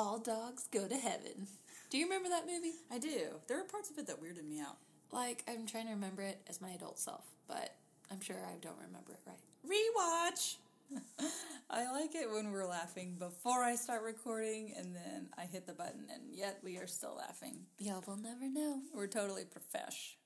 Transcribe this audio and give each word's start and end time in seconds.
All 0.00 0.18
Dogs 0.18 0.66
Go 0.72 0.88
to 0.88 0.96
Heaven. 0.96 1.46
Do 1.90 1.98
you 1.98 2.06
remember 2.06 2.30
that 2.30 2.46
movie? 2.46 2.72
I 2.90 2.96
do. 2.96 3.34
There 3.48 3.60
are 3.60 3.64
parts 3.64 3.90
of 3.90 3.98
it 3.98 4.06
that 4.06 4.16
weirded 4.18 4.48
me 4.48 4.58
out. 4.58 4.78
Like, 5.12 5.44
I'm 5.46 5.66
trying 5.66 5.88
to 5.88 5.92
remember 5.92 6.22
it 6.22 6.40
as 6.48 6.58
my 6.62 6.70
adult 6.70 6.98
self, 6.98 7.26
but 7.46 7.74
I'm 8.10 8.22
sure 8.22 8.36
I 8.36 8.56
don't 8.62 8.78
remember 8.78 9.12
it 9.12 9.20
right. 9.26 9.36
Rewatch! 9.62 10.56
I 11.70 11.92
like 11.92 12.14
it 12.14 12.30
when 12.30 12.50
we're 12.50 12.66
laughing 12.66 13.16
before 13.18 13.62
I 13.62 13.74
start 13.74 14.02
recording 14.02 14.72
and 14.74 14.96
then 14.96 15.28
I 15.36 15.42
hit 15.42 15.66
the 15.66 15.74
button 15.74 16.06
and 16.10 16.22
yet 16.32 16.60
we 16.64 16.78
are 16.78 16.86
still 16.86 17.16
laughing. 17.18 17.58
Y'all 17.78 18.02
will 18.06 18.16
never 18.16 18.48
know. 18.48 18.80
We're 18.94 19.06
totally 19.06 19.44
profesh. 19.44 20.16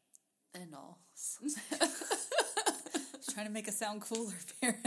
And 0.55 0.73
all. 0.73 1.01
trying 3.35 3.47
to 3.47 3.53
make 3.53 3.69
us 3.69 3.77
sound 3.77 4.01
cooler, 4.01 4.33
Parent. 4.61 4.87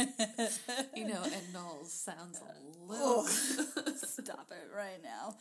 you 0.95 1.05
know, 1.07 1.21
and 1.21 1.53
Knowles 1.53 1.91
sounds 1.91 2.39
a 2.39 2.91
little. 2.91 3.23
Stop 3.97 4.51
it 4.51 4.69
right 4.75 5.03
now. 5.03 5.35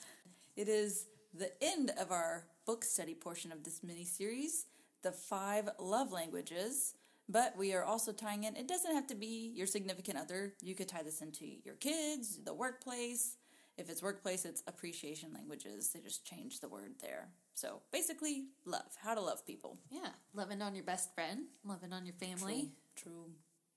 It 0.57 0.69
is 0.69 1.07
the 1.33 1.51
end 1.63 1.93
of 2.01 2.11
our 2.11 2.45
book 2.67 2.83
study 2.85 3.15
portion 3.15 3.53
of 3.53 3.63
this 3.63 3.83
mini 3.85 4.05
series, 4.05 4.67
The 5.03 5.13
Five 5.13 5.69
Love 5.79 6.13
Languages. 6.13 6.95
But 7.29 7.57
we 7.57 7.75
are 7.75 7.85
also 7.85 8.13
tying 8.13 8.45
in, 8.45 8.57
it 8.57 8.69
doesn't 8.69 8.95
have 8.95 9.09
to 9.09 9.15
be 9.17 9.53
your 9.55 9.67
significant 9.67 10.17
other. 10.17 10.55
You 10.63 10.75
could 10.75 10.89
tie 10.89 11.03
this 11.03 11.21
into 11.23 11.45
your 11.65 11.75
kids, 11.75 12.39
the 12.45 12.55
workplace. 12.55 13.37
If 13.77 13.91
it's 13.91 14.03
workplace, 14.03 14.45
it's 14.45 14.63
appreciation 14.67 15.33
languages. 15.35 15.91
They 15.93 16.01
just 16.01 16.25
change 16.25 16.61
the 16.61 16.69
word 16.69 16.93
there. 17.01 17.29
So 17.55 17.83
basically, 17.93 18.45
love, 18.65 18.87
how 19.03 19.15
to 19.15 19.21
love 19.21 19.45
people. 19.45 19.79
Yeah, 19.91 20.11
loving 20.35 20.63
on 20.63 20.75
your 20.75 20.85
best 20.85 21.15
friend, 21.15 21.47
loving 21.65 21.93
on 21.93 22.07
your 22.07 22.15
family. 22.15 22.61
True. 22.63 22.71
True. 22.97 23.31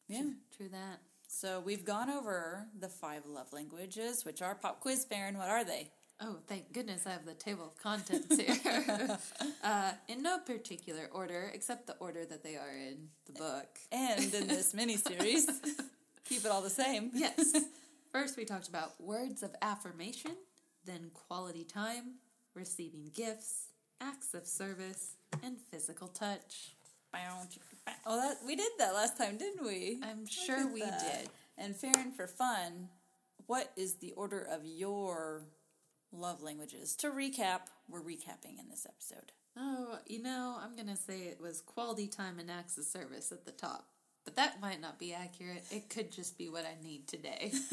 Yeah. 0.08 0.22
True, 0.22 0.34
true 0.58 0.70
that. 0.70 1.02
So 1.28 1.62
we've 1.64 1.86
gone 1.86 2.09
over 2.09 2.66
the 2.80 2.89
five 2.89 3.25
love 3.25 3.53
languages, 3.53 4.25
which 4.25 4.42
are 4.42 4.56
pop 4.56 4.80
quiz, 4.80 5.06
Farron. 5.06 5.38
What 5.38 5.50
are 5.50 5.64
they? 5.64 5.92
Oh, 6.22 6.38
thank 6.48 6.73
goodness 6.73 7.08
I 7.08 7.12
have 7.12 7.25
the 7.25 7.34
table 7.34 7.66
of 7.66 7.78
contents 7.78 8.36
here. 8.36 9.17
uh, 9.64 9.92
in 10.09 10.22
no 10.22 10.40
particular 10.40 11.08
order, 11.14 11.50
except 11.53 11.88
the 11.88 11.95
order 12.00 12.25
that 12.25 12.44
they 12.44 12.58
are 12.58 12.75
in 12.75 13.08
the 13.25 13.34
book. 13.34 13.67
And 13.92 14.34
in 14.34 14.47
this 14.47 14.73
mini 14.73 14.97
series, 14.97 15.46
keep 16.25 16.44
it 16.44 16.51
all 16.51 16.62
the 16.62 16.69
same. 16.69 17.12
Yes. 17.13 17.56
First, 18.12 18.36
we 18.36 18.44
talked 18.44 18.68
about 18.68 19.00
words 19.00 19.44
of 19.44 19.56
affirmation, 19.62 20.31
then 20.84 21.12
quality 21.13 21.63
time, 21.63 22.16
receiving 22.53 23.12
gifts, 23.13 23.68
acts 24.01 24.34
of 24.34 24.46
service, 24.46 25.16
and 25.41 25.57
physical 25.72 26.07
touch. 26.09 26.74
Oh, 28.06 28.18
that 28.18 28.38
we 28.46 28.56
did 28.56 28.72
that 28.78 28.94
last 28.94 29.18
time, 29.18 29.38
didn't 29.38 29.66
we? 29.66 30.00
I'm 30.03 30.25
sure 30.25 30.72
we 30.72 30.81
that. 30.81 31.00
did. 31.00 31.30
And 31.58 31.75
Farron, 31.75 32.12
for 32.12 32.28
fun, 32.28 32.90
what 33.47 33.72
is 33.75 33.96
the 33.96 34.14
order 34.14 34.47
of 34.50 34.66
your 34.66 35.46
love 36.12 36.42
languages? 36.42 36.96
To 36.98 37.09
recap, 37.09 37.62
we're 37.90 38.02
recapping 38.02 38.59
in 38.59 38.69
this 38.69 38.86
episode. 38.88 39.31
Oh, 39.58 39.98
you 40.08 40.22
know, 40.22 40.58
I'm 40.62 40.75
gonna 40.75 40.96
say 40.96 41.22
it 41.22 41.42
was 41.42 41.62
quality 41.62 42.08
time 42.08 42.40
and 42.40 42.50
acts 42.50 42.78
of 42.78 42.86
service 42.86 43.31
at 43.31 43.46
the 43.46 43.52
top, 43.52 43.88
but 44.24 44.36
that 44.36 44.62
might 44.62 44.80
not 44.80 45.00
be 45.00 45.14
accurate. 45.14 45.64
It 45.72 45.90
could 45.90 46.12
just 46.12 46.38
be 46.38 46.50
what 46.50 46.66
I 46.66 46.81
need 46.84 47.08
today. 47.08 47.52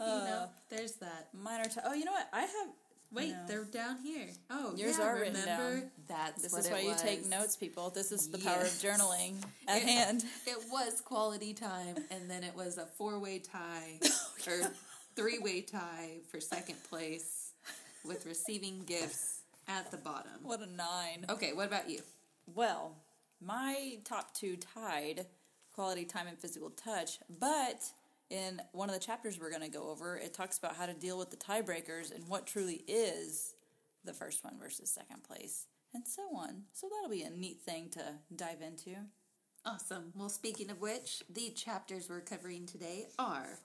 you 0.00 0.06
know, 0.06 0.48
there's 0.70 0.94
that 0.94 1.28
minor. 1.32 1.64
T- 1.64 1.80
oh, 1.84 1.94
you 1.94 2.04
know 2.04 2.12
what? 2.12 2.28
I 2.32 2.40
have 2.40 2.68
Wait, 3.12 3.30
no. 3.30 3.38
they're 3.46 3.64
down 3.64 3.98
here. 4.02 4.28
Oh, 4.50 4.74
yours 4.76 4.98
yeah, 4.98 5.06
are 5.06 5.14
written 5.14 5.40
remember? 5.40 5.80
down. 5.80 5.90
That's 6.08 6.42
this 6.42 6.56
is 6.56 6.70
why 6.70 6.80
you 6.80 6.94
take 6.98 7.28
notes, 7.28 7.56
people. 7.56 7.90
This 7.90 8.12
is 8.12 8.28
the 8.28 8.38
yes. 8.38 8.46
power 8.46 8.62
of 8.62 8.70
journaling 8.70 9.36
at 9.68 9.78
it, 9.78 9.88
hand. 9.88 10.24
It 10.46 10.58
was 10.70 11.00
quality 11.00 11.54
time, 11.54 11.96
and 12.10 12.30
then 12.30 12.42
it 12.42 12.54
was 12.54 12.78
a 12.78 12.86
four-way 12.86 13.38
tie 13.38 14.00
oh, 14.04 14.30
or 14.48 14.70
three-way 15.14 15.62
tie 15.62 16.18
for 16.28 16.40
second 16.40 16.76
place 16.90 17.52
with 18.04 18.26
receiving 18.26 18.82
gifts 18.86 19.40
at 19.68 19.90
the 19.90 19.96
bottom. 19.96 20.32
What 20.42 20.60
a 20.60 20.66
nine! 20.66 21.26
Okay, 21.28 21.52
what 21.52 21.66
about 21.66 21.88
you? 21.88 22.00
Well, 22.54 22.96
my 23.40 23.98
top 24.04 24.34
two 24.34 24.56
tied 24.56 25.26
quality 25.72 26.04
time 26.04 26.26
and 26.26 26.38
physical 26.38 26.70
touch, 26.70 27.18
but 27.38 27.92
in 28.30 28.60
one 28.72 28.88
of 28.88 28.94
the 28.94 29.00
chapters 29.00 29.38
we're 29.38 29.50
going 29.50 29.62
to 29.62 29.68
go 29.68 29.90
over, 29.90 30.16
it 30.16 30.34
talks 30.34 30.58
about 30.58 30.76
how 30.76 30.86
to 30.86 30.94
deal 30.94 31.18
with 31.18 31.30
the 31.30 31.36
tiebreakers 31.36 32.14
and 32.14 32.26
what 32.28 32.46
truly 32.46 32.82
is 32.86 33.54
the 34.04 34.12
first 34.12 34.44
one 34.44 34.58
versus 34.58 34.90
second 34.90 35.24
place, 35.24 35.66
and 35.94 36.06
so 36.06 36.22
on. 36.36 36.62
So 36.72 36.88
that'll 36.88 37.10
be 37.10 37.22
a 37.22 37.30
neat 37.30 37.60
thing 37.62 37.88
to 37.90 38.02
dive 38.34 38.62
into. 38.62 38.96
Awesome. 39.64 40.12
Well, 40.14 40.28
speaking 40.28 40.70
of 40.70 40.80
which, 40.80 41.22
the 41.28 41.50
chapters 41.50 42.08
we're 42.08 42.20
covering 42.20 42.66
today 42.66 43.06
are 43.18 43.58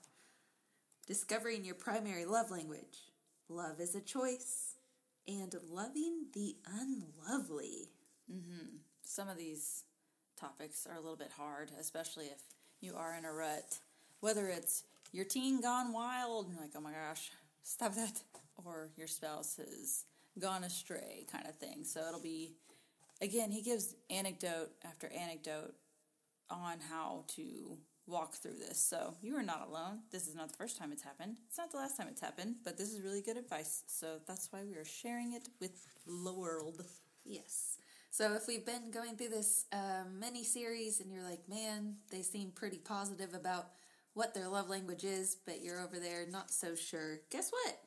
Discovering 1.06 1.64
Your 1.64 1.76
Primary 1.76 2.24
Love 2.24 2.50
Language, 2.50 2.98
Love 3.48 3.80
is 3.80 3.94
a 3.94 4.00
Choice, 4.00 4.74
and 5.28 5.54
Loving 5.70 6.26
the 6.34 6.56
Unlovely. 6.66 7.90
Mm-hmm. 8.32 8.76
Some 9.04 9.28
of 9.28 9.36
these 9.36 9.84
topics 10.38 10.86
are 10.90 10.96
a 10.96 11.00
little 11.00 11.16
bit 11.16 11.32
hard, 11.36 11.70
especially 11.78 12.26
if 12.26 12.40
you 12.80 12.94
are 12.96 13.14
in 13.16 13.24
a 13.24 13.32
rut 13.32 13.78
whether 14.22 14.46
it's 14.46 14.84
your 15.12 15.26
teen 15.26 15.60
gone 15.60 15.92
wild, 15.92 16.46
and 16.46 16.54
you're 16.54 16.62
like, 16.62 16.72
oh 16.76 16.80
my 16.80 16.92
gosh, 16.92 17.30
stop 17.62 17.94
that, 17.96 18.22
or 18.64 18.88
your 18.96 19.08
spouse 19.08 19.56
has 19.56 20.04
gone 20.38 20.64
astray 20.64 21.26
kind 21.30 21.46
of 21.46 21.56
thing. 21.56 21.84
So 21.84 22.00
it'll 22.08 22.22
be, 22.22 22.54
again, 23.20 23.50
he 23.50 23.60
gives 23.60 23.94
anecdote 24.08 24.70
after 24.84 25.10
anecdote 25.12 25.74
on 26.48 26.78
how 26.88 27.24
to 27.36 27.76
walk 28.06 28.34
through 28.34 28.58
this. 28.58 28.80
So 28.80 29.14
you 29.22 29.36
are 29.36 29.42
not 29.42 29.66
alone. 29.68 30.00
This 30.12 30.28
is 30.28 30.34
not 30.34 30.48
the 30.48 30.56
first 30.56 30.78
time 30.78 30.92
it's 30.92 31.02
happened. 31.02 31.38
It's 31.48 31.58
not 31.58 31.72
the 31.72 31.78
last 31.78 31.96
time 31.96 32.06
it's 32.08 32.20
happened, 32.20 32.56
but 32.64 32.78
this 32.78 32.92
is 32.92 33.02
really 33.02 33.22
good 33.22 33.36
advice. 33.36 33.82
So 33.88 34.18
that's 34.26 34.48
why 34.52 34.60
we 34.64 34.76
are 34.76 34.84
sharing 34.84 35.32
it 35.32 35.48
with 35.60 35.84
the 36.06 36.32
world. 36.32 36.84
Yes. 37.24 37.76
So 38.10 38.34
if 38.34 38.46
we've 38.46 38.66
been 38.66 38.90
going 38.92 39.16
through 39.16 39.30
this 39.30 39.64
uh, 39.72 40.04
mini 40.18 40.44
series 40.44 41.00
and 41.00 41.10
you're 41.10 41.22
like, 41.22 41.48
man, 41.48 41.96
they 42.10 42.22
seem 42.22 42.50
pretty 42.50 42.78
positive 42.78 43.34
about 43.34 43.68
what 44.14 44.34
their 44.34 44.48
love 44.48 44.68
language 44.68 45.04
is, 45.04 45.36
but 45.46 45.62
you're 45.62 45.80
over 45.80 45.98
there 45.98 46.26
not 46.30 46.50
so 46.50 46.74
sure. 46.74 47.20
Guess 47.30 47.50
what? 47.50 47.78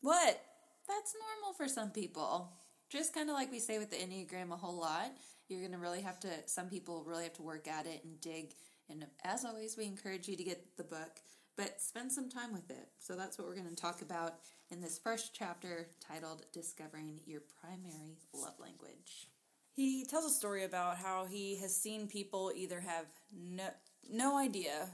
What? 0.00 0.40
That's 0.86 1.14
normal 1.18 1.54
for 1.56 1.68
some 1.68 1.90
people. 1.90 2.52
Just 2.90 3.14
kind 3.14 3.28
of 3.28 3.34
like 3.34 3.50
we 3.50 3.58
say 3.58 3.78
with 3.78 3.90
the 3.90 3.96
Enneagram 3.96 4.52
a 4.52 4.56
whole 4.56 4.78
lot, 4.78 5.10
you're 5.48 5.60
going 5.60 5.72
to 5.72 5.78
really 5.78 6.02
have 6.02 6.20
to, 6.20 6.28
some 6.46 6.68
people 6.68 7.04
really 7.06 7.24
have 7.24 7.32
to 7.34 7.42
work 7.42 7.66
at 7.66 7.86
it 7.86 8.04
and 8.04 8.20
dig. 8.20 8.54
And 8.88 9.06
as 9.24 9.44
always, 9.44 9.76
we 9.76 9.84
encourage 9.84 10.28
you 10.28 10.36
to 10.36 10.44
get 10.44 10.76
the 10.76 10.84
book, 10.84 11.20
but 11.56 11.80
spend 11.80 12.12
some 12.12 12.28
time 12.28 12.52
with 12.52 12.70
it. 12.70 12.88
So 12.98 13.16
that's 13.16 13.38
what 13.38 13.46
we're 13.46 13.56
going 13.56 13.68
to 13.68 13.74
talk 13.74 14.02
about 14.02 14.34
in 14.70 14.80
this 14.80 14.98
first 14.98 15.34
chapter 15.34 15.88
titled 16.06 16.44
Discovering 16.52 17.20
Your 17.26 17.42
Primary 17.60 18.18
Love 18.34 18.58
Language. 18.60 19.28
He 19.72 20.04
tells 20.04 20.24
a 20.24 20.30
story 20.30 20.64
about 20.64 20.98
how 20.98 21.24
he 21.24 21.56
has 21.56 21.74
seen 21.74 22.06
people 22.06 22.52
either 22.54 22.80
have 22.80 23.06
no, 23.36 23.64
no 24.08 24.38
idea 24.38 24.88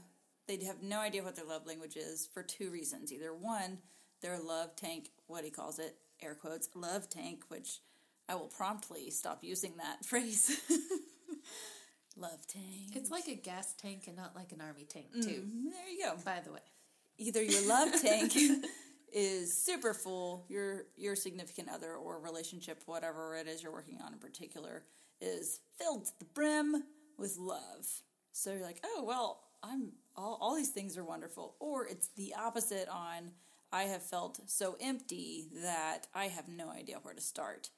they 0.47 0.63
have 0.65 0.81
no 0.81 0.99
idea 0.99 1.23
what 1.23 1.35
their 1.35 1.45
love 1.45 1.65
language 1.65 1.95
is 1.95 2.27
for 2.33 2.43
two 2.43 2.71
reasons. 2.71 3.11
Either 3.11 3.33
one, 3.33 3.79
their 4.21 4.39
love 4.39 4.75
tank, 4.75 5.09
what 5.27 5.43
he 5.43 5.49
calls 5.49 5.79
it, 5.79 5.95
air 6.21 6.35
quotes, 6.35 6.69
love 6.75 7.09
tank, 7.09 7.43
which 7.47 7.79
I 8.29 8.35
will 8.35 8.47
promptly 8.47 9.09
stop 9.11 9.43
using 9.43 9.77
that 9.77 10.05
phrase. 10.05 10.59
love 12.17 12.45
tank. 12.47 12.95
It's 12.95 13.11
like 13.11 13.27
a 13.27 13.35
gas 13.35 13.73
tank 13.73 14.03
and 14.07 14.15
not 14.15 14.35
like 14.35 14.51
an 14.51 14.61
army 14.61 14.85
tank, 14.87 15.07
too. 15.13 15.43
Mm, 15.47 15.71
there 15.71 15.89
you 15.89 16.03
go. 16.03 16.15
By 16.23 16.41
the 16.43 16.51
way, 16.51 16.59
either 17.17 17.41
your 17.41 17.67
love 17.67 17.89
tank 18.01 18.33
is 19.13 19.57
super 19.57 19.93
full. 19.93 20.45
Your 20.49 20.85
your 20.95 21.15
significant 21.15 21.69
other 21.69 21.93
or 21.93 22.19
relationship, 22.19 22.83
whatever 22.85 23.35
it 23.35 23.47
is 23.47 23.63
you're 23.63 23.71
working 23.71 23.99
on 24.05 24.13
in 24.13 24.19
particular, 24.19 24.83
is 25.19 25.59
filled 25.77 26.05
to 26.05 26.11
the 26.19 26.25
brim 26.25 26.83
with 27.17 27.37
love. 27.37 27.87
So 28.33 28.51
you're 28.51 28.61
like, 28.61 28.81
oh 28.83 29.03
well, 29.05 29.41
I'm 29.63 29.91
all 30.15 30.37
all 30.41 30.55
these 30.55 30.69
things 30.69 30.97
are 30.97 31.03
wonderful. 31.03 31.55
Or 31.59 31.85
it's 31.85 32.09
the 32.15 32.33
opposite 32.39 32.87
on 32.89 33.31
I 33.71 33.83
have 33.83 34.03
felt 34.03 34.39
so 34.47 34.75
empty 34.81 35.47
that 35.63 36.07
I 36.13 36.25
have 36.25 36.47
no 36.47 36.69
idea 36.69 36.99
where 37.01 37.13
to 37.13 37.21
start. 37.21 37.69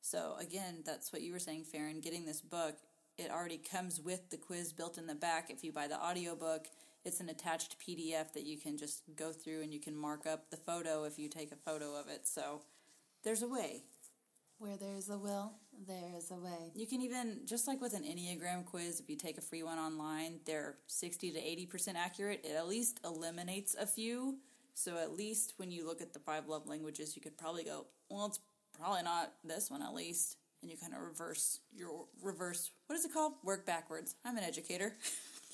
So 0.00 0.34
again, 0.38 0.82
that's 0.84 1.12
what 1.12 1.22
you 1.22 1.32
were 1.32 1.38
saying, 1.38 1.64
Farron. 1.64 2.00
Getting 2.00 2.26
this 2.26 2.40
book, 2.40 2.76
it 3.16 3.30
already 3.30 3.58
comes 3.58 4.00
with 4.00 4.30
the 4.30 4.36
quiz 4.36 4.72
built 4.72 4.98
in 4.98 5.06
the 5.06 5.14
back. 5.14 5.50
If 5.50 5.64
you 5.64 5.72
buy 5.72 5.88
the 5.88 6.00
audiobook, 6.00 6.66
it's 7.04 7.20
an 7.20 7.28
attached 7.28 7.76
PDF 7.80 8.32
that 8.34 8.44
you 8.44 8.58
can 8.58 8.76
just 8.76 9.02
go 9.16 9.32
through 9.32 9.62
and 9.62 9.72
you 9.72 9.80
can 9.80 9.96
mark 9.96 10.26
up 10.26 10.50
the 10.50 10.56
photo 10.56 11.04
if 11.04 11.18
you 11.18 11.28
take 11.28 11.52
a 11.52 11.56
photo 11.56 11.94
of 11.94 12.08
it. 12.08 12.26
So 12.26 12.62
there's 13.24 13.42
a 13.42 13.48
way. 13.48 13.84
Where 14.58 14.76
there's 14.76 15.08
a 15.08 15.16
will, 15.16 15.52
there 15.86 16.10
is 16.16 16.30
a 16.30 16.34
way. 16.34 16.72
You 16.74 16.86
can 16.86 17.00
even, 17.02 17.40
just 17.44 17.68
like 17.68 17.80
with 17.80 17.94
an 17.94 18.02
Enneagram 18.02 18.64
quiz, 18.64 19.00
if 19.00 19.08
you 19.08 19.16
take 19.16 19.38
a 19.38 19.40
free 19.40 19.62
one 19.62 19.78
online, 19.78 20.40
they're 20.44 20.76
60 20.86 21.30
to 21.32 21.38
80% 21.38 21.94
accurate. 21.96 22.44
It 22.44 22.56
at 22.56 22.68
least 22.68 23.00
eliminates 23.04 23.76
a 23.78 23.86
few. 23.86 24.38
So 24.74 24.96
at 24.96 25.16
least 25.16 25.54
when 25.56 25.70
you 25.70 25.86
look 25.86 26.00
at 26.00 26.12
the 26.12 26.18
five 26.18 26.48
love 26.48 26.66
languages, 26.66 27.16
you 27.16 27.22
could 27.22 27.36
probably 27.36 27.64
go, 27.64 27.86
well, 28.08 28.26
it's 28.26 28.40
probably 28.78 29.02
not 29.02 29.32
this 29.44 29.70
one 29.70 29.82
at 29.82 29.94
least. 29.94 30.36
And 30.62 30.70
you 30.70 30.76
kind 30.76 30.94
of 30.94 31.00
reverse 31.00 31.60
your 31.76 32.06
reverse, 32.22 32.70
what 32.86 32.96
is 32.96 33.04
it 33.04 33.12
called? 33.12 33.34
Work 33.44 33.64
backwards. 33.64 34.16
I'm 34.24 34.36
an 34.36 34.44
educator. 34.44 34.94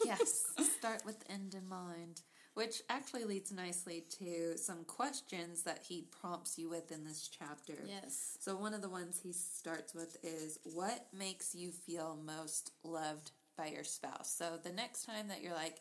yes, 0.04 0.46
start 0.78 1.04
with 1.04 1.20
the 1.20 1.32
end 1.32 1.54
in 1.54 1.68
mind. 1.68 2.22
Which 2.54 2.82
actually 2.88 3.24
leads 3.24 3.50
nicely 3.50 4.04
to 4.20 4.56
some 4.56 4.84
questions 4.84 5.64
that 5.64 5.80
he 5.88 6.06
prompts 6.20 6.56
you 6.56 6.68
with 6.68 6.92
in 6.92 7.04
this 7.04 7.28
chapter. 7.28 7.74
Yes. 7.84 8.38
So, 8.40 8.56
one 8.56 8.74
of 8.74 8.82
the 8.82 8.88
ones 8.88 9.20
he 9.22 9.32
starts 9.32 9.92
with 9.92 10.16
is 10.22 10.58
What 10.62 11.06
makes 11.12 11.54
you 11.54 11.72
feel 11.72 12.16
most 12.24 12.70
loved 12.84 13.32
by 13.56 13.66
your 13.66 13.82
spouse? 13.82 14.32
So, 14.36 14.58
the 14.62 14.72
next 14.72 15.04
time 15.04 15.28
that 15.28 15.42
you're 15.42 15.54
like, 15.54 15.80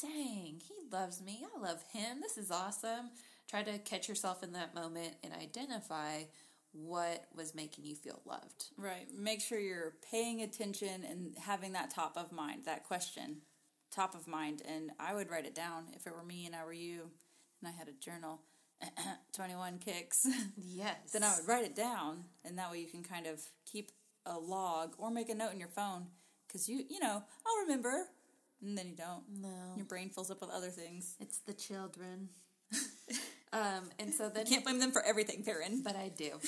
dang, 0.00 0.60
he 0.60 0.74
loves 0.92 1.22
me, 1.22 1.44
I 1.56 1.60
love 1.60 1.82
him, 1.92 2.20
this 2.20 2.38
is 2.38 2.50
awesome, 2.50 3.10
try 3.48 3.62
to 3.62 3.78
catch 3.78 4.08
yourself 4.08 4.42
in 4.42 4.52
that 4.52 4.74
moment 4.74 5.14
and 5.24 5.32
identify 5.32 6.22
what 6.72 7.24
was 7.34 7.54
making 7.54 7.84
you 7.84 7.96
feel 7.96 8.20
loved. 8.24 8.66
Right. 8.76 9.08
Make 9.16 9.40
sure 9.40 9.58
you're 9.58 9.94
paying 10.10 10.42
attention 10.42 11.04
and 11.08 11.34
having 11.40 11.72
that 11.72 11.90
top 11.90 12.16
of 12.16 12.30
mind, 12.30 12.62
that 12.66 12.84
question 12.84 13.38
top 13.90 14.14
of 14.14 14.26
mind. 14.26 14.62
And 14.66 14.90
I 14.98 15.14
would 15.14 15.30
write 15.30 15.46
it 15.46 15.54
down 15.54 15.84
if 15.94 16.06
it 16.06 16.14
were 16.14 16.22
me 16.22 16.46
and 16.46 16.54
I 16.54 16.64
were 16.64 16.72
you 16.72 17.10
and 17.60 17.68
I 17.68 17.72
had 17.78 17.88
a 17.88 17.92
journal. 17.92 18.40
21 19.34 19.78
kicks. 19.78 20.26
Yes. 20.56 20.96
then 21.12 21.24
I 21.24 21.36
would 21.36 21.48
write 21.48 21.64
it 21.64 21.74
down 21.74 22.24
and 22.44 22.56
that 22.58 22.70
way 22.70 22.78
you 22.78 22.86
can 22.86 23.02
kind 23.02 23.26
of 23.26 23.40
keep 23.70 23.90
a 24.24 24.38
log 24.38 24.94
or 24.98 25.10
make 25.10 25.28
a 25.28 25.34
note 25.34 25.52
in 25.52 25.58
your 25.58 25.68
phone 25.68 26.06
because 26.46 26.68
you, 26.68 26.84
you 26.88 27.00
know, 27.00 27.22
I'll 27.46 27.62
remember. 27.62 28.04
And 28.62 28.76
then 28.76 28.88
you 28.88 28.96
don't. 28.96 29.22
No. 29.40 29.74
Your 29.76 29.84
brain 29.84 30.10
fills 30.10 30.30
up 30.30 30.40
with 30.40 30.50
other 30.50 30.70
things. 30.70 31.14
It's 31.20 31.38
the 31.38 31.52
children. 31.52 32.28
um, 33.52 33.90
and 33.98 34.12
so 34.12 34.28
then. 34.28 34.46
You 34.46 34.52
can't 34.52 34.64
blame 34.64 34.80
them 34.80 34.90
for 34.90 35.04
everything, 35.04 35.44
Farron. 35.44 35.82
But 35.84 35.94
I 35.94 36.08
do. 36.08 36.40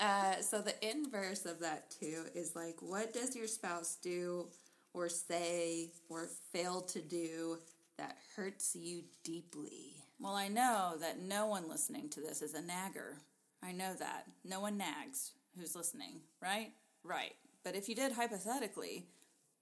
uh, 0.00 0.40
so 0.40 0.60
the 0.60 0.74
inverse 0.84 1.44
of 1.46 1.60
that, 1.60 1.90
too, 1.90 2.24
is 2.34 2.56
like, 2.56 2.76
what 2.80 3.14
does 3.14 3.36
your 3.36 3.46
spouse 3.46 3.96
do 4.02 4.48
or 4.94 5.08
say 5.08 5.90
or 6.08 6.28
fail 6.52 6.80
to 6.80 7.02
do 7.02 7.58
that 7.98 8.16
hurts 8.36 8.74
you 8.74 9.02
deeply? 9.22 9.96
Well, 10.18 10.34
I 10.34 10.48
know 10.48 10.94
that 11.00 11.20
no 11.20 11.46
one 11.46 11.68
listening 11.68 12.08
to 12.10 12.20
this 12.20 12.40
is 12.40 12.54
a 12.54 12.62
nagger. 12.62 13.18
I 13.62 13.72
know 13.72 13.94
that. 13.98 14.26
No 14.44 14.60
one 14.60 14.78
nags 14.78 15.32
who's 15.58 15.76
listening, 15.76 16.20
right? 16.40 16.70
Right. 17.02 17.32
But 17.64 17.74
if 17.74 17.88
you 17.88 17.94
did 17.94 18.12
hypothetically, 18.12 19.06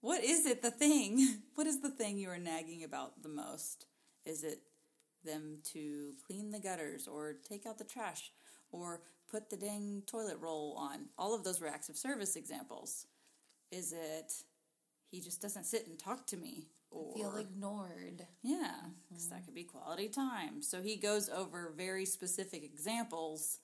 what 0.00 0.22
is 0.22 0.46
it 0.46 0.62
the 0.62 0.70
thing? 0.70 1.38
What 1.54 1.66
is 1.66 1.80
the 1.80 1.90
thing 1.90 2.18
you 2.18 2.30
are 2.30 2.38
nagging 2.38 2.82
about 2.82 3.22
the 3.22 3.28
most? 3.28 3.86
Is 4.24 4.42
it 4.42 4.60
them 5.24 5.58
to 5.72 6.12
clean 6.26 6.50
the 6.50 6.58
gutters 6.58 7.06
or 7.06 7.34
take 7.48 7.66
out 7.66 7.78
the 7.78 7.84
trash 7.84 8.32
or 8.72 9.02
put 9.30 9.50
the 9.50 9.56
dang 9.56 10.02
toilet 10.06 10.38
roll 10.40 10.74
on? 10.78 11.06
All 11.18 11.34
of 11.34 11.44
those 11.44 11.60
were 11.60 11.68
acts 11.68 11.88
of 11.88 11.96
service 11.96 12.36
examples. 12.36 13.06
Is 13.70 13.92
it 13.92 14.32
he 15.12 15.20
just 15.20 15.40
doesn't 15.40 15.66
sit 15.66 15.86
and 15.86 15.98
talk 15.98 16.26
to 16.28 16.36
me? 16.36 16.66
Or 16.90 17.14
Feel 17.14 17.36
ignored. 17.36 18.26
yeah, 18.42 18.72
because 19.08 19.28
that 19.28 19.44
could 19.44 19.54
be 19.54 19.64
quality 19.64 20.08
time. 20.08 20.60
So 20.60 20.82
he 20.82 20.96
goes 20.96 21.28
over 21.30 21.72
very 21.76 22.04
specific 22.04 22.64
examples, 22.64 23.58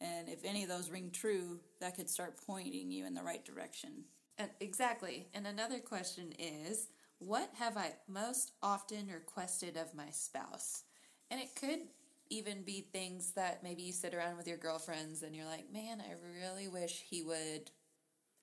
and 0.00 0.28
if 0.28 0.44
any 0.44 0.62
of 0.62 0.68
those 0.68 0.90
ring 0.90 1.10
true, 1.12 1.60
that 1.80 1.96
could 1.96 2.10
start 2.10 2.38
pointing 2.46 2.90
you 2.90 3.06
in 3.06 3.14
the 3.14 3.22
right 3.22 3.44
direction. 3.44 4.04
Uh, 4.38 4.44
exactly. 4.60 5.28
And 5.32 5.46
another 5.46 5.78
question 5.78 6.34
is 6.38 6.88
what 7.18 7.48
have 7.54 7.78
I 7.78 7.92
most 8.08 8.52
often 8.62 9.08
requested 9.08 9.76
of 9.78 9.94
my 9.94 10.10
spouse? 10.10 10.82
And 11.30 11.40
it 11.40 11.56
could 11.58 11.80
even 12.28 12.62
be 12.62 12.82
things 12.92 13.32
that 13.32 13.62
maybe 13.62 13.82
you 13.82 13.92
sit 13.92 14.12
around 14.14 14.36
with 14.36 14.46
your 14.48 14.58
girlfriends 14.58 15.22
and 15.22 15.34
you're 15.34 15.46
like, 15.46 15.72
man, 15.72 16.02
I 16.02 16.12
really 16.42 16.68
wish 16.68 17.04
he 17.08 17.22
would 17.22 17.70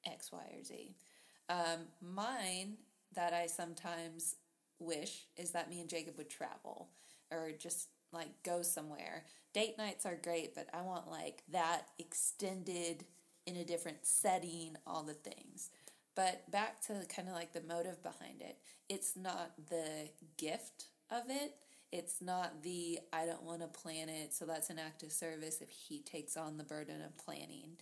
X, 0.07 0.31
Y, 0.31 0.39
or 0.57 0.63
Z. 0.63 0.95
Um, 1.49 1.87
mine 2.01 2.77
that 3.15 3.33
I 3.33 3.47
sometimes 3.47 4.35
wish 4.79 5.25
is 5.37 5.51
that 5.51 5.69
me 5.69 5.79
and 5.79 5.89
Jacob 5.89 6.17
would 6.17 6.29
travel 6.29 6.89
or 7.31 7.51
just 7.57 7.89
like 8.11 8.43
go 8.43 8.61
somewhere. 8.61 9.25
Date 9.53 9.77
nights 9.77 10.05
are 10.05 10.19
great, 10.21 10.55
but 10.55 10.67
I 10.73 10.81
want 10.81 11.09
like 11.09 11.43
that 11.51 11.87
extended 11.99 13.05
in 13.45 13.57
a 13.57 13.65
different 13.65 14.05
setting, 14.05 14.75
all 14.85 15.03
the 15.03 15.13
things. 15.13 15.69
But 16.15 16.49
back 16.51 16.81
to 16.87 17.05
kind 17.13 17.27
of 17.27 17.33
like 17.33 17.53
the 17.53 17.61
motive 17.61 18.01
behind 18.03 18.41
it, 18.41 18.57
it's 18.87 19.15
not 19.15 19.53
the 19.69 20.09
gift 20.37 20.85
of 21.09 21.23
it. 21.29 21.55
It's 21.91 22.21
not 22.21 22.63
the 22.63 22.99
I 23.11 23.25
don't 23.25 23.43
want 23.43 23.61
to 23.61 23.67
plan 23.67 24.09
it, 24.09 24.33
so 24.33 24.45
that's 24.45 24.69
an 24.69 24.79
act 24.79 25.03
of 25.03 25.11
service 25.11 25.61
if 25.61 25.69
he 25.69 26.01
takes 26.01 26.37
on 26.37 26.57
the 26.57 26.63
burden 26.63 27.01
of 27.01 27.17
planning. 27.17 27.77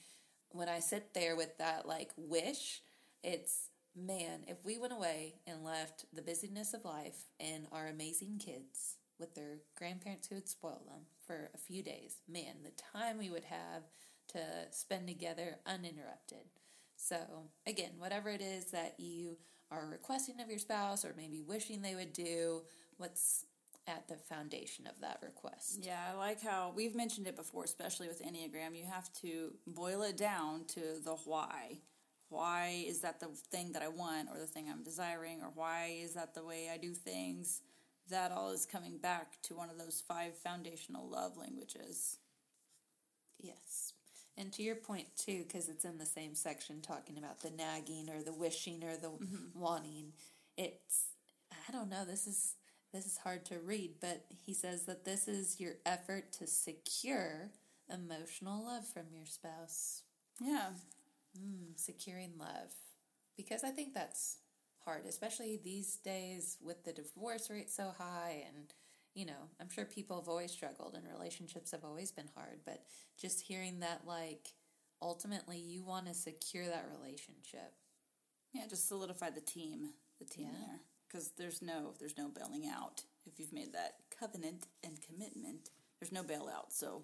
When 0.50 0.68
I 0.68 0.80
sit 0.80 1.14
there 1.14 1.36
with 1.36 1.58
that 1.60 1.88
like 1.88 2.12
wish, 2.18 2.82
it's 3.24 3.70
man, 3.96 4.44
if 4.48 4.58
we 4.64 4.78
went 4.78 4.94
away 4.94 5.36
and 5.46 5.64
left 5.64 6.06
the 6.14 6.22
busyness 6.22 6.74
of 6.74 6.86
life 6.86 7.30
and 7.40 7.68
our 7.72 7.88
amazing 7.88 8.40
kids 8.44 8.96
with 9.20 9.36
their 9.36 9.60
grandparents 9.76 10.28
who 10.28 10.36
would 10.36 10.48
spoil 10.50 10.82
them 10.88 11.02
for 11.26 11.50
a 11.54 11.58
few 11.58 11.84
days, 11.84 12.18
man, 12.28 12.64
the 12.64 12.72
time 13.00 13.18
we 13.18 13.30
would 13.30 13.44
have 13.46 13.84
to 14.30 14.40
spend 14.72 15.08
together 15.08 15.58
uninterrupted. 15.66 16.46
So, 16.96 17.18
again, 17.68 17.92
whatever 17.98 18.30
it 18.30 18.42
is 18.42 18.72
that 18.72 18.96
you 18.98 19.38
are 19.72 19.88
requesting 19.90 20.40
of 20.40 20.50
your 20.50 20.60
spouse 20.60 21.04
or 21.04 21.14
maybe 21.18 21.42
wishing 21.42 21.82
they 21.82 21.96
would 21.96 22.14
do, 22.14 22.62
what's 22.98 23.46
at 23.88 24.08
the 24.08 24.16
foundation 24.16 24.86
of 24.88 25.00
that 25.02 25.20
request? 25.24 25.80
Yeah, 25.82 26.00
I 26.14 26.18
like 26.18 26.42
how 26.42 26.72
we've 26.76 26.96
mentioned 26.96 27.28
it 27.28 27.36
before, 27.36 27.64
especially 27.64 28.08
with 28.08 28.22
Enneagram. 28.22 28.78
You 28.78 28.86
have 28.86 29.12
to 29.22 29.54
boil 29.66 30.04
it 30.04 30.18
down 30.18 30.66
to 30.70 30.80
the 31.04 31.16
why. 31.26 31.80
Why 32.32 32.86
is 32.88 33.02
that 33.02 33.20
the 33.20 33.28
thing 33.28 33.74
that 33.74 33.84
I 33.84 33.90
want 33.90 34.30
or 34.34 34.40
the 34.40 34.48
thing 34.48 34.70
I'm 34.70 34.84
desiring, 34.84 35.42
or 35.42 35.52
why 35.54 35.98
is 36.02 36.14
that 36.14 36.34
the 36.34 36.46
way 36.46 36.70
I 36.74 36.78
do 36.78 36.94
things? 36.94 37.62
That 38.10 38.32
all 38.32 38.52
is 38.52 38.66
coming 38.66 38.98
back 38.98 39.42
to 39.44 39.54
one 39.54 39.70
of 39.70 39.78
those 39.78 40.02
five 40.08 40.38
foundational 40.38 41.08
love 41.08 41.38
languages. 41.38 42.18
Yes. 43.38 43.94
And 44.38 44.54
to 44.54 44.64
your 44.64 44.76
point 44.76 45.08
too, 45.18 45.44
because 45.46 45.68
it's 45.68 45.84
in 45.84 45.98
the 45.98 46.06
same 46.06 46.34
section 46.34 46.82
talking 46.82 47.18
about 47.18 47.42
the 47.42 47.52
nagging 47.52 48.10
or 48.10 48.24
the 48.24 48.34
wishing 48.34 48.82
or 48.84 48.96
the 48.96 49.10
mm-hmm. 49.10 49.60
wanting. 49.60 50.14
It's 50.58 51.08
I 51.68 51.72
don't 51.74 51.90
know. 51.90 52.06
This 52.06 52.28
is 52.28 52.56
this 52.94 53.06
is 53.06 53.18
hard 53.18 53.46
to 53.46 53.60
read, 53.60 53.96
but 54.00 54.26
he 54.46 54.54
says 54.54 54.84
that 54.86 55.04
this 55.04 55.28
is 55.28 55.60
your 55.60 55.74
effort 55.86 56.32
to 56.34 56.48
secure 56.48 57.52
emotional 57.90 58.64
love 58.64 58.88
from 58.88 59.08
your 59.14 59.26
spouse. 59.26 60.04
Yeah, 60.40 60.70
Mm, 61.38 61.78
securing 61.80 62.34
love, 62.38 62.74
because 63.38 63.64
I 63.64 63.70
think 63.70 63.94
that's 63.94 64.38
hard, 64.84 65.06
especially 65.06 65.58
these 65.64 65.96
days 65.98 66.58
with 66.62 66.84
the 66.84 66.92
divorce 66.92 67.50
rate 67.50 67.70
so 67.72 67.94
high 67.98 68.44
and 68.54 68.74
you 69.14 69.26
know, 69.26 69.50
I'm 69.60 69.70
sure 69.70 69.84
people 69.84 70.18
have 70.20 70.30
always 70.30 70.52
struggled 70.54 70.94
and 70.96 71.06
relationships 71.06 71.72
have 71.72 71.84
always 71.84 72.14
been 72.14 72.30
hard, 72.34 72.60
but 72.66 72.84
just 73.20 73.42
hearing 73.42 73.82
that, 73.82 74.04
like, 74.08 74.54
ultimately 75.02 75.58
you 75.58 75.84
want 75.84 76.06
to 76.08 76.14
secure 76.14 76.66
that 76.66 76.88
relationship. 76.98 77.74
yeah, 78.54 78.68
just 78.70 78.88
solidify 78.88 79.30
the 79.30 79.42
team, 79.42 79.94
the 80.20 80.26
team 80.26 80.48
Yeah. 80.52 80.60
there, 80.68 80.80
because 81.08 81.32
there's 81.32 81.62
no 81.62 81.94
there's 82.00 82.18
no 82.18 82.30
bailing 82.30 82.68
out 82.68 83.04
if 83.26 83.38
you've 83.40 83.52
made 83.54 83.74
that 83.74 83.98
covenant 84.18 84.68
and 84.84 85.02
commitment. 85.02 85.72
There's 86.00 86.12
no 86.14 86.24
bailout. 86.24 86.72
So 86.72 87.04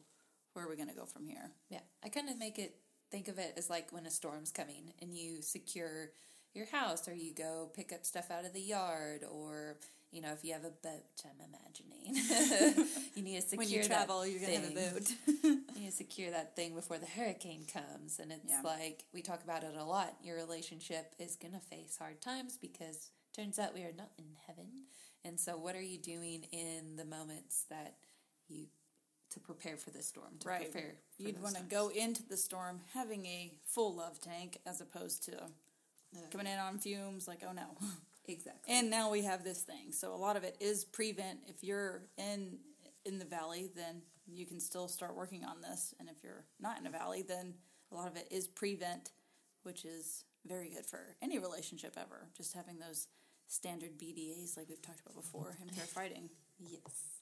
where 0.54 0.66
are 0.66 0.70
we 0.70 0.76
going 0.78 0.90
to 0.90 0.96
go 0.96 1.06
from 1.06 1.26
here? 1.28 1.52
Yeah, 1.70 1.82
I 2.04 2.10
kind 2.10 2.30
of 2.30 2.38
make 2.38 2.58
it 2.58 2.80
think 3.12 3.28
of 3.28 3.38
it 3.40 3.54
as 3.58 3.70
like 3.70 3.92
when 3.92 4.06
a 4.06 4.12
storm's 4.12 4.52
coming 4.52 4.94
and 5.02 5.14
you 5.14 5.42
secure 5.42 6.12
your 6.54 6.66
house 6.68 7.08
or 7.08 7.14
you 7.14 7.34
go 7.34 7.70
pick 7.76 7.92
up 7.94 8.06
stuff 8.06 8.32
out 8.32 8.46
of 8.46 8.54
the 8.54 8.62
yard 8.62 9.24
or 9.30 9.78
you 10.10 10.22
know, 10.22 10.32
if 10.32 10.44
you 10.46 10.54
have 10.54 10.64
a 10.64 10.70
boat, 10.70 11.04
I'm 11.26 11.52
imagining, 11.52 12.88
you 13.16 13.22
need 13.24 13.36
to 13.36 13.42
secure 13.42 13.58
when 13.58 13.68
you 13.70 13.80
that 13.80 13.88
travel, 13.88 14.26
you're 14.26 14.40
gonna 14.40 14.54
have 14.54 14.72
a 14.72 14.74
boat. 14.94 15.12
You 15.76 15.84
need 15.84 15.90
to 15.92 15.96
secure 15.96 16.32
that 16.32 16.56
thing 16.56 16.74
before 16.74 16.98
the 16.98 17.06
hurricane 17.06 17.66
comes. 17.72 18.18
And 18.20 18.32
it's 18.32 18.50
Yeah. 18.50 18.62
like, 18.64 19.04
we 19.14 19.22
talk 19.22 19.44
about 19.44 19.64
it 19.64 19.76
a 19.78 19.84
lot. 19.84 20.16
Your 20.24 20.38
relationship 20.38 21.14
is 21.20 21.36
going 21.36 21.54
to 21.54 21.60
face 21.60 21.98
hard 22.00 22.20
times 22.22 22.58
because 22.58 23.12
turns 23.36 23.60
out 23.60 23.76
we 23.76 23.82
are 23.84 23.94
not 23.96 24.10
in 24.18 24.26
heaven. 24.48 24.86
And 25.26 25.38
so, 25.40 25.56
what 25.58 25.76
are 25.76 25.82
you 25.82 26.00
doing 26.00 26.44
in 26.52 26.96
the 26.96 27.06
moments 27.06 27.66
that 27.70 27.98
you, 28.48 28.68
to 29.32 29.40
prepare 29.40 29.78
for 29.78 29.90
the 29.90 30.02
storm, 30.02 30.38
to 30.40 30.48
right. 30.48 30.72
prepare 30.72 30.96
You'd 31.18 31.42
want 31.42 31.56
to 31.56 31.64
go 31.64 31.90
into 31.90 32.24
the 32.28 32.38
storm 32.38 32.82
having 32.94 33.26
a 33.26 33.54
full 33.66 33.96
love 33.96 34.22
tank 34.22 34.60
as 34.66 34.82
opposed 34.82 35.24
to 35.26 35.38
coming 36.32 36.48
in 36.48 36.60
on 36.60 36.80
fumes. 36.80 37.28
Like, 37.28 37.44
oh 37.48 37.54
no. 37.54 37.66
Exactly. 38.30 38.74
And 38.74 38.90
now 38.90 39.10
we 39.10 39.24
have 39.24 39.44
this 39.44 39.62
thing. 39.62 39.92
So 39.92 40.14
a 40.14 40.18
lot 40.18 40.36
of 40.36 40.44
it 40.44 40.58
is 40.60 40.84
prevent. 40.84 41.40
If 41.48 41.64
you're 41.64 42.02
in 42.18 42.58
in 43.06 43.20
the 43.20 43.26
valley, 43.26 43.70
then 43.74 44.02
you 44.28 44.46
can 44.46 44.60
still 44.60 44.88
start 44.88 45.16
working 45.16 45.46
on 45.46 45.62
this. 45.62 45.94
And 46.00 46.10
if 46.10 46.16
you're 46.24 46.44
not 46.60 46.78
in 46.80 46.86
a 46.86 46.90
valley, 46.90 47.24
then 47.26 47.54
a 47.92 47.96
lot 47.96 48.08
of 48.08 48.18
it 48.18 48.28
is 48.30 48.48
prevent, 48.48 49.12
which 49.64 49.86
is 49.86 50.26
very 50.46 50.70
good 50.70 50.86
for 50.86 51.16
any 51.22 51.40
relationship 51.40 51.98
ever. 51.98 52.28
Just 52.36 52.54
having 52.54 52.80
those 52.80 53.08
standard 53.48 53.98
BDAs 53.98 54.58
like 54.58 54.68
we've 54.68 54.82
talked 54.82 55.00
about 55.00 55.16
before 55.16 55.56
in 55.62 55.70
pair 55.76 55.86
fighting. 55.86 56.30
yes. 56.60 57.22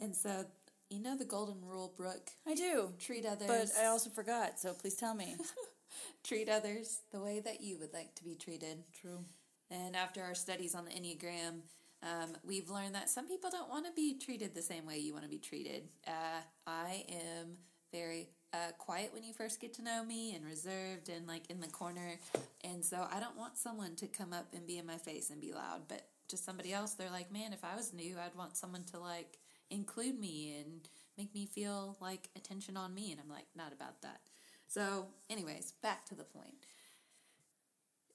And 0.00 0.16
so, 0.16 0.46
you 0.92 1.02
know 1.02 1.16
the 1.16 1.24
golden 1.24 1.56
rule, 1.64 1.92
Brooke? 1.96 2.30
I 2.46 2.54
do. 2.54 2.92
Treat 2.98 3.24
others. 3.26 3.48
But 3.48 3.82
I 3.82 3.86
also 3.86 4.10
forgot, 4.10 4.60
so 4.60 4.74
please 4.74 4.96
tell 4.96 5.14
me. 5.14 5.36
treat 6.24 6.48
others 6.48 7.00
the 7.12 7.20
way 7.20 7.40
that 7.40 7.60
you 7.60 7.78
would 7.78 7.92
like 7.92 8.14
to 8.16 8.24
be 8.24 8.34
treated. 8.34 8.84
True. 9.00 9.24
And 9.70 9.96
after 9.96 10.22
our 10.22 10.34
studies 10.34 10.74
on 10.74 10.84
the 10.84 10.90
Enneagram, 10.90 11.60
um, 12.02 12.36
we've 12.44 12.68
learned 12.68 12.94
that 12.94 13.08
some 13.08 13.26
people 13.26 13.50
don't 13.50 13.70
want 13.70 13.86
to 13.86 13.92
be 13.92 14.18
treated 14.18 14.54
the 14.54 14.62
same 14.62 14.86
way 14.86 14.98
you 14.98 15.12
want 15.12 15.24
to 15.24 15.30
be 15.30 15.38
treated. 15.38 15.84
Uh, 16.06 16.42
I 16.66 17.04
am 17.08 17.56
very 17.92 18.28
uh, 18.52 18.72
quiet 18.78 19.10
when 19.12 19.22
you 19.22 19.32
first 19.32 19.60
get 19.60 19.72
to 19.74 19.82
know 19.82 20.04
me 20.04 20.34
and 20.34 20.44
reserved 20.44 21.08
and 21.08 21.26
like 21.26 21.48
in 21.50 21.60
the 21.60 21.68
corner. 21.68 22.18
And 22.64 22.84
so 22.84 23.06
I 23.10 23.20
don't 23.20 23.36
want 23.36 23.56
someone 23.56 23.96
to 23.96 24.06
come 24.06 24.32
up 24.32 24.48
and 24.54 24.66
be 24.66 24.78
in 24.78 24.86
my 24.86 24.98
face 24.98 25.30
and 25.30 25.40
be 25.40 25.52
loud. 25.52 25.82
But 25.88 26.06
to 26.28 26.36
somebody 26.36 26.72
else, 26.72 26.94
they're 26.94 27.10
like, 27.10 27.32
man, 27.32 27.52
if 27.52 27.64
I 27.64 27.76
was 27.76 27.92
new, 27.92 28.16
I'd 28.18 28.36
want 28.36 28.56
someone 28.56 28.84
to 28.90 28.98
like 28.98 29.38
include 29.72 30.18
me 30.18 30.56
and 30.60 30.88
make 31.18 31.34
me 31.34 31.46
feel 31.46 31.96
like 32.00 32.28
attention 32.36 32.76
on 32.76 32.94
me. 32.94 33.10
And 33.10 33.20
I'm 33.20 33.30
like, 33.30 33.46
not 33.56 33.72
about 33.72 34.02
that. 34.02 34.20
So, 34.68 35.06
anyways, 35.28 35.72
back 35.82 36.06
to 36.06 36.14
the 36.14 36.24
point 36.24 36.64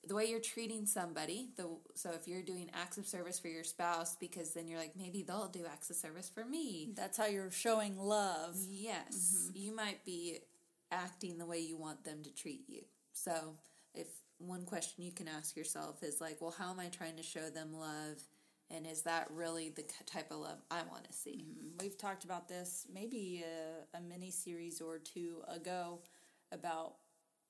the 0.07 0.15
way 0.15 0.25
you're 0.25 0.39
treating 0.39 0.85
somebody 0.85 1.49
the 1.57 1.67
so 1.95 2.11
if 2.11 2.27
you're 2.27 2.41
doing 2.41 2.69
acts 2.73 2.97
of 2.97 3.05
service 3.07 3.39
for 3.39 3.47
your 3.47 3.63
spouse 3.63 4.15
because 4.19 4.51
then 4.53 4.67
you're 4.67 4.79
like 4.79 4.95
maybe 4.97 5.21
they'll 5.21 5.47
do 5.47 5.65
acts 5.69 5.89
of 5.89 5.95
service 5.95 6.29
for 6.29 6.45
me 6.45 6.89
That's 6.95 7.17
how 7.17 7.25
you're 7.25 7.51
showing 7.51 7.97
love. 7.97 8.55
yes 8.69 9.47
mm-hmm. 9.49 9.57
you 9.57 9.75
might 9.75 10.05
be 10.05 10.39
acting 10.91 11.37
the 11.37 11.45
way 11.45 11.59
you 11.59 11.77
want 11.77 12.03
them 12.05 12.23
to 12.23 12.33
treat 12.33 12.63
you 12.67 12.81
so 13.11 13.55
if 13.93 14.07
one 14.37 14.63
question 14.63 15.03
you 15.03 15.11
can 15.11 15.27
ask 15.27 15.57
yourself 15.57 16.03
is 16.03 16.21
like 16.21 16.37
well 16.39 16.55
how 16.57 16.71
am 16.71 16.79
i 16.79 16.87
trying 16.87 17.17
to 17.17 17.23
show 17.23 17.49
them 17.49 17.73
love 17.73 18.21
and 18.69 18.85
is 18.85 19.03
that 19.03 19.27
really 19.33 19.69
the 19.69 19.83
type 20.05 20.31
of 20.31 20.37
love 20.37 20.59
i 20.71 20.81
want 20.91 21.03
to 21.03 21.13
see 21.13 21.45
mm-hmm. 21.47 21.67
We've 21.79 21.97
talked 21.97 22.23
about 22.23 22.47
this 22.47 22.87
maybe 22.91 23.43
a, 23.45 23.97
a 23.97 24.01
mini 24.01 24.31
series 24.31 24.81
or 24.81 24.97
two 24.97 25.43
ago 25.47 25.99
about 26.51 26.95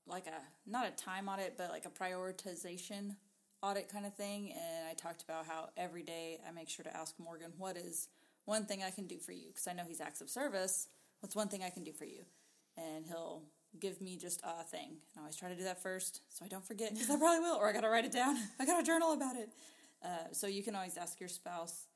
like 0.07 0.27
a 0.27 0.69
not 0.69 0.87
a 0.87 0.91
time 0.91 1.29
audit, 1.29 1.55
but 1.57 1.69
like 1.69 1.85
a 1.85 1.89
prioritization 1.89 3.15
audit 3.61 3.89
kind 3.89 4.05
of 4.05 4.13
thing. 4.15 4.51
And 4.51 4.87
I 4.89 4.93
talked 4.93 5.23
about 5.23 5.45
how 5.45 5.69
every 5.77 6.03
day 6.03 6.39
I 6.47 6.51
make 6.51 6.69
sure 6.69 6.83
to 6.83 6.95
ask 6.95 7.15
Morgan, 7.19 7.53
what 7.57 7.77
is 7.77 8.09
one 8.45 8.65
thing 8.65 8.83
I 8.83 8.91
can 8.91 9.07
do 9.07 9.17
for 9.17 9.31
you? 9.31 9.47
Because 9.47 9.67
I 9.67 9.73
know 9.73 9.83
he's 9.87 10.01
acts 10.01 10.21
of 10.21 10.29
service. 10.29 10.87
What's 11.21 11.35
one 11.35 11.47
thing 11.47 11.63
I 11.63 11.69
can 11.69 11.83
do 11.83 11.93
for 11.93 12.05
you? 12.05 12.23
And 12.77 13.05
he'll 13.05 13.43
give 13.79 14.01
me 14.01 14.17
just 14.17 14.41
a 14.43 14.63
thing. 14.63 14.89
And 14.89 15.17
I 15.17 15.19
always 15.21 15.35
try 15.35 15.49
to 15.49 15.55
do 15.55 15.63
that 15.63 15.81
first 15.81 16.21
so 16.29 16.45
I 16.45 16.47
don't 16.47 16.65
forget, 16.65 16.93
because 16.93 17.09
I 17.09 17.17
probably 17.17 17.39
will, 17.39 17.55
or 17.55 17.67
I 17.69 17.73
gotta 17.73 17.89
write 17.89 18.05
it 18.05 18.11
down. 18.11 18.37
I 18.59 18.65
gotta 18.65 18.83
journal 18.83 19.13
about 19.13 19.35
it. 19.35 19.49
Uh, 20.03 20.31
so 20.31 20.47
you 20.47 20.63
can 20.63 20.75
always 20.75 20.97
ask 20.97 21.19
your 21.19 21.29
spouse, 21.29 21.87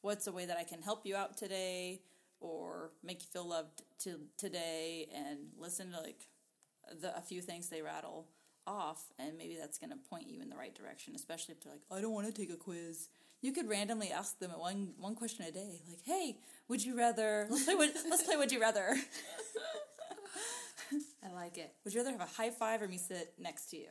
what's 0.00 0.26
a 0.26 0.32
way 0.32 0.46
that 0.46 0.56
I 0.56 0.64
can 0.64 0.82
help 0.82 1.06
you 1.06 1.16
out 1.16 1.36
today 1.36 2.02
or 2.40 2.90
make 3.02 3.22
you 3.22 3.28
feel 3.32 3.48
loved 3.48 3.82
to 4.00 4.20
today 4.36 5.08
and 5.14 5.38
listen 5.56 5.92
to 5.92 6.00
like 6.00 6.28
the 7.00 7.16
a 7.16 7.20
few 7.20 7.40
things 7.40 7.68
they 7.68 7.82
rattle 7.82 8.26
off 8.66 9.04
and 9.18 9.36
maybe 9.36 9.56
that's 9.58 9.78
going 9.78 9.90
to 9.90 9.96
point 10.10 10.28
you 10.28 10.40
in 10.40 10.48
the 10.48 10.56
right 10.56 10.74
direction 10.74 11.14
especially 11.16 11.52
if 11.52 11.60
they're 11.62 11.72
like 11.72 11.82
I 11.90 12.00
don't 12.00 12.12
want 12.12 12.26
to 12.26 12.32
take 12.32 12.50
a 12.50 12.56
quiz. 12.56 13.08
You 13.40 13.52
could 13.52 13.68
randomly 13.68 14.10
ask 14.12 14.38
them 14.38 14.50
one 14.52 14.94
one 14.98 15.14
question 15.14 15.44
a 15.46 15.52
day 15.52 15.80
like 15.88 16.02
hey, 16.04 16.36
would 16.68 16.84
you 16.84 16.96
rather 16.96 17.46
let's 17.50 17.64
play 17.64 17.74
would, 17.74 17.90
let's 18.08 18.22
play 18.24 18.36
would 18.36 18.52
you 18.52 18.60
rather. 18.60 18.96
i 21.24 21.32
like 21.32 21.56
it 21.58 21.72
Would 21.84 21.94
you 21.94 22.00
rather 22.00 22.12
have 22.12 22.20
a 22.20 22.32
high 22.34 22.50
five 22.50 22.82
or 22.82 22.88
me 22.88 22.98
sit 22.98 23.32
next 23.38 23.66
to 23.70 23.76
you? 23.76 23.88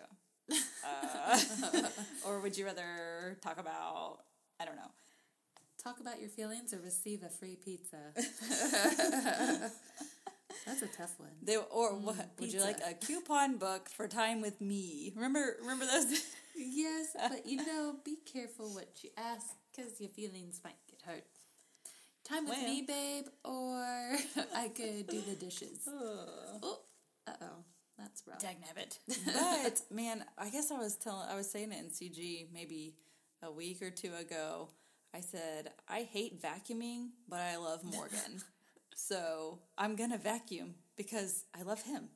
Uh, 0.50 1.40
or 2.26 2.40
would 2.40 2.58
you 2.58 2.66
rather 2.66 3.38
talk 3.42 3.60
about 3.60 4.20
I 4.60 4.66
don't 4.66 4.76
know. 4.76 4.92
talk 5.84 6.00
about 6.00 6.20
your 6.20 6.30
feelings 6.30 6.74
or 6.74 6.80
receive 6.80 7.24
a 7.24 7.30
free 7.30 7.56
pizza 7.56 7.98
that's 10.66 10.82
a 10.82 10.88
tough 10.88 11.20
one 11.20 11.30
They 11.42 11.58
or 11.58 11.96
what? 11.96 12.32
Would 12.40 12.54
you 12.54 12.62
like 12.62 12.80
a 12.86 12.94
coupon 12.94 13.58
book 13.58 13.90
for 13.90 14.08
time 14.08 14.42
with 14.42 14.60
me? 14.62 15.12
Remember 15.16 15.56
remember 15.62 15.86
those 15.86 16.06
Yes, 16.56 17.16
but 17.30 17.46
you 17.46 17.58
know, 17.58 17.96
be 18.04 18.18
careful 18.32 18.70
what 18.70 18.90
you 19.04 19.10
ask 19.18 19.48
because 19.76 20.00
your 20.00 20.10
feelings 20.10 20.60
might 20.64 20.76
get 20.90 21.02
hurt. 21.06 21.24
Time 22.24 22.46
with 22.46 22.58
Well. 22.58 22.66
me, 22.66 22.82
babe, 22.84 23.26
or 23.44 24.18
I 24.56 24.68
could 24.70 25.08
do 25.08 25.22
the 25.22 25.36
dishes. 25.36 25.88
Oh, 25.88 26.80
uh 27.28 27.32
oh, 27.42 27.64
Dagnabbit. 28.40 28.98
But 29.64 29.82
man, 29.92 30.24
I 30.38 30.50
guess 30.50 30.72
I 30.72 30.78
was 30.78 30.96
telling, 30.96 31.28
I 31.30 31.36
was 31.36 31.50
saying 31.50 31.72
it 31.72 31.80
in 31.80 31.90
CG 31.90 32.48
maybe 32.54 32.96
a 33.44 33.52
week 33.52 33.82
or 33.82 33.90
two 33.90 34.14
ago. 34.16 34.70
I 35.14 35.20
said 35.22 35.72
I 35.88 36.04
hate 36.04 36.42
vacuuming, 36.42 37.10
but 37.28 37.40
I 37.40 37.58
love 37.58 37.84
Morgan, 37.84 38.42
so 38.96 39.60
I'm 39.78 39.96
gonna 39.96 40.18
vacuum 40.18 40.76
because 40.96 41.44
I 41.58 41.64
love 41.64 41.82
him, 41.84 42.10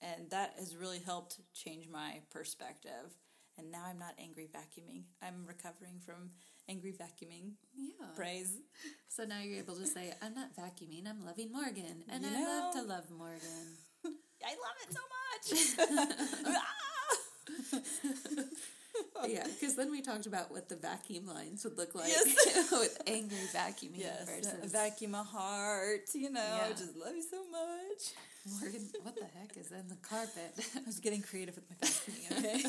and 0.00 0.30
that 0.30 0.54
has 0.58 0.76
really 0.76 1.00
helped 1.00 1.40
change 1.52 1.88
my 1.88 2.20
perspective. 2.30 3.16
And 3.58 3.70
now 3.70 3.82
I'm 3.86 3.98
not 3.98 4.14
angry 4.18 4.48
vacuuming. 4.48 5.02
I'm 5.20 5.44
recovering 5.46 6.00
from 6.06 6.30
angry 6.68 6.92
vacuuming. 6.92 7.52
Yeah. 7.76 8.06
Praise. 8.16 8.56
So 9.08 9.24
now 9.24 9.40
you're 9.40 9.58
able 9.58 9.74
to 9.76 9.86
say, 9.86 10.14
I'm 10.22 10.34
not 10.34 10.56
vacuuming, 10.56 11.06
I'm 11.06 11.26
loving 11.26 11.52
Morgan. 11.52 12.04
And 12.08 12.24
You 12.24 12.30
I 12.34 12.42
love 12.42 12.74
to 12.74 12.82
love 12.82 13.10
Morgan. 13.10 13.76
I 14.44 14.54
love 14.56 14.76
it 14.82 14.90
so 14.94 15.00
much. 15.16 15.46
Ah! 19.22 19.26
yeah, 19.28 19.44
because 19.46 19.76
then 19.76 19.90
we 19.90 20.00
talked 20.02 20.26
about 20.26 20.50
what 20.50 20.68
the 20.68 20.76
vacuum 20.76 21.26
lines 21.26 21.62
would 21.64 21.76
look 21.76 21.94
like 21.94 22.08
Yes. 22.08 22.70
with 22.72 23.00
angry 23.06 23.36
vacuuming 23.52 23.98
yes, 23.98 24.28
versus 24.28 24.72
vacuum 24.72 25.14
a 25.14 25.22
heart. 25.22 26.08
You 26.14 26.30
know, 26.30 26.40
Yeah. 26.40 26.72
just 26.72 26.96
love 26.96 27.14
you 27.14 27.22
so 27.22 27.44
much. 27.50 28.14
Morgan. 28.60 28.88
What 29.02 29.14
the 29.16 29.26
heck 29.38 29.56
is 29.56 29.70
in 29.70 29.88
the 29.88 29.96
carpet? 29.96 30.54
I 30.76 30.80
was 30.86 30.98
getting 31.00 31.22
creative 31.22 31.54
with 31.54 31.68
my 31.70 31.76
vacuuming. 31.76 32.38
Okay, 32.38 32.64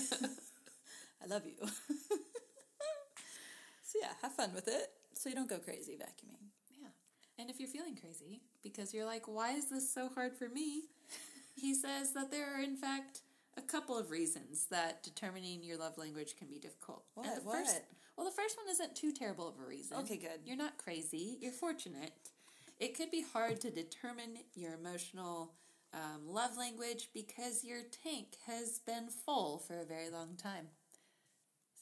I 1.23 1.27
love 1.27 1.45
you. 1.45 1.57
so 3.83 3.99
yeah, 4.01 4.09
have 4.21 4.33
fun 4.33 4.53
with 4.53 4.67
it, 4.67 4.87
so 5.13 5.29
you 5.29 5.35
don't 5.35 5.49
go 5.49 5.59
crazy 5.59 5.93
vacuuming. 5.93 6.49
Yeah. 6.79 6.89
And 7.39 7.49
if 7.49 7.59
you're 7.59 7.69
feeling 7.69 7.95
crazy 7.95 8.41
because 8.61 8.93
you're 8.93 9.05
like, 9.05 9.27
why 9.27 9.53
is 9.53 9.69
this 9.69 9.91
so 9.93 10.09
hard 10.09 10.33
for 10.37 10.49
me? 10.49 10.83
He 11.61 11.75
says 11.75 12.13
that 12.13 12.31
there 12.31 12.55
are, 12.55 12.61
in 12.61 12.75
fact, 12.75 13.21
a 13.55 13.61
couple 13.61 13.95
of 13.97 14.09
reasons 14.09 14.65
that 14.71 15.03
determining 15.03 15.63
your 15.63 15.77
love 15.77 15.97
language 15.97 16.35
can 16.35 16.47
be 16.47 16.57
difficult. 16.57 17.03
What? 17.13 17.27
And 17.27 17.37
the 17.37 17.41
What? 17.41 17.57
First, 17.57 17.81
well, 18.17 18.25
the 18.25 18.35
first 18.35 18.57
one 18.57 18.69
isn't 18.69 18.95
too 18.95 19.11
terrible 19.11 19.47
of 19.47 19.59
a 19.59 19.67
reason. 19.67 19.97
Okay, 19.97 20.17
good. 20.17 20.41
You're 20.43 20.57
not 20.57 20.77
crazy. 20.77 21.37
You're 21.39 21.51
fortunate. 21.51 22.13
It 22.79 22.97
could 22.97 23.11
be 23.11 23.23
hard 23.33 23.61
to 23.61 23.69
determine 23.69 24.39
your 24.55 24.73
emotional 24.73 25.53
um, 25.93 26.27
love 26.27 26.57
language 26.57 27.09
because 27.13 27.63
your 27.63 27.81
tank 28.03 28.37
has 28.47 28.79
been 28.79 29.09
full 29.09 29.59
for 29.59 29.79
a 29.79 29.85
very 29.85 30.09
long 30.09 30.35
time. 30.37 30.67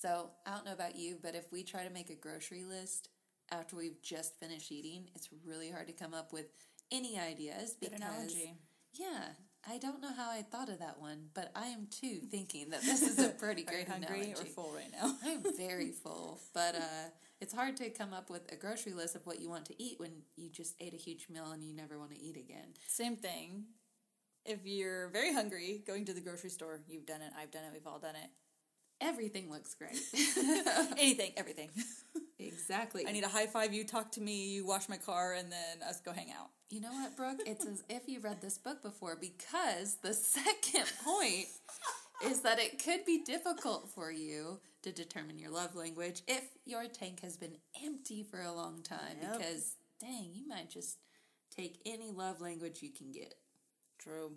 So 0.02 0.32
I 0.46 0.52
don't 0.52 0.66
know 0.66 0.74
about 0.74 0.98
you, 0.98 1.18
but 1.22 1.36
if 1.36 1.52
we 1.52 1.64
try 1.64 1.84
to 1.84 1.90
make 1.90 2.10
a 2.10 2.16
grocery 2.16 2.64
list 2.66 3.10
after 3.52 3.76
we've 3.76 4.02
just 4.02 4.40
finished 4.40 4.72
eating, 4.72 5.10
it's 5.16 5.30
really 5.46 5.72
hard 5.72 5.88
to 5.88 5.94
come 5.94 6.14
up 6.14 6.34
with 6.34 6.48
any 6.92 7.20
ideas 7.20 7.76
Good 7.80 7.92
because 7.92 8.02
analogy. 8.02 8.54
yeah, 8.94 9.30
I 9.68 9.78
don't 9.78 10.02
know 10.02 10.14
how 10.16 10.32
I 10.32 10.42
thought 10.42 10.70
of 10.70 10.80
that 10.80 11.00
one, 11.00 11.30
but 11.34 11.52
I 11.56 11.68
am 11.68 11.88
too 11.92 12.20
thinking 12.32 12.70
that 12.70 12.82
this 12.82 13.02
is 13.02 13.20
a 13.20 13.30
pretty 13.40 13.66
Are 13.68 13.72
you 13.74 13.86
great 13.86 13.88
hungry 13.90 14.22
analogy. 14.22 14.42
or 14.42 14.46
full 14.46 14.72
right 14.74 14.92
now? 14.92 15.16
I'm 15.26 15.44
very 15.58 15.92
full, 15.92 16.40
but 16.54 16.76
uh, 16.76 17.10
it's 17.42 17.54
hard 17.54 17.76
to 17.78 17.90
come 17.90 18.14
up 18.14 18.30
with 18.30 18.52
a 18.52 18.56
grocery 18.56 18.94
list 18.94 19.16
of 19.16 19.26
what 19.26 19.40
you 19.42 19.50
want 19.50 19.66
to 19.66 19.82
eat 19.82 20.00
when 20.00 20.12
you 20.38 20.50
just 20.50 20.76
ate 20.80 20.94
a 20.94 20.98
huge 20.98 21.28
meal 21.30 21.52
and 21.52 21.64
you 21.64 21.74
never 21.74 22.00
want 22.00 22.12
to 22.12 22.22
eat 22.22 22.38
again. 22.38 22.74
Same 22.88 23.16
thing. 23.18 23.66
If 24.46 24.66
you're 24.66 25.10
very 25.10 25.34
hungry, 25.34 25.84
going 25.86 26.06
to 26.06 26.14
the 26.14 26.22
grocery 26.22 26.50
store, 26.50 26.80
you've 26.88 27.06
done 27.06 27.22
it. 27.22 27.32
I've 27.40 27.52
done 27.52 27.64
it. 27.66 27.72
We've 27.74 27.86
all 27.86 28.00
done 28.00 28.16
it. 28.16 28.30
Everything 29.02 29.52
looks 29.52 29.76
great. 29.76 29.98
Anything, 30.98 31.32
everything. 31.38 31.70
Exactly. 32.38 33.06
I 33.08 33.12
need 33.12 33.24
a 33.24 33.30
high 33.30 33.48
five. 33.48 33.74
You 33.74 33.84
talk 33.86 34.12
to 34.14 34.22
me. 34.22 34.50
You 34.50 34.66
wash 34.66 34.90
my 34.90 34.98
car, 34.98 35.34
and 35.34 35.52
then 35.52 35.88
us 35.88 36.02
go 36.02 36.12
hang 36.12 36.32
out. 36.38 36.50
You 36.70 36.82
know 36.82 36.92
what, 36.92 37.16
Brooke? 37.18 37.40
It's 37.48 37.66
as 37.66 37.84
if 37.90 38.04
you 38.08 38.20
read 38.20 38.42
this 38.42 38.58
book 38.60 38.84
before 38.84 39.18
because 39.20 39.96
the 40.04 40.14
second 40.14 40.86
point 41.04 41.48
is 42.24 42.42
that 42.42 42.60
it 42.60 42.84
could 42.84 43.06
be 43.06 43.24
difficult 43.24 43.90
for 43.90 44.12
you 44.12 44.60
to 44.84 44.92
determine 44.92 45.40
your 45.40 45.50
love 45.50 45.76
language 45.76 46.22
if 46.28 46.44
your 46.66 46.86
tank 46.88 47.22
has 47.22 47.38
been 47.38 47.56
empty 47.84 48.24
for 48.24 48.42
a 48.42 48.52
long 48.54 48.82
time 48.84 49.18
Yep. 49.22 49.38
because 49.38 49.76
dang, 50.00 50.30
you 50.34 50.48
might 50.48 50.70
just 50.70 50.98
take 51.56 51.80
any 51.86 52.12
love 52.12 52.40
language 52.40 52.84
you 52.84 52.92
can 52.92 53.12
get. 53.12 53.34
True. 53.98 54.32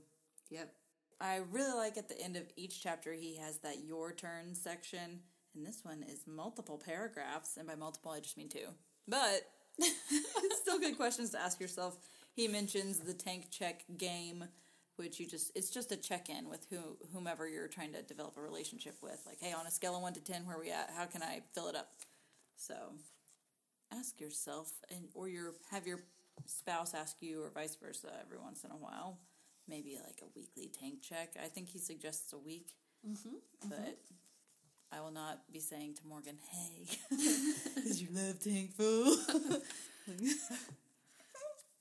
Yep. 0.51 0.73
I 1.21 1.41
really 1.51 1.77
like 1.77 1.99
at 1.99 2.09
the 2.09 2.21
end 2.21 2.37
of 2.37 2.45
each 2.57 2.83
chapter 2.83 3.13
he 3.13 3.37
has 3.37 3.59
that 3.59 3.85
your 3.85 4.13
turn 4.13 4.55
section, 4.55 5.21
and 5.55 5.67
this 5.67 5.81
one 5.85 6.03
is 6.03 6.23
multiple 6.27 6.81
paragraphs, 6.85 7.57
and 7.59 7.69
by 7.69 7.75
multiple 7.77 8.11
I 8.11 8.21
just 8.21 8.37
mean 8.39 8.49
two. 8.49 8.69
But 9.07 9.43
it's 9.79 10.59
still 10.63 10.81
good 10.81 10.97
questions 10.97 11.31
to 11.31 11.41
ask 11.41 11.61
yourself. 11.61 11.97
He 12.35 12.49
mentions 12.49 13.01
the 13.01 13.15
tank 13.15 13.51
check 13.51 13.85
game, 13.99 14.45
which 14.97 15.21
you 15.21 15.27
just 15.27 15.53
it's 15.55 15.71
just 15.71 15.93
a 15.93 15.97
check 15.97 16.29
in 16.29 16.49
with 16.49 16.67
who 16.71 16.79
whomever 17.13 17.49
you're 17.49 17.69
trying 17.69 17.93
to 17.93 18.03
develop 18.03 18.37
a 18.37 18.41
relationship 18.41 18.97
with. 19.03 19.23
Like, 19.27 19.39
hey, 19.41 19.53
on 19.53 19.67
a 19.67 19.71
scale 19.71 19.97
of 19.97 20.03
one 20.03 20.15
to 20.15 20.21
ten, 20.21 20.47
where 20.47 20.59
we 20.59 20.71
at? 20.71 20.91
How 20.97 21.05
can 21.05 21.23
I 21.23 21.43
fill 21.55 21.69
it 21.69 21.77
up? 21.77 21.89
So 22.57 22.75
ask 23.93 24.21
yourself 24.21 24.73
and 24.91 25.09
or 25.15 25.29
your 25.29 25.55
have 25.71 25.87
your 25.87 26.01
spouse 26.47 26.95
ask 26.95 27.17
you 27.21 27.43
or 27.43 27.51
vice 27.51 27.77
versa 27.77 28.09
every 28.25 28.39
once 28.39 28.65
in 28.65 28.71
a 28.71 28.77
while 28.77 29.19
maybe 29.69 29.99
like 30.05 30.21
a 30.23 30.27
weekly 30.35 30.71
tank 30.81 31.03
check 31.03 31.35
i 31.43 31.47
think 31.47 31.69
he 31.69 31.79
suggests 31.79 32.33
a 32.33 32.39
week 32.39 32.71
mm-hmm, 33.07 33.37
but 33.69 33.99
i 34.91 35.01
will 35.01 35.11
not 35.11 35.41
be 35.53 35.61
saying 35.61 35.95
to 35.95 36.07
morgan 36.07 36.39
hey 36.51 36.87
is 37.85 38.03
your 38.03 38.11
love 38.13 38.43
tank 38.43 38.73
full 38.75 39.17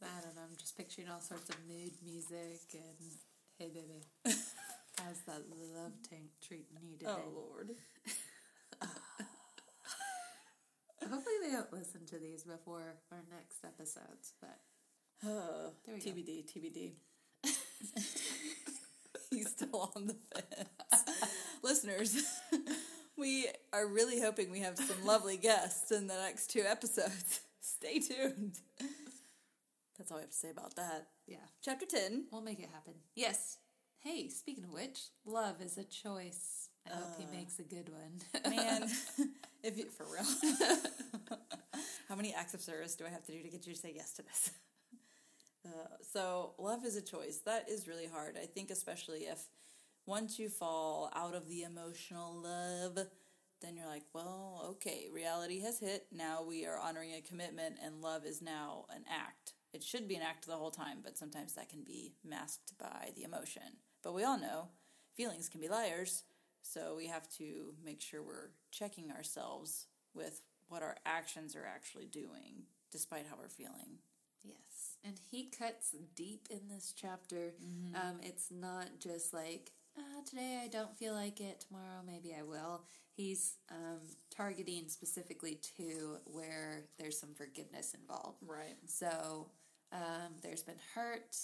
I 0.01 0.21
don't 0.21 0.35
know, 0.35 0.41
I'm 0.49 0.55
just 0.57 0.75
picturing 0.77 1.07
all 1.09 1.19
sorts 1.21 1.49
of 1.49 1.55
mood 1.67 1.91
music 2.03 2.61
and 2.73 3.11
hey 3.57 3.69
baby. 3.73 4.03
How's 4.97 5.21
that 5.27 5.43
love 5.75 5.93
tank 6.09 6.29
treat 6.45 6.67
needed? 6.81 7.07
oh 7.07 7.21
lord 7.33 7.71
Hopefully 11.01 11.35
they 11.43 11.51
don't 11.51 11.73
listen 11.73 12.05
to 12.07 12.19
these 12.19 12.43
before 12.43 12.95
our 13.11 13.23
next 13.31 13.63
episodes, 13.65 14.33
but 14.39 14.59
There 15.23 15.95
we 15.95 15.99
go. 15.99 16.11
tbd 16.11 16.45
tbd 16.51 16.91
he's 19.29 19.49
still 19.49 19.91
on 19.95 20.07
the 20.07 20.15
fence 20.33 21.03
listeners 21.63 22.15
we 23.17 23.47
are 23.73 23.87
really 23.87 24.19
hoping 24.21 24.51
we 24.51 24.59
have 24.61 24.77
some 24.77 25.05
lovely 25.05 25.37
guests 25.37 25.91
in 25.91 26.07
the 26.07 26.15
next 26.15 26.47
two 26.51 26.63
episodes 26.67 27.41
stay 27.59 27.99
tuned 27.99 28.59
that's 30.01 30.11
all 30.11 30.17
I 30.17 30.21
have 30.21 30.31
to 30.31 30.35
say 30.35 30.49
about 30.49 30.75
that 30.77 31.09
yeah. 31.27 31.37
chapter 31.61 31.85
10 31.85 32.25
We'll 32.31 32.41
make 32.41 32.59
it 32.59 32.69
happen. 32.73 32.93
Yes. 33.15 33.57
Hey, 33.99 34.29
speaking 34.29 34.63
of 34.63 34.73
which, 34.73 35.09
love 35.25 35.61
is 35.61 35.77
a 35.77 35.83
choice. 35.83 36.69
I 36.87 36.95
hope 36.95 37.19
he 37.19 37.37
makes 37.37 37.59
a 37.59 37.63
good 37.63 37.89
one. 37.89 38.51
man 38.51 38.89
if 39.63 39.77
you 39.77 39.85
for 39.89 40.07
real 40.11 40.25
how 42.09 42.15
many 42.15 42.33
acts 42.33 42.55
of 42.55 42.61
service 42.61 42.95
do 42.95 43.05
i 43.05 43.09
have 43.09 43.23
to 43.23 43.31
do 43.31 43.43
to 43.43 43.49
get 43.49 43.67
you 43.67 43.73
to 43.73 43.79
say 43.79 43.93
yes 43.95 44.13
to 44.13 44.23
this 44.23 44.51
uh, 45.67 45.69
so 46.01 46.53
love 46.57 46.83
is 46.83 46.95
a 46.95 47.01
choice 47.01 47.41
that 47.45 47.69
is 47.69 47.87
really 47.87 48.07
hard 48.07 48.35
i 48.41 48.45
think 48.45 48.71
especially 48.71 49.19
if 49.19 49.43
once 50.07 50.39
you 50.39 50.49
fall 50.49 51.11
out 51.15 51.35
of 51.35 51.47
the 51.47 51.61
emotional 51.61 52.41
love 52.41 52.97
then 53.61 53.77
you're 53.77 53.87
like 53.87 54.05
well 54.13 54.65
okay 54.71 55.07
reality 55.13 55.61
has 55.61 55.79
hit 55.79 56.07
now 56.11 56.43
we 56.43 56.65
are 56.65 56.79
honoring 56.79 57.11
a 57.11 57.21
commitment 57.21 57.75
and 57.83 58.01
love 58.01 58.25
is 58.25 58.41
now 58.41 58.85
an 58.89 59.03
act 59.07 59.53
it 59.73 59.83
should 59.83 60.07
be 60.07 60.15
an 60.15 60.21
act 60.21 60.45
the 60.45 60.55
whole 60.55 60.71
time 60.71 60.99
but 61.03 61.17
sometimes 61.17 61.53
that 61.53 61.69
can 61.69 61.83
be 61.83 62.13
masked 62.23 62.73
by 62.77 63.11
the 63.15 63.23
emotion 63.23 63.77
but 64.03 64.13
we 64.13 64.23
all 64.23 64.39
know 64.39 64.67
feelings 65.15 65.49
can 65.49 65.61
be 65.61 65.67
liars 65.67 66.23
so 66.61 66.95
we 66.95 67.07
have 67.07 67.27
to 67.37 67.73
make 67.83 68.01
sure 68.01 68.21
we're 68.21 68.51
checking 68.71 69.11
ourselves 69.11 69.87
with 70.13 70.41
what 70.67 70.83
our 70.83 70.95
actions 71.05 71.55
are 71.55 71.65
actually 71.65 72.05
doing, 72.05 72.63
despite 72.91 73.25
how 73.29 73.35
we're 73.37 73.49
feeling. 73.49 73.99
Yes, 74.43 74.97
and 75.03 75.19
he 75.29 75.49
cuts 75.49 75.93
deep 76.15 76.47
in 76.49 76.67
this 76.69 76.93
chapter. 76.95 77.53
Um, 77.95 78.19
it's 78.23 78.49
not 78.51 78.87
just 78.99 79.33
like 79.33 79.71
ah, 79.97 80.21
today 80.27 80.61
I 80.63 80.67
don't 80.67 80.97
feel 80.97 81.13
like 81.13 81.39
it. 81.41 81.65
Tomorrow 81.67 82.01
maybe 82.05 82.33
I 82.37 82.43
will. 82.43 82.85
He's 83.13 83.57
um, 83.69 83.99
targeting 84.35 84.87
specifically 84.87 85.59
to 85.77 86.17
where 86.25 86.85
there's 86.97 87.19
some 87.19 87.33
forgiveness 87.33 87.93
involved. 87.93 88.37
Right. 88.47 88.77
So 88.87 89.47
um, 89.91 90.33
there's 90.41 90.63
been 90.63 90.79
hurt. 90.95 91.35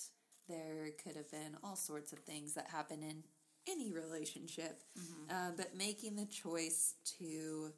There 0.47 0.89
could 1.03 1.15
have 1.15 1.29
been 1.29 1.57
all 1.63 1.75
sorts 1.75 2.13
of 2.13 2.19
things 2.19 2.53
that 2.53 2.67
happen 2.67 3.03
in 3.03 3.23
any 3.69 3.91
relationship, 3.91 4.81
uh, 5.29 5.51
but 5.57 5.75
making 5.75 6.15
the 6.15 6.25
choice 6.25 6.95
to 7.19 7.73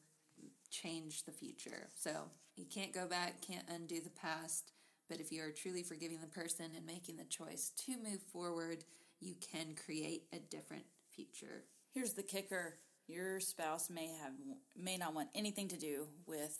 change 0.69 1.23
the 1.23 1.31
future. 1.31 1.87
So 1.95 2.11
you 2.55 2.65
can't 2.65 2.93
go 2.93 3.07
back, 3.07 3.41
can't 3.41 3.67
undo 3.69 3.99
the 4.01 4.11
past. 4.11 4.71
But 5.09 5.19
if 5.19 5.31
you 5.31 5.41
are 5.41 5.51
truly 5.51 5.81
forgiving 5.81 6.19
the 6.21 6.27
person 6.27 6.67
and 6.75 6.85
making 6.85 7.17
the 7.17 7.23
choice 7.23 7.71
to 7.85 7.97
move 7.97 8.21
forward, 8.31 8.83
you 9.19 9.33
can 9.51 9.75
create 9.85 10.25
a 10.31 10.37
different 10.37 10.85
future. 11.09 11.63
Here's 11.91 12.13
the 12.13 12.21
kicker: 12.21 12.77
your 13.07 13.39
spouse 13.39 13.89
may 13.89 14.07
have 14.21 14.33
may 14.77 14.97
not 14.97 15.15
want 15.15 15.29
anything 15.33 15.67
to 15.69 15.77
do 15.77 16.05
with 16.27 16.59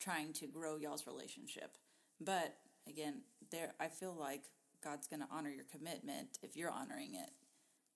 trying 0.00 0.32
to 0.34 0.48
grow 0.48 0.76
y'all's 0.76 1.06
relationship, 1.06 1.76
but 2.20 2.56
again, 2.88 3.22
there 3.50 3.74
I 3.80 3.88
feel 3.88 4.14
like 4.18 4.44
God's 4.82 5.08
going 5.08 5.20
to 5.20 5.28
honor 5.30 5.50
your 5.50 5.64
commitment 5.70 6.38
if 6.42 6.56
you're 6.56 6.70
honoring 6.70 7.14
it. 7.14 7.30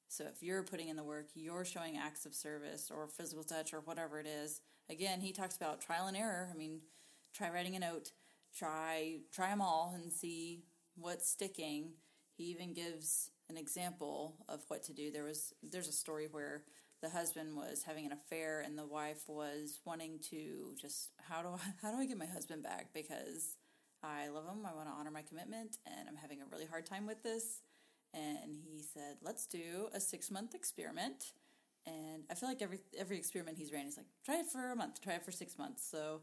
So 0.08 0.24
if 0.24 0.42
you're 0.42 0.64
putting 0.64 0.88
in 0.88 0.96
the 0.96 1.04
work, 1.04 1.28
you're 1.34 1.64
showing 1.64 1.96
acts 1.96 2.26
of 2.26 2.34
service 2.34 2.90
or 2.92 3.06
physical 3.06 3.44
touch 3.44 3.72
or 3.72 3.80
whatever 3.80 4.18
it 4.18 4.26
is. 4.26 4.60
Again, 4.88 5.20
he 5.20 5.32
talks 5.32 5.56
about 5.56 5.80
trial 5.80 6.08
and 6.08 6.16
error. 6.16 6.50
I 6.52 6.56
mean, 6.56 6.80
try 7.32 7.48
writing 7.48 7.76
a 7.76 7.78
note, 7.78 8.10
try 8.56 9.20
try 9.32 9.50
them 9.50 9.60
all 9.60 9.92
and 9.94 10.12
see 10.12 10.64
what's 10.96 11.28
sticking. 11.28 11.92
He 12.36 12.44
even 12.44 12.72
gives 12.74 13.30
an 13.48 13.56
example 13.56 14.36
of 14.48 14.64
what 14.68 14.82
to 14.84 14.92
do. 14.92 15.12
There 15.12 15.24
was 15.24 15.52
there's 15.62 15.88
a 15.88 15.92
story 15.92 16.26
where 16.28 16.64
the 17.02 17.10
husband 17.10 17.56
was 17.56 17.84
having 17.84 18.04
an 18.04 18.12
affair 18.12 18.60
and 18.60 18.76
the 18.76 18.86
wife 18.86 19.22
was 19.28 19.80
wanting 19.84 20.18
to 20.30 20.74
just 20.80 21.10
how 21.22 21.42
do 21.42 21.48
I 21.50 21.60
how 21.82 21.92
do 21.92 21.98
I 21.98 22.06
get 22.06 22.18
my 22.18 22.26
husband 22.26 22.62
back 22.62 22.88
because 22.92 23.56
I 24.02 24.28
love 24.28 24.44
him. 24.44 24.64
I 24.66 24.74
want 24.74 24.88
to 24.88 24.94
honor 24.94 25.10
my 25.10 25.22
commitment 25.22 25.78
and 25.86 26.08
I'm 26.08 26.16
having 26.16 26.40
a 26.40 26.44
really 26.50 26.66
hard 26.66 26.86
time 26.86 27.06
with 27.06 27.22
this. 27.22 27.62
And 28.12 28.56
he 28.56 28.82
said, 28.82 29.18
"Let's 29.22 29.46
do 29.46 29.88
a 29.94 29.98
6-month 29.98 30.54
experiment." 30.54 31.32
And 31.86 32.24
I 32.30 32.34
feel 32.34 32.48
like 32.48 32.60
every 32.60 32.80
every 32.98 33.16
experiment 33.16 33.56
he's 33.56 33.72
ran, 33.72 33.84
he's 33.84 33.96
like, 33.96 34.06
"Try 34.24 34.40
it 34.40 34.46
for 34.46 34.72
a 34.72 34.76
month, 34.76 35.00
try 35.00 35.14
it 35.14 35.24
for 35.24 35.30
6 35.30 35.58
months." 35.58 35.88
So 35.88 36.22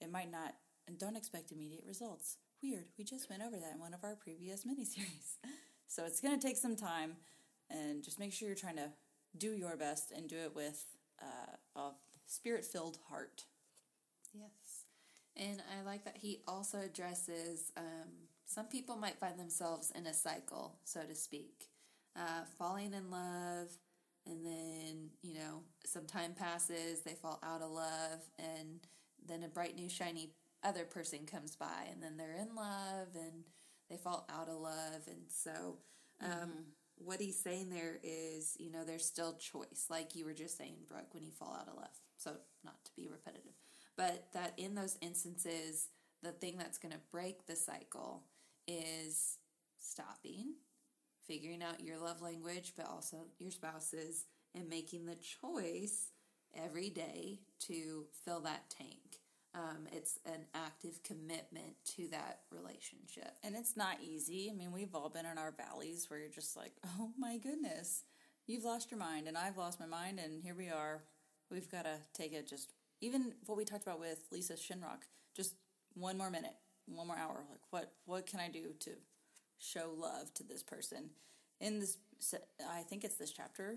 it 0.00 0.10
might 0.10 0.30
not 0.30 0.54
and 0.88 0.98
don't 0.98 1.16
expect 1.16 1.52
immediate 1.52 1.84
results. 1.86 2.38
Weird. 2.62 2.86
We 2.96 3.04
just 3.04 3.30
went 3.30 3.42
over 3.42 3.56
that 3.56 3.74
in 3.74 3.80
one 3.80 3.94
of 3.94 4.02
our 4.02 4.16
previous 4.16 4.64
miniseries. 4.68 5.36
So 5.86 6.04
it's 6.04 6.20
going 6.20 6.38
to 6.38 6.44
take 6.44 6.56
some 6.56 6.74
time 6.76 7.16
and 7.70 8.02
just 8.02 8.18
make 8.18 8.32
sure 8.32 8.48
you're 8.48 8.56
trying 8.56 8.76
to 8.76 8.90
do 9.36 9.52
your 9.52 9.76
best 9.76 10.10
and 10.10 10.28
do 10.28 10.36
it 10.36 10.54
with 10.54 10.84
uh, 11.22 11.80
a 11.80 11.90
spirit 12.26 12.64
filled 12.64 12.98
heart. 13.08 13.44
Yes. 14.34 14.50
And 15.38 15.62
I 15.78 15.84
like 15.84 16.04
that 16.04 16.16
he 16.18 16.40
also 16.48 16.78
addresses 16.80 17.72
um, 17.76 18.08
some 18.48 18.66
people 18.66 18.96
might 18.96 19.20
find 19.20 19.38
themselves 19.38 19.92
in 19.94 20.06
a 20.06 20.14
cycle, 20.14 20.78
so 20.84 21.02
to 21.02 21.14
speak, 21.14 21.68
uh, 22.16 22.44
falling 22.58 22.94
in 22.94 23.10
love, 23.10 23.68
and 24.26 24.44
then, 24.44 25.10
you 25.22 25.34
know, 25.34 25.62
some 25.84 26.06
time 26.06 26.32
passes, 26.32 27.02
they 27.02 27.12
fall 27.12 27.38
out 27.42 27.60
of 27.60 27.70
love, 27.70 28.20
and 28.38 28.80
then 29.26 29.42
a 29.42 29.48
bright, 29.48 29.76
new, 29.76 29.88
shiny 29.88 30.30
other 30.64 30.84
person 30.84 31.20
comes 31.26 31.56
by, 31.56 31.86
and 31.92 32.02
then 32.02 32.16
they're 32.16 32.32
in 32.32 32.54
love, 32.54 33.08
and 33.14 33.44
they 33.90 33.96
fall 33.96 34.26
out 34.34 34.48
of 34.48 34.60
love. 34.60 35.06
And 35.06 35.24
so, 35.28 35.76
um, 36.22 36.50
what 36.96 37.20
he's 37.20 37.38
saying 37.38 37.68
there 37.68 37.98
is, 38.02 38.56
you 38.58 38.72
know, 38.72 38.84
there's 38.84 39.04
still 39.04 39.34
choice, 39.34 39.86
like 39.90 40.16
you 40.16 40.24
were 40.24 40.32
just 40.32 40.56
saying, 40.56 40.74
Brooke, 40.88 41.12
when 41.12 41.22
you 41.22 41.32
fall 41.32 41.54
out 41.54 41.68
of 41.68 41.76
love. 41.76 42.00
So, 42.16 42.32
not 42.64 42.82
to 42.86 42.90
be 42.96 43.08
repetitive, 43.08 43.52
but 43.98 44.28
that 44.32 44.54
in 44.56 44.76
those 44.76 44.96
instances, 45.02 45.88
the 46.22 46.30
thing 46.30 46.56
that's 46.56 46.78
going 46.78 46.92
to 46.94 47.00
break 47.10 47.46
the 47.46 47.56
cycle 47.56 48.22
is 48.66 49.38
stopping, 49.78 50.54
figuring 51.26 51.62
out 51.62 51.84
your 51.84 51.98
love 51.98 52.22
language, 52.22 52.74
but 52.76 52.86
also 52.86 53.26
your 53.38 53.50
spouse's, 53.50 54.24
and 54.54 54.68
making 54.68 55.04
the 55.04 55.16
choice 55.16 56.12
every 56.64 56.88
day 56.88 57.40
to 57.58 58.06
fill 58.24 58.40
that 58.40 58.70
tank. 58.70 59.18
Um, 59.54 59.88
it's 59.92 60.18
an 60.24 60.44
active 60.54 61.02
commitment 61.02 61.74
to 61.96 62.08
that 62.08 62.40
relationship. 62.50 63.32
And 63.42 63.56
it's 63.56 63.76
not 63.76 63.96
easy. 64.00 64.48
I 64.52 64.56
mean, 64.56 64.72
we've 64.72 64.94
all 64.94 65.08
been 65.08 65.26
in 65.26 65.38
our 65.38 65.52
valleys 65.52 66.06
where 66.08 66.20
you're 66.20 66.28
just 66.28 66.56
like, 66.56 66.72
oh 66.98 67.10
my 67.18 67.36
goodness, 67.38 68.04
you've 68.46 68.64
lost 68.64 68.90
your 68.90 69.00
mind, 69.00 69.26
and 69.26 69.36
I've 69.36 69.58
lost 69.58 69.80
my 69.80 69.86
mind, 69.86 70.20
and 70.22 70.40
here 70.40 70.54
we 70.54 70.68
are. 70.68 71.02
We've 71.50 71.70
got 71.70 71.84
to 71.84 71.96
take 72.14 72.32
it 72.32 72.46
just 72.46 72.72
even 73.00 73.34
what 73.46 73.56
we 73.56 73.64
talked 73.64 73.84
about 73.84 74.00
with 74.00 74.26
Lisa 74.30 74.54
Shinrock, 74.54 75.04
just 75.34 75.54
one 75.94 76.18
more 76.18 76.30
minute, 76.30 76.54
one 76.86 77.06
more 77.06 77.16
hour. 77.16 77.44
Like, 77.50 77.60
what 77.70 77.92
what 78.06 78.26
can 78.26 78.40
I 78.40 78.48
do 78.48 78.72
to 78.80 78.90
show 79.58 79.92
love 79.96 80.32
to 80.34 80.42
this 80.42 80.62
person? 80.62 81.10
In 81.60 81.80
this, 81.80 81.96
I 82.68 82.82
think 82.82 83.04
it's 83.04 83.16
this 83.16 83.32
chapter. 83.32 83.76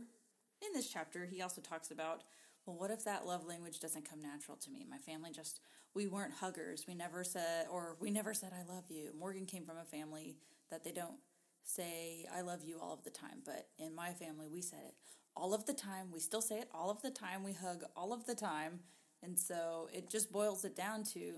In 0.61 0.73
this 0.73 0.87
chapter, 0.87 1.25
he 1.25 1.41
also 1.41 1.61
talks 1.61 1.89
about, 1.89 2.21
well, 2.65 2.75
what 2.77 2.91
if 2.91 3.03
that 3.05 3.25
love 3.25 3.45
language 3.45 3.79
doesn't 3.79 4.07
come 4.07 4.21
natural 4.21 4.57
to 4.57 4.69
me? 4.69 4.85
My 4.87 4.99
family 4.99 5.31
just 5.31 5.59
we 5.93 6.07
weren't 6.07 6.33
huggers. 6.33 6.85
We 6.87 6.93
never 6.93 7.23
said, 7.23 7.67
or 7.69 7.97
we 7.99 8.11
never 8.11 8.33
said, 8.33 8.51
I 8.53 8.71
love 8.71 8.85
you. 8.89 9.11
Morgan 9.17 9.45
came 9.45 9.65
from 9.65 9.77
a 9.77 9.83
family 9.83 10.37
that 10.69 10.83
they 10.83 10.91
don't 10.91 11.17
say, 11.63 12.25
I 12.33 12.41
love 12.41 12.63
you 12.63 12.79
all 12.79 12.93
of 12.93 13.03
the 13.03 13.09
time. 13.09 13.41
But 13.45 13.67
in 13.77 13.93
my 13.93 14.13
family, 14.13 14.47
we 14.47 14.61
said 14.61 14.79
it 14.87 14.95
all 15.35 15.53
of 15.53 15.65
the 15.65 15.73
time. 15.73 16.11
We 16.11 16.19
still 16.19 16.41
say 16.41 16.59
it 16.59 16.69
all 16.73 16.89
of 16.89 17.01
the 17.01 17.11
time. 17.11 17.43
We 17.43 17.53
hug 17.53 17.83
all 17.95 18.13
of 18.13 18.25
the 18.25 18.35
time. 18.35 18.79
And 19.23 19.37
so 19.37 19.89
it 19.93 20.09
just 20.09 20.31
boils 20.31 20.65
it 20.65 20.75
down 20.75 21.03
to, 21.13 21.33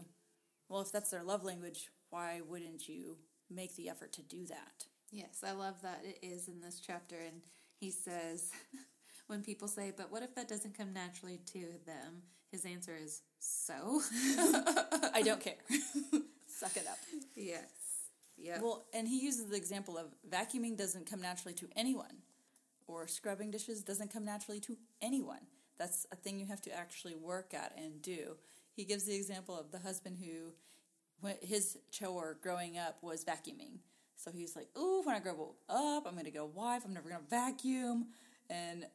well, 0.69 0.81
if 0.81 0.91
that's 0.91 1.11
their 1.11 1.23
love 1.23 1.43
language, 1.43 1.89
why 2.09 2.41
wouldn't 2.47 2.87
you 2.87 3.17
make 3.49 3.75
the 3.75 3.89
effort 3.89 4.13
to 4.13 4.21
do 4.21 4.45
that? 4.47 4.85
Yes, 5.11 5.43
I 5.45 5.51
love 5.51 5.81
that 5.83 6.03
it 6.03 6.19
is 6.25 6.47
in 6.47 6.61
this 6.61 6.79
chapter. 6.79 7.15
And 7.15 7.41
he 7.79 7.91
says, 7.91 8.51
when 9.27 9.43
people 9.43 9.67
say, 9.67 9.91
but 9.95 10.11
what 10.11 10.23
if 10.23 10.33
that 10.35 10.47
doesn't 10.47 10.77
come 10.77 10.93
naturally 10.93 11.39
to 11.53 11.65
them? 11.85 12.23
His 12.51 12.65
answer 12.65 12.95
is, 12.95 13.21
so? 13.39 14.01
I 15.13 15.21
don't 15.25 15.41
care. 15.41 15.55
Suck 16.47 16.77
it 16.77 16.87
up. 16.87 16.97
Yes. 17.35 17.63
Yeah. 18.37 18.59
Well, 18.61 18.85
and 18.93 19.07
he 19.07 19.19
uses 19.19 19.47
the 19.47 19.55
example 19.55 19.97
of 19.97 20.07
vacuuming 20.29 20.77
doesn't 20.77 21.09
come 21.09 21.21
naturally 21.21 21.53
to 21.55 21.67
anyone, 21.75 22.21
or 22.87 23.07
scrubbing 23.07 23.51
dishes 23.51 23.83
doesn't 23.83 24.11
come 24.11 24.25
naturally 24.25 24.59
to 24.61 24.77
anyone. 25.01 25.39
That's 25.77 26.05
a 26.11 26.15
thing 26.15 26.39
you 26.39 26.45
have 26.47 26.61
to 26.63 26.71
actually 26.71 27.15
work 27.15 27.53
at 27.53 27.73
and 27.77 28.01
do. 28.01 28.37
He 28.75 28.85
gives 28.85 29.05
the 29.05 29.15
example 29.15 29.57
of 29.57 29.71
the 29.71 29.79
husband 29.79 30.17
who, 30.19 30.53
his 31.41 31.77
chore 31.91 32.37
growing 32.41 32.77
up 32.77 32.97
was 33.01 33.23
vacuuming. 33.23 33.79
So 34.15 34.31
he's 34.31 34.55
like, 34.55 34.69
"Ooh, 34.77 35.01
when 35.03 35.15
I 35.15 35.19
grow 35.19 35.55
up, 35.69 36.05
I'm 36.05 36.13
going 36.13 36.25
to 36.25 36.31
get 36.31 36.41
a 36.41 36.45
wife. 36.45 36.83
I'm 36.85 36.93
never 36.93 37.09
going 37.09 37.21
to 37.21 37.29
vacuum." 37.29 38.07
And 38.49 38.85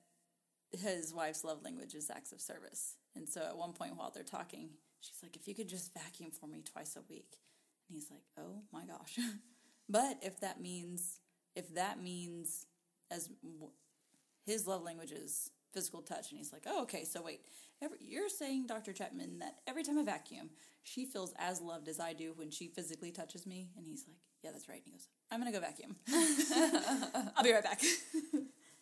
his 0.70 1.12
wife's 1.12 1.44
love 1.44 1.62
language 1.62 1.94
is 1.94 2.10
acts 2.10 2.32
of 2.32 2.40
service. 2.40 2.96
And 3.16 3.28
so 3.28 3.42
at 3.42 3.56
one 3.56 3.72
point 3.72 3.96
while 3.96 4.10
they're 4.10 4.22
talking, 4.22 4.70
she's 5.00 5.22
like, 5.22 5.36
"If 5.36 5.48
you 5.48 5.54
could 5.54 5.68
just 5.68 5.92
vacuum 5.92 6.30
for 6.30 6.46
me 6.46 6.62
twice 6.62 6.96
a 6.96 7.02
week." 7.08 7.40
And 7.88 7.96
he's 7.96 8.10
like, 8.10 8.22
"Oh 8.38 8.62
my 8.72 8.84
gosh." 8.84 9.18
but 9.88 10.18
if 10.22 10.40
that 10.40 10.60
means 10.60 11.20
if 11.54 11.74
that 11.74 12.00
means 12.00 12.66
as 13.10 13.28
his 14.46 14.66
love 14.66 14.82
language 14.82 15.12
is 15.12 15.50
physical 15.72 16.02
touch 16.02 16.30
and 16.30 16.38
he's 16.38 16.52
like, 16.52 16.64
"Oh, 16.66 16.82
okay, 16.82 17.04
so 17.04 17.22
wait. 17.22 17.40
Every, 17.80 17.98
you're 18.00 18.28
saying 18.28 18.66
Dr. 18.66 18.92
Chapman 18.92 19.38
that 19.38 19.58
every 19.66 19.84
time 19.84 19.98
I 19.98 20.02
vacuum, 20.02 20.50
she 20.82 21.04
feels 21.04 21.32
as 21.38 21.60
loved 21.60 21.88
as 21.88 22.00
I 22.00 22.12
do 22.12 22.32
when 22.34 22.50
she 22.50 22.68
physically 22.68 23.12
touches 23.12 23.46
me?" 23.46 23.70
And 23.76 23.86
he's 23.86 24.04
like, 24.06 24.16
"Yeah, 24.42 24.50
that's 24.52 24.68
right." 24.68 24.82
And 24.84 24.86
he 24.86 24.92
goes, 24.92 25.08
"I'm 25.30 25.40
going 25.40 25.52
to 25.52 25.58
go 25.58 25.64
vacuum. 25.64 25.96
I'll 27.36 27.44
be 27.44 27.52
right 27.52 27.62
back." 27.64 27.82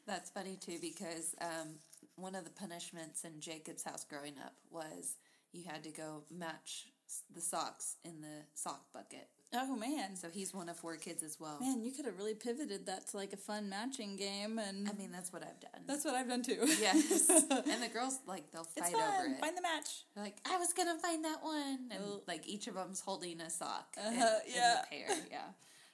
That's 0.07 0.31
funny 0.31 0.57
too 0.57 0.79
because 0.81 1.35
um, 1.41 1.81
one 2.15 2.37
of 2.37 2.45
the 2.45 2.51
punishments 2.51 3.25
in 3.25 3.41
Jacob's 3.41 3.83
house 3.83 4.05
growing 4.05 4.35
up 4.39 4.55
was 4.71 5.17
you 5.53 5.65
had 5.67 5.83
to 5.83 5.91
go 5.91 6.23
match 6.31 6.87
the 7.35 7.41
socks 7.41 7.97
in 8.05 8.21
the 8.21 8.45
sock 8.55 8.93
bucket. 8.93 9.29
Oh 9.59 9.77
man! 9.77 10.17
So 10.17 10.29
he's 10.29 10.53
one 10.53 10.69
of 10.69 10.77
four 10.77 10.97
kids 10.97 11.23
as 11.23 11.39
well. 11.41 11.59
Man, 11.61 11.83
you 11.83 11.93
could 11.93 12.05
have 12.05 12.19
really 12.19 12.35
pivoted 12.35 12.87
that 12.87 13.09
to 13.09 13.17
like 13.17 13.33
a 13.33 13.37
fun 13.37 13.69
matching 13.69 14.17
game, 14.17 14.59
and 14.59 14.89
I 14.89 14.93
mean 14.93 15.11
that's 15.11 15.33
what 15.33 15.43
I've 15.43 15.61
done. 15.61 15.83
That's 15.87 16.05
what 16.05 16.15
I've 16.15 16.29
done 16.29 16.43
too. 16.43 16.59
Yes, 16.81 17.29
and 17.31 17.83
the 17.83 17.91
girls 17.93 18.19
like 18.27 18.51
they'll 18.53 18.65
fight 18.65 18.95
over 18.95 19.33
it. 19.33 19.41
Find 19.41 19.57
the 19.57 19.63
match. 19.63 20.05
They're 20.15 20.25
like 20.25 20.37
I 20.49 20.59
was 20.59 20.73
gonna 20.73 20.99
find 20.99 21.25
that 21.25 21.43
one, 21.43 21.89
and 21.91 22.03
like 22.27 22.47
each 22.47 22.67
of 22.67 22.75
them's 22.75 23.01
holding 23.01 23.41
a 23.41 23.51
sock. 23.51 23.97
Uh, 23.97 24.11
in, 24.11 24.15
yeah, 24.55 24.79
in 24.93 25.07
pair. 25.07 25.17
Yeah. 25.31 25.39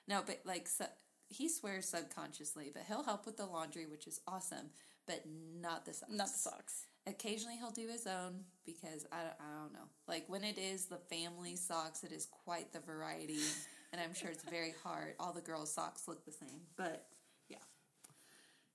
No, 0.09 0.23
but 0.27 0.41
like 0.45 0.69
so, 0.69 0.87
he 1.29 1.49
swears 1.49 1.89
subconsciously, 1.89 2.71
but 2.73 2.85
he'll 2.89 3.05
help 3.05 3.27
with 3.27 3.37
the 3.37 3.47
laundry, 3.47 3.87
which 3.87 4.07
is 4.07 4.21
awesome, 4.27 4.71
but 5.07 5.23
not 5.61 5.85
the 5.85 5.95
socks. 5.95 6.13
Not 6.13 6.27
the 6.29 6.39
socks. 6.39 6.87
Occasionally 7.07 7.57
he'll 7.57 7.71
do 7.73 7.89
his 7.89 8.07
own 8.07 8.45
because 8.65 9.07
I, 9.11 9.17
I 9.17 9.61
don't 9.61 9.73
know. 9.73 9.89
Like 10.07 10.25
when 10.29 10.45
it 10.45 10.57
is 10.59 10.87
the 10.87 10.99
family 11.11 11.57
socks, 11.57 12.05
it 12.05 12.13
is 12.13 12.27
quite 12.45 12.73
the 12.73 12.81
variety, 12.81 13.41
and 13.93 14.01
I'm 14.01 14.15
sure 14.15 14.31
it's 14.31 14.45
very 14.45 14.73
hard. 14.85 15.15
All 15.19 15.33
the 15.33 15.41
girls' 15.41 15.73
socks 15.75 16.07
look 16.07 16.25
the 16.25 16.31
same, 16.33 16.61
but 16.77 17.07
yeah. 17.49 17.57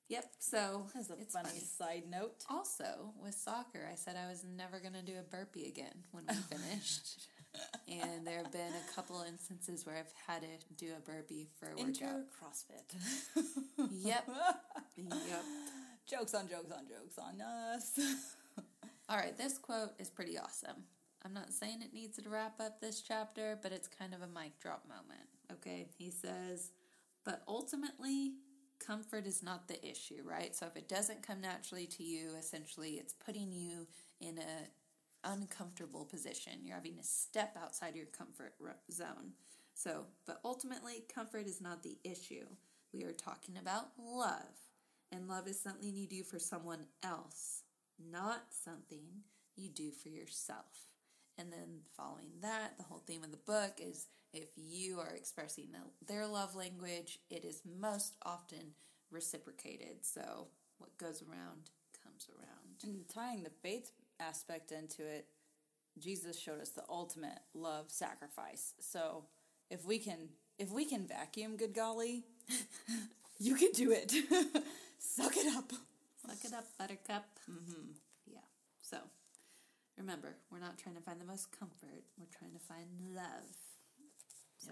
Yep. 0.09 0.25
So 0.39 0.87
that's 0.93 1.09
a 1.09 1.13
it's 1.21 1.33
funny, 1.33 1.47
funny 1.49 1.59
side 1.61 2.03
note. 2.09 2.43
Also, 2.49 3.13
with 3.23 3.33
soccer, 3.35 3.87
I 3.89 3.95
said 3.95 4.15
I 4.17 4.27
was 4.29 4.43
never 4.43 4.79
going 4.79 4.93
to 4.93 5.01
do 5.01 5.17
a 5.19 5.23
burpee 5.23 5.67
again 5.67 6.03
when 6.11 6.25
we 6.27 6.35
finished. 6.57 7.27
and 7.87 8.27
there 8.27 8.37
have 8.37 8.51
been 8.51 8.59
a 8.73 8.93
couple 8.93 9.23
instances 9.27 9.85
where 9.85 9.95
I've 9.95 10.11
had 10.27 10.41
to 10.41 10.47
do 10.75 10.91
a 10.97 10.99
burpee 10.99 11.47
for 11.59 11.67
a 11.69 11.79
Enter 11.79 12.05
workout. 12.05 12.25
CrossFit. 12.41 13.45
yep. 14.03 14.27
Yep. 14.97 15.43
Jokes 16.08 16.34
on 16.34 16.48
jokes 16.48 16.72
on 16.72 16.88
jokes 16.88 17.17
on 17.17 17.41
us. 17.41 18.00
All 19.10 19.17
right, 19.17 19.38
this 19.38 19.58
quote 19.58 19.91
is 20.00 20.10
pretty 20.10 20.38
awesome. 20.38 20.84
I'm 21.26 21.34
not 21.34 21.52
saying 21.52 21.82
it 21.82 21.93
needs 21.93 22.17
to 22.17 22.30
wrap 22.30 22.62
up 22.62 22.80
this 22.80 23.02
chapter, 23.02 23.60
but 23.62 23.74
it's 23.74 23.89
kind 23.89 24.13
of 24.13 24.22
a 24.22 24.28
mic 24.28 24.58
drop 24.62 24.84
moment. 24.88 25.28
Okay, 25.52 25.88
he 25.98 26.10
says, 26.10 26.72
but 27.26 27.41
ultimately, 27.46 28.36
comfort 28.80 29.28
is 29.28 29.43
not 29.43 29.67
the 29.67 29.86
issue, 29.86 30.22
right? 30.24 30.56
So 30.56 30.65
if 30.67 30.78
it 30.78 30.88
doesn't 30.88 31.28
come 31.28 31.41
naturally 31.41 31.88
to 31.88 32.04
you, 32.04 32.30
essentially 32.39 32.91
it's 32.91 33.13
putting 33.13 33.52
you 33.52 33.88
in 34.22 34.38
a 34.38 35.30
uncomfortable 35.30 36.06
position. 36.06 36.54
You're 36.63 36.76
having 36.76 36.96
to 36.96 37.04
step 37.04 37.58
outside 37.62 37.98
your 37.98 38.06
comfort 38.06 38.54
zone. 38.89 39.34
So, 39.74 40.06
but 40.26 40.39
ultimately, 40.46 41.04
comfort 41.13 41.48
is 41.48 41.60
not 41.60 41.84
the 41.84 41.98
issue. 42.06 42.46
We 42.93 43.04
are 43.04 43.12
talking 43.12 43.58
about 43.58 43.89
love. 44.02 44.66
And 45.12 45.28
love 45.28 45.48
is 45.48 45.60
something 45.60 45.96
you 45.96 46.08
do 46.08 46.24
for 46.24 46.39
someone 46.39 46.86
else, 47.04 47.63
not 48.12 48.43
something 48.63 49.06
you 49.56 49.70
do 49.70 49.91
for 49.91 50.10
yourself. 50.10 50.88
And 51.38 51.52
then 51.52 51.82
following 51.96 52.32
that, 52.41 52.78
the 52.78 52.84
whole 52.84 53.04
theme 53.06 53.24
of 53.24 53.32
the 53.32 53.38
book 53.38 53.80
is 53.80 54.08
if 54.34 54.50
you 54.56 55.00
are 55.00 55.15
expressing 55.15 55.67
their 56.06 56.28
love 56.28 56.56
language, 56.56 57.20
it 57.30 57.46
is 57.46 57.62
most 57.80 58.15
often 58.26 58.74
reciprocated. 59.12 60.04
So 60.06 60.48
what 60.78 60.98
goes 60.98 61.22
around 61.22 61.72
comes 62.04 62.28
around. 62.30 62.84
And 62.84 63.08
tying 63.08 63.43
the 63.43 63.52
faith 63.62 63.91
aspect 64.20 64.72
into 64.72 65.06
it, 65.06 65.28
Jesus 66.00 66.39
showed 66.39 66.62
us 66.62 66.70
the 66.70 66.84
ultimate 66.89 67.39
love 67.54 67.86
sacrifice. 67.89 68.74
So 68.80 69.26
if 69.70 69.86
we 69.86 70.00
can 70.00 70.30
if 70.60 70.72
we 70.72 70.86
can 70.86 71.06
vacuum, 71.06 71.56
good 71.56 71.74
golly, 71.74 72.24
you 73.39 73.56
can 73.56 73.72
do 73.74 73.91
it. 73.91 74.12
Suck 74.97 75.38
it 75.38 75.55
up. 75.55 75.71
Suck 76.25 76.43
it 76.43 76.53
up, 76.53 76.65
buttercup. 76.77 77.25
Mm-hmm. 77.49 77.91
Yeah. 78.25 78.39
So 78.81 78.97
remember, 79.97 80.36
we're 80.51 80.60
not 80.60 80.77
trying 80.77 80.95
to 80.95 81.01
find 81.01 81.19
the 81.19 81.25
most 81.25 81.57
comfort. 81.57 82.03
We're 82.17 82.25
trying 82.38 82.53
to 82.53 82.60
find 82.60 82.88
love. 83.15 83.55
So, 84.57 84.71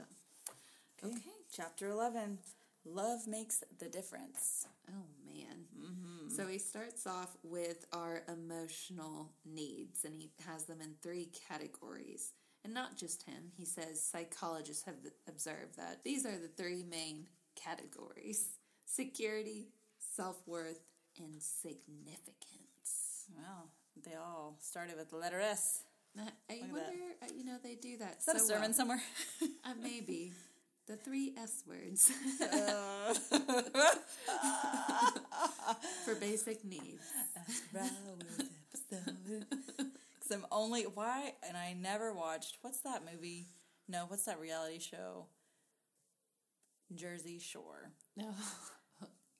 okay. 1.03 1.15
okay. 1.15 1.29
Chapter 1.51 1.89
11 1.89 2.39
Love 2.85 3.27
Makes 3.27 3.63
the 3.79 3.87
Difference. 3.87 4.67
Oh, 4.89 5.05
man. 5.25 5.65
Mm-hmm. 5.77 6.29
So 6.29 6.47
he 6.47 6.59
starts 6.59 7.07
off 7.07 7.35
with 7.43 7.85
our 7.91 8.23
emotional 8.27 9.31
needs, 9.45 10.05
and 10.05 10.15
he 10.15 10.29
has 10.47 10.65
them 10.65 10.81
in 10.81 10.93
three 11.01 11.29
categories. 11.47 12.33
And 12.63 12.73
not 12.73 12.97
just 12.97 13.23
him, 13.23 13.51
he 13.57 13.65
says 13.65 14.03
psychologists 14.03 14.83
have 14.85 14.95
observed 15.27 15.77
that 15.77 16.03
these 16.03 16.25
are 16.25 16.37
the 16.37 16.47
three 16.47 16.83
main 16.83 17.27
categories 17.55 18.49
security, 18.85 19.67
self 20.15 20.41
worth, 20.47 20.79
and 21.19 21.41
significance. 21.41 23.25
Wow, 23.37 23.65
they 24.03 24.15
all 24.15 24.57
started 24.59 24.97
with 24.97 25.09
the 25.09 25.17
letter 25.17 25.39
S. 25.39 25.83
Uh, 26.17 26.23
I 26.49 26.61
wonder, 26.61 26.79
uh, 27.21 27.27
you 27.35 27.45
know, 27.45 27.57
they 27.61 27.75
do 27.75 27.97
that. 27.97 28.17
Is 28.19 28.25
that 28.25 28.37
so 28.37 28.43
a 28.43 28.47
sermon 28.47 28.69
well. 28.69 28.73
somewhere? 28.73 29.01
uh, 29.63 29.73
maybe. 29.81 30.33
The 30.87 30.97
three 30.97 31.33
S 31.41 31.63
words 31.67 32.11
for 36.05 36.13
basic 36.13 36.63
needs. 36.63 37.01
Because 38.91 40.31
I'm 40.31 40.45
only 40.51 40.83
why, 40.83 41.33
and 41.47 41.57
I 41.57 41.73
never 41.73 42.13
watched. 42.13 42.57
What's 42.61 42.81
that 42.81 43.01
movie? 43.03 43.47
No, 43.87 44.05
what's 44.07 44.25
that 44.25 44.39
reality 44.39 44.77
show? 44.77 45.25
Jersey 46.93 47.39
Shore. 47.39 47.89
No. 48.15 48.29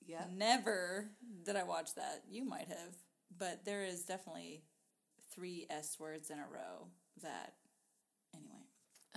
Yeah. 0.05 0.25
Never 0.35 1.09
did 1.43 1.55
I 1.55 1.63
watch 1.63 1.95
that. 1.95 2.23
You 2.29 2.45
might 2.45 2.67
have, 2.67 2.95
but 3.37 3.65
there 3.65 3.83
is 3.83 4.03
definitely 4.03 4.63
three 5.33 5.67
S 5.69 5.97
words 5.99 6.29
in 6.29 6.39
a 6.39 6.43
row 6.43 6.87
that. 7.21 7.53
Anyway. 8.33 8.65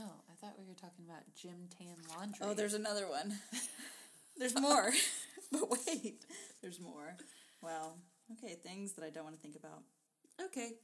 Oh, 0.00 0.22
I 0.30 0.34
thought 0.40 0.58
we 0.58 0.64
were 0.64 0.74
talking 0.74 1.04
about 1.04 1.22
gym 1.34 1.68
tan 1.76 1.96
laundry. 2.16 2.38
Oh, 2.40 2.54
there's 2.54 2.74
another 2.74 3.08
one. 3.08 3.36
there's 4.36 4.58
more. 4.58 4.92
but 5.52 5.70
wait, 5.70 6.24
there's 6.62 6.80
more. 6.80 7.16
Well, 7.62 7.98
okay, 8.32 8.54
things 8.54 8.92
that 8.92 9.04
I 9.04 9.10
don't 9.10 9.24
want 9.24 9.34
to 9.34 9.42
think 9.42 9.56
about. 9.56 9.82
Okay. 10.40 10.74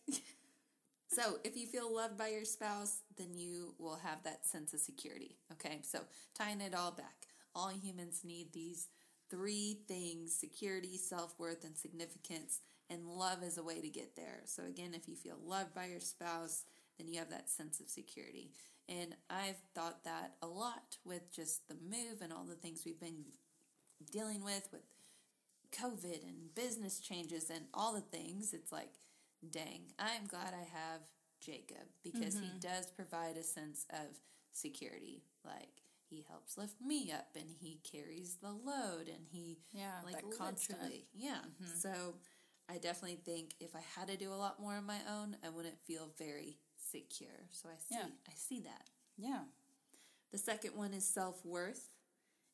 So, 1.14 1.38
if 1.44 1.56
you 1.56 1.68
feel 1.68 1.94
loved 1.94 2.16
by 2.16 2.28
your 2.28 2.44
spouse, 2.44 3.02
then 3.16 3.34
you 3.34 3.74
will 3.78 3.96
have 4.02 4.24
that 4.24 4.46
sense 4.46 4.74
of 4.74 4.80
security. 4.80 5.36
Okay, 5.52 5.80
so 5.82 6.00
tying 6.36 6.60
it 6.60 6.74
all 6.74 6.90
back, 6.90 7.28
all 7.54 7.68
humans 7.68 8.22
need 8.24 8.52
these 8.52 8.88
three 9.30 9.78
things 9.88 10.34
security, 10.34 10.96
self 10.96 11.38
worth, 11.38 11.64
and 11.64 11.76
significance. 11.76 12.60
And 12.90 13.08
love 13.08 13.42
is 13.42 13.56
a 13.56 13.62
way 13.62 13.80
to 13.80 13.88
get 13.88 14.14
there. 14.14 14.42
So, 14.44 14.64
again, 14.64 14.92
if 14.94 15.08
you 15.08 15.16
feel 15.16 15.38
loved 15.42 15.74
by 15.74 15.86
your 15.86 16.00
spouse, 16.00 16.64
then 16.98 17.08
you 17.08 17.18
have 17.18 17.30
that 17.30 17.48
sense 17.48 17.80
of 17.80 17.88
security. 17.88 18.50
And 18.88 19.16
I've 19.30 19.56
thought 19.74 20.04
that 20.04 20.34
a 20.42 20.46
lot 20.46 20.98
with 21.04 21.32
just 21.34 21.66
the 21.68 21.74
move 21.74 22.20
and 22.22 22.32
all 22.32 22.44
the 22.44 22.54
things 22.54 22.82
we've 22.84 23.00
been 23.00 23.24
dealing 24.12 24.44
with, 24.44 24.68
with 24.70 24.82
COVID 25.72 26.22
and 26.22 26.54
business 26.54 27.00
changes 27.00 27.50
and 27.50 27.64
all 27.72 27.94
the 27.94 28.00
things. 28.00 28.52
It's 28.52 28.70
like, 28.70 28.92
dang, 29.50 29.92
I'm 29.98 30.26
glad 30.26 30.52
I 30.52 30.64
have 30.76 31.00
Jacob 31.40 31.86
because 32.02 32.34
he 32.34 32.46
mm-hmm. 32.46 32.58
does 32.60 32.86
provide 32.86 33.36
a 33.36 33.42
sense 33.42 33.86
of 33.90 34.18
security. 34.52 35.22
Like, 35.44 35.83
he 36.14 36.24
helps 36.28 36.56
lift 36.56 36.80
me 36.80 37.12
up 37.12 37.28
and 37.34 37.50
he 37.60 37.80
carries 37.82 38.36
the 38.42 38.50
load 38.50 39.08
and 39.08 39.26
he 39.30 39.58
Yeah, 39.72 39.90
like 40.04 40.16
that 40.16 40.38
constant. 40.38 40.78
literally 40.80 41.06
yeah 41.14 41.38
mm-hmm. 41.44 41.78
so 41.78 42.14
i 42.68 42.78
definitely 42.78 43.20
think 43.24 43.54
if 43.60 43.74
i 43.74 43.82
had 43.98 44.08
to 44.08 44.16
do 44.16 44.32
a 44.32 44.34
lot 44.44 44.60
more 44.60 44.74
on 44.74 44.86
my 44.86 45.00
own 45.10 45.36
i 45.44 45.48
wouldn't 45.50 45.78
feel 45.86 46.10
very 46.18 46.58
secure. 46.76 47.48
So 47.50 47.68
i 47.68 47.76
see 47.78 47.96
Yeah. 47.98 48.06
i 48.28 48.32
see 48.36 48.60
that. 48.60 48.88
Yeah. 49.16 49.44
the 50.32 50.38
second 50.38 50.76
one 50.76 50.92
is 50.94 51.04
self-worth. 51.08 51.88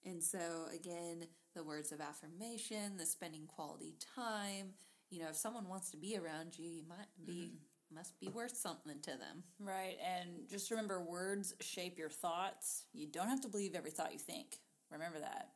And 0.04 0.22
so 0.22 0.66
again 0.74 1.26
the 1.54 1.64
words 1.64 1.92
of 1.92 2.00
affirmation 2.00 2.96
the 2.96 3.06
spending 3.06 3.46
quality 3.46 3.94
time. 4.16 4.74
You 5.10 5.20
know 5.22 5.28
if 5.30 5.36
someone 5.36 5.68
wants 5.68 5.90
to 5.90 5.96
be 5.96 6.16
around 6.16 6.58
you 6.58 6.68
you 6.70 6.84
might 6.88 7.08
be 7.26 7.32
mm-hmm. 7.32 7.56
Must 7.94 8.18
be 8.20 8.28
worth 8.28 8.56
something 8.56 9.00
to 9.02 9.10
them 9.10 9.42
Right. 9.58 9.96
And 10.04 10.48
just 10.48 10.70
remember 10.70 11.00
words 11.02 11.54
shape 11.60 11.98
your 11.98 12.08
thoughts. 12.10 12.84
You 12.92 13.06
don't 13.06 13.28
have 13.28 13.40
to 13.42 13.48
believe 13.48 13.74
every 13.74 13.90
thought 13.90 14.12
you 14.12 14.18
think. 14.18 14.58
Remember 14.90 15.18
that. 15.20 15.50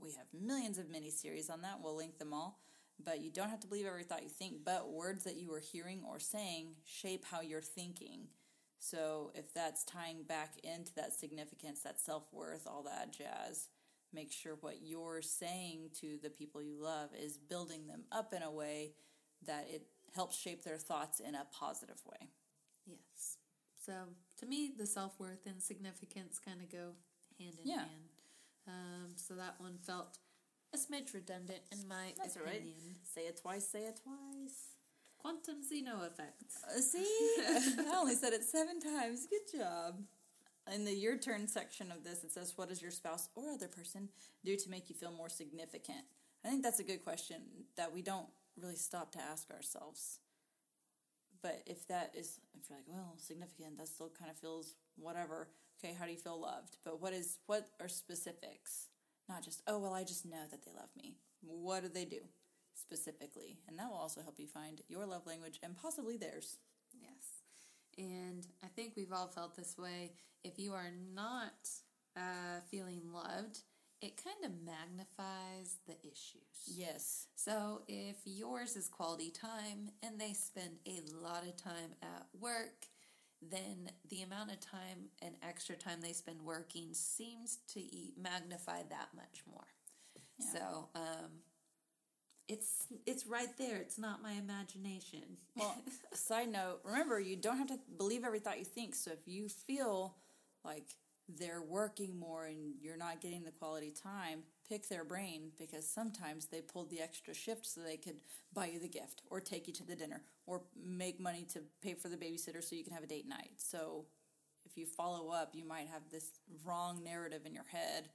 We 0.00 0.12
have 0.12 0.26
millions 0.32 0.78
of 0.78 0.88
mini 0.88 1.10
series 1.10 1.50
on 1.50 1.62
that. 1.62 1.80
We'll 1.82 1.96
link 1.96 2.18
them 2.18 2.32
all. 2.32 2.60
But 3.02 3.20
you 3.20 3.30
don't 3.30 3.50
have 3.50 3.60
to 3.60 3.66
believe 3.66 3.86
every 3.86 4.04
thought 4.04 4.22
you 4.22 4.28
think, 4.28 4.64
but 4.64 4.92
words 4.92 5.24
that 5.24 5.36
you 5.36 5.52
are 5.54 5.60
hearing 5.60 6.02
or 6.06 6.18
saying 6.18 6.74
shape 6.84 7.24
how 7.30 7.40
you're 7.40 7.62
thinking. 7.62 8.28
So 8.78 9.30
if 9.34 9.52
that's 9.54 9.84
tying 9.84 10.22
back 10.24 10.54
into 10.62 10.94
that 10.96 11.12
significance, 11.12 11.80
that 11.82 12.00
self 12.00 12.24
worth, 12.32 12.66
all 12.66 12.82
that 12.84 13.12
jazz, 13.12 13.68
make 14.12 14.32
sure 14.32 14.56
what 14.60 14.82
you're 14.82 15.22
saying 15.22 15.90
to 16.00 16.18
the 16.22 16.30
people 16.30 16.62
you 16.62 16.82
love 16.82 17.10
is 17.18 17.36
building 17.38 17.86
them 17.86 18.04
up 18.12 18.32
in 18.34 18.42
a 18.42 18.50
way 18.50 18.92
that 19.46 19.66
it 19.70 19.86
helps 20.14 20.36
shape 20.38 20.62
their 20.64 20.76
thoughts 20.78 21.20
in 21.20 21.34
a 21.34 21.46
positive 21.52 22.00
way. 22.06 22.28
Yes. 22.86 23.38
So 23.84 23.92
to 24.38 24.46
me, 24.46 24.72
the 24.76 24.86
self 24.86 25.18
worth 25.18 25.46
and 25.46 25.62
significance 25.62 26.38
kind 26.38 26.60
of 26.60 26.70
go 26.70 26.92
hand 27.38 27.54
in 27.62 27.68
Yeah. 27.68 27.78
hand. 27.80 28.08
Um, 28.68 29.12
so 29.16 29.34
that 29.34 29.60
one 29.60 29.78
felt 29.78 30.18
a 30.72 30.76
smidge 30.76 31.14
redundant 31.14 31.62
in 31.72 31.88
my 31.88 32.14
That's 32.18 32.36
all 32.36 32.44
right. 32.44 32.56
opinion. 32.56 32.96
Say 33.02 33.22
it 33.22 33.40
twice, 33.40 33.66
say 33.66 33.80
it 33.86 34.00
twice. 34.02 34.76
Quantum 35.18 35.62
Zeno 35.62 36.02
effect. 36.02 36.44
Uh, 36.66 36.80
see? 36.80 37.04
I 37.40 37.94
only 37.96 38.14
said 38.14 38.32
it 38.32 38.44
seven 38.44 38.80
times. 38.80 39.26
Good 39.26 39.58
job. 39.58 40.02
In 40.72 40.84
the 40.84 40.92
your 40.92 41.16
turn 41.18 41.48
section 41.48 41.90
of 41.90 42.04
this, 42.04 42.22
it 42.22 42.32
says, 42.32 42.52
What 42.56 42.68
does 42.68 42.80
your 42.80 42.90
spouse 42.90 43.28
or 43.34 43.50
other 43.50 43.68
person 43.68 44.08
do 44.44 44.56
to 44.56 44.70
make 44.70 44.88
you 44.88 44.94
feel 44.94 45.10
more 45.10 45.28
significant? 45.28 46.04
I 46.44 46.48
think 46.48 46.62
that's 46.62 46.78
a 46.80 46.84
good 46.84 47.02
question 47.04 47.42
that 47.76 47.92
we 47.92 48.00
don't 48.02 48.28
really 48.62 48.76
stop 48.76 49.12
to 49.12 49.20
ask 49.20 49.50
ourselves. 49.50 50.18
But 51.42 51.62
if 51.66 51.86
that 51.88 52.12
is, 52.14 52.38
if 52.54 52.68
you're 52.68 52.78
like, 52.78 52.86
well, 52.86 53.14
significant, 53.16 53.78
that 53.78 53.88
still 53.88 54.10
kind 54.18 54.30
of 54.30 54.36
feels 54.36 54.74
whatever. 54.96 55.48
Okay, 55.82 55.94
how 55.98 56.04
do 56.04 56.12
you 56.12 56.18
feel 56.18 56.40
loved? 56.40 56.76
But 56.84 57.00
what 57.00 57.14
is, 57.14 57.38
what 57.46 57.68
are 57.80 57.88
specifics? 57.88 58.88
Not 59.28 59.42
just, 59.42 59.62
oh, 59.66 59.78
well, 59.78 59.94
I 59.94 60.04
just 60.04 60.26
know 60.26 60.44
that 60.50 60.64
they 60.64 60.72
love 60.72 60.90
me. 60.96 61.16
What 61.40 61.82
do 61.82 61.88
they 61.88 62.04
do 62.04 62.20
specifically? 62.74 63.58
And 63.66 63.78
that 63.78 63.88
will 63.88 63.96
also 63.96 64.20
help 64.20 64.38
you 64.38 64.46
find 64.46 64.82
your 64.88 65.06
love 65.06 65.26
language 65.26 65.58
and 65.62 65.76
possibly 65.76 66.18
theirs. 66.18 66.58
Yes. 66.92 67.40
And 67.96 68.46
I 68.62 68.66
think 68.66 68.92
we've 68.96 69.12
all 69.12 69.28
felt 69.28 69.56
this 69.56 69.78
way. 69.78 70.12
If 70.44 70.58
you 70.58 70.74
are 70.74 70.90
not 71.14 71.68
uh, 72.16 72.60
feeling 72.70 73.02
loved, 73.12 73.60
it 74.00 74.22
kind 74.22 74.44
of 74.44 74.52
magnifies 74.64 75.76
the 75.86 75.94
issues. 76.02 76.40
Yes. 76.66 77.26
So 77.36 77.82
if 77.86 78.16
yours 78.24 78.76
is 78.76 78.88
quality 78.88 79.30
time 79.30 79.90
and 80.02 80.20
they 80.20 80.32
spend 80.32 80.78
a 80.86 81.00
lot 81.22 81.46
of 81.46 81.56
time 81.56 81.94
at 82.02 82.26
work, 82.38 82.86
then 83.42 83.90
the 84.08 84.22
amount 84.22 84.52
of 84.52 84.60
time 84.60 85.08
and 85.22 85.34
extra 85.42 85.76
time 85.76 86.00
they 86.00 86.12
spend 86.12 86.42
working 86.42 86.88
seems 86.92 87.58
to 87.74 87.80
magnify 88.20 88.82
that 88.90 89.08
much 89.14 89.42
more. 89.50 89.66
So 90.52 90.88
um, 90.94 91.42
it's 92.48 92.86
it's 93.06 93.26
right 93.26 93.56
there. 93.58 93.76
It's 93.76 93.98
not 93.98 94.22
my 94.22 94.32
imagination. 94.32 95.22
Well, 95.54 95.76
side 96.12 96.50
note, 96.50 96.80
remember, 96.84 97.20
you 97.20 97.36
don't 97.36 97.58
have 97.58 97.68
to 97.68 97.78
believe 97.96 98.24
every 98.24 98.40
thought 98.40 98.58
you 98.58 98.64
think. 98.64 98.94
So 98.94 99.12
if 99.12 99.26
you 99.26 99.48
feel 99.48 100.16
like 100.64 100.86
they're 101.38 101.62
working 101.62 102.18
more 102.18 102.46
and 102.46 102.74
you're 102.80 102.96
not 102.96 103.20
getting 103.20 103.44
the 103.44 103.50
quality 103.50 103.92
time, 103.92 104.42
pick 104.68 104.88
their 104.88 105.04
brain 105.04 105.50
because 105.58 105.88
sometimes 105.88 106.46
they 106.46 106.60
pulled 106.60 106.90
the 106.90 107.00
extra 107.00 107.34
shift 107.34 107.66
so 107.66 107.80
they 107.80 107.96
could 107.96 108.16
buy 108.52 108.66
you 108.66 108.78
the 108.78 108.88
gift 108.88 109.22
or 109.30 109.40
take 109.40 109.66
you 109.66 109.72
to 109.74 109.84
the 109.84 109.96
dinner 109.96 110.22
or 110.46 110.62
make 110.76 111.20
money 111.20 111.46
to 111.52 111.60
pay 111.82 111.94
for 111.94 112.08
the 112.08 112.16
babysitter 112.16 112.62
so 112.62 112.76
you 112.76 112.84
can 112.84 112.92
have 112.92 113.02
a 113.02 113.06
date 113.06 113.28
night. 113.28 113.50
So 113.56 114.06
if 114.64 114.76
you 114.76 114.86
follow 114.86 115.30
up, 115.30 115.50
you 115.54 115.66
might 115.66 115.88
have 115.88 116.02
this 116.10 116.40
wrong 116.64 117.02
narrative 117.02 117.42
in 117.44 117.54
your 117.54 117.66
head. 117.70 118.08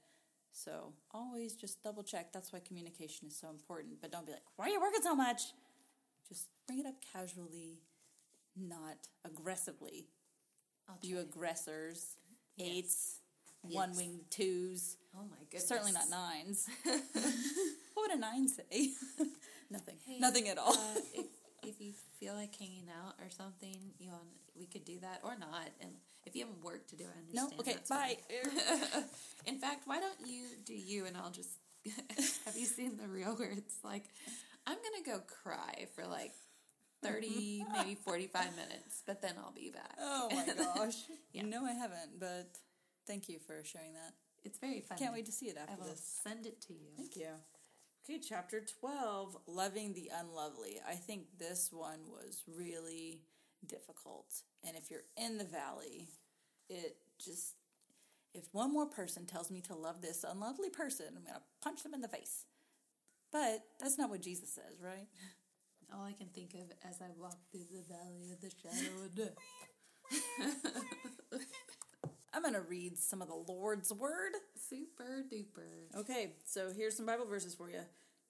So 0.52 0.92
always 1.12 1.54
just 1.54 1.82
double 1.82 2.02
check. 2.02 2.32
That's 2.32 2.52
why 2.52 2.60
communication 2.60 3.28
is 3.28 3.36
so 3.36 3.48
important. 3.50 4.00
But 4.00 4.10
don't 4.10 4.26
be 4.26 4.32
like, 4.32 4.42
why 4.56 4.66
are 4.66 4.70
you 4.70 4.80
working 4.80 5.02
so 5.02 5.14
much? 5.14 5.42
Just 6.28 6.48
bring 6.66 6.80
it 6.80 6.86
up 6.86 6.96
casually, 7.12 7.82
not 8.56 9.08
aggressively. 9.24 10.06
I'll 10.88 10.98
You 11.02 11.20
aggressors. 11.20 12.16
Eights, 12.58 13.20
Yes. 13.68 13.74
one 13.74 13.96
wing 13.96 14.20
twos, 14.30 14.96
Oh 15.16 15.24
my 15.28 15.38
goodness. 15.50 15.66
certainly 15.66 15.92
not 15.92 16.08
nines. 16.08 16.68
what 16.84 18.08
would 18.08 18.10
a 18.12 18.16
nine 18.18 18.46
say? 18.48 18.90
Nothing. 19.70 19.96
Hey, 20.06 20.18
Nothing 20.20 20.48
at 20.48 20.58
all. 20.58 20.72
uh, 20.72 21.00
if, 21.14 21.26
if 21.64 21.80
you 21.80 21.92
feel 22.20 22.34
like 22.34 22.54
hanging 22.54 22.86
out 23.04 23.14
or 23.20 23.28
something, 23.30 23.76
you 23.98 24.10
want 24.10 24.22
we 24.56 24.66
could 24.66 24.84
do 24.84 25.00
that 25.00 25.20
or 25.24 25.36
not. 25.36 25.68
And 25.80 25.90
if 26.24 26.36
you 26.36 26.46
have 26.46 26.54
work 26.62 26.86
to 26.88 26.96
do, 26.96 27.04
I 27.04 27.18
understand. 27.18 27.50
no, 27.52 27.58
okay, 27.60 27.76
bye. 27.88 28.16
fine. 28.92 29.04
In 29.46 29.58
fact, 29.58 29.82
why 29.86 29.98
don't 29.98 30.26
you 30.26 30.44
do 30.64 30.74
you 30.74 31.06
and 31.06 31.16
I'll 31.16 31.30
just 31.32 31.58
have 32.44 32.56
you 32.56 32.66
seen 32.66 32.96
the 32.96 33.08
reel 33.08 33.34
where 33.34 33.50
it's 33.50 33.78
like 33.82 34.04
I'm 34.66 34.76
gonna 34.76 35.18
go 35.18 35.24
cry 35.42 35.86
for 35.96 36.06
like 36.06 36.32
thirty, 37.06 37.64
maybe 37.72 37.94
forty 37.94 38.26
five 38.26 38.54
minutes, 38.56 39.02
but 39.06 39.22
then 39.22 39.34
I'll 39.38 39.52
be 39.52 39.70
back. 39.70 39.96
oh 40.00 40.28
my 40.32 40.46
gosh. 40.76 40.96
Yeah. 41.32 41.42
No, 41.42 41.64
I 41.64 41.72
haven't, 41.72 42.18
but 42.18 42.58
thank 43.06 43.28
you 43.28 43.38
for 43.38 43.62
sharing 43.64 43.92
that. 43.94 44.12
It's 44.44 44.58
very 44.58 44.80
fun. 44.80 44.98
Can't 44.98 45.12
wait 45.12 45.26
to 45.26 45.32
see 45.32 45.46
it 45.46 45.56
I 45.58 45.62
after 45.62 45.82
will 45.84 45.90
this. 45.90 46.20
send 46.22 46.46
it 46.46 46.60
to 46.62 46.72
you. 46.72 46.90
Thank 46.96 47.16
you. 47.16 47.28
Okay, 48.08 48.20
chapter 48.20 48.62
12 48.80 49.36
Loving 49.48 49.92
the 49.92 50.10
Unlovely. 50.16 50.78
I 50.88 50.94
think 50.94 51.22
this 51.40 51.70
one 51.72 51.98
was 52.08 52.44
really 52.46 53.22
difficult. 53.66 54.26
And 54.64 54.76
if 54.76 54.88
you're 54.92 55.02
in 55.16 55.38
the 55.38 55.44
valley, 55.44 56.06
it 56.68 56.98
just, 57.18 57.54
if 58.32 58.44
one 58.52 58.72
more 58.72 58.86
person 58.86 59.26
tells 59.26 59.50
me 59.50 59.60
to 59.62 59.74
love 59.74 60.02
this 60.02 60.22
unlovely 60.22 60.70
person, 60.70 61.06
I'm 61.08 61.24
going 61.24 61.34
to 61.34 61.40
punch 61.60 61.82
them 61.82 61.94
in 61.94 62.00
the 62.00 62.06
face. 62.06 62.44
But 63.32 63.64
that's 63.80 63.98
not 63.98 64.08
what 64.10 64.22
Jesus 64.22 64.52
says, 64.54 64.80
right? 64.80 65.08
All 65.94 66.04
I 66.04 66.12
can 66.12 66.28
think 66.28 66.54
of 66.54 66.72
as 66.88 67.00
I 67.00 67.06
walk 67.18 67.38
through 67.50 67.66
the 67.70 67.82
valley 67.88 68.32
of 68.32 68.40
the 68.40 68.50
shadow 68.50 69.04
of 69.04 69.14
death. 69.14 69.36
I'm 72.34 72.42
going 72.42 72.54
to 72.54 72.60
read 72.60 72.98
some 72.98 73.22
of 73.22 73.28
the 73.28 73.34
Lord's 73.34 73.92
word. 73.92 74.32
Super 74.68 75.24
duper. 75.32 75.98
Okay, 75.98 76.34
so 76.44 76.70
here's 76.76 76.96
some 76.96 77.06
Bible 77.06 77.26
verses 77.26 77.54
for 77.54 77.70
you. 77.70 77.80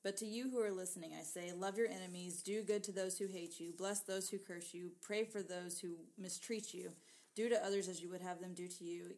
But 0.05 0.17
to 0.19 0.27
you 0.27 0.49
who 0.51 0.61
are 0.61 0.71
listening, 0.71 1.13
I 1.19 1.23
say, 1.25 1.53
love 1.53 1.77
your 1.77 1.89
enemies, 1.89 2.43
do 2.43 2.63
good 2.63 2.85
to 2.85 2.93
those 2.93 3.19
who 3.19 3.27
hate 3.27 3.59
you, 3.59 3.73
bless 3.77 4.01
those 4.01 4.29
who 4.29 4.39
curse 4.39 4.73
you, 4.73 4.93
pray 5.03 5.25
for 5.25 5.43
those 5.43 5.81
who 5.81 5.97
mistreat 6.17 6.73
you, 6.73 6.93
do 7.35 7.49
to 7.49 7.65
others 7.65 7.89
as 7.89 8.01
you 8.01 8.09
would 8.11 8.21
have 8.21 8.41
them 8.41 8.55
do 8.55 8.69
to 8.69 8.85
you. 8.85 9.17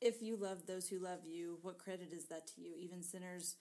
If 0.00 0.20
you 0.20 0.36
love 0.36 0.66
those 0.66 0.88
who 0.88 0.98
love 0.98 1.20
you, 1.24 1.58
what 1.62 1.78
credit 1.78 2.12
is 2.12 2.24
that 2.24 2.48
to 2.48 2.60
you? 2.60 2.72
Even 2.80 3.02
sinners, 3.02 3.56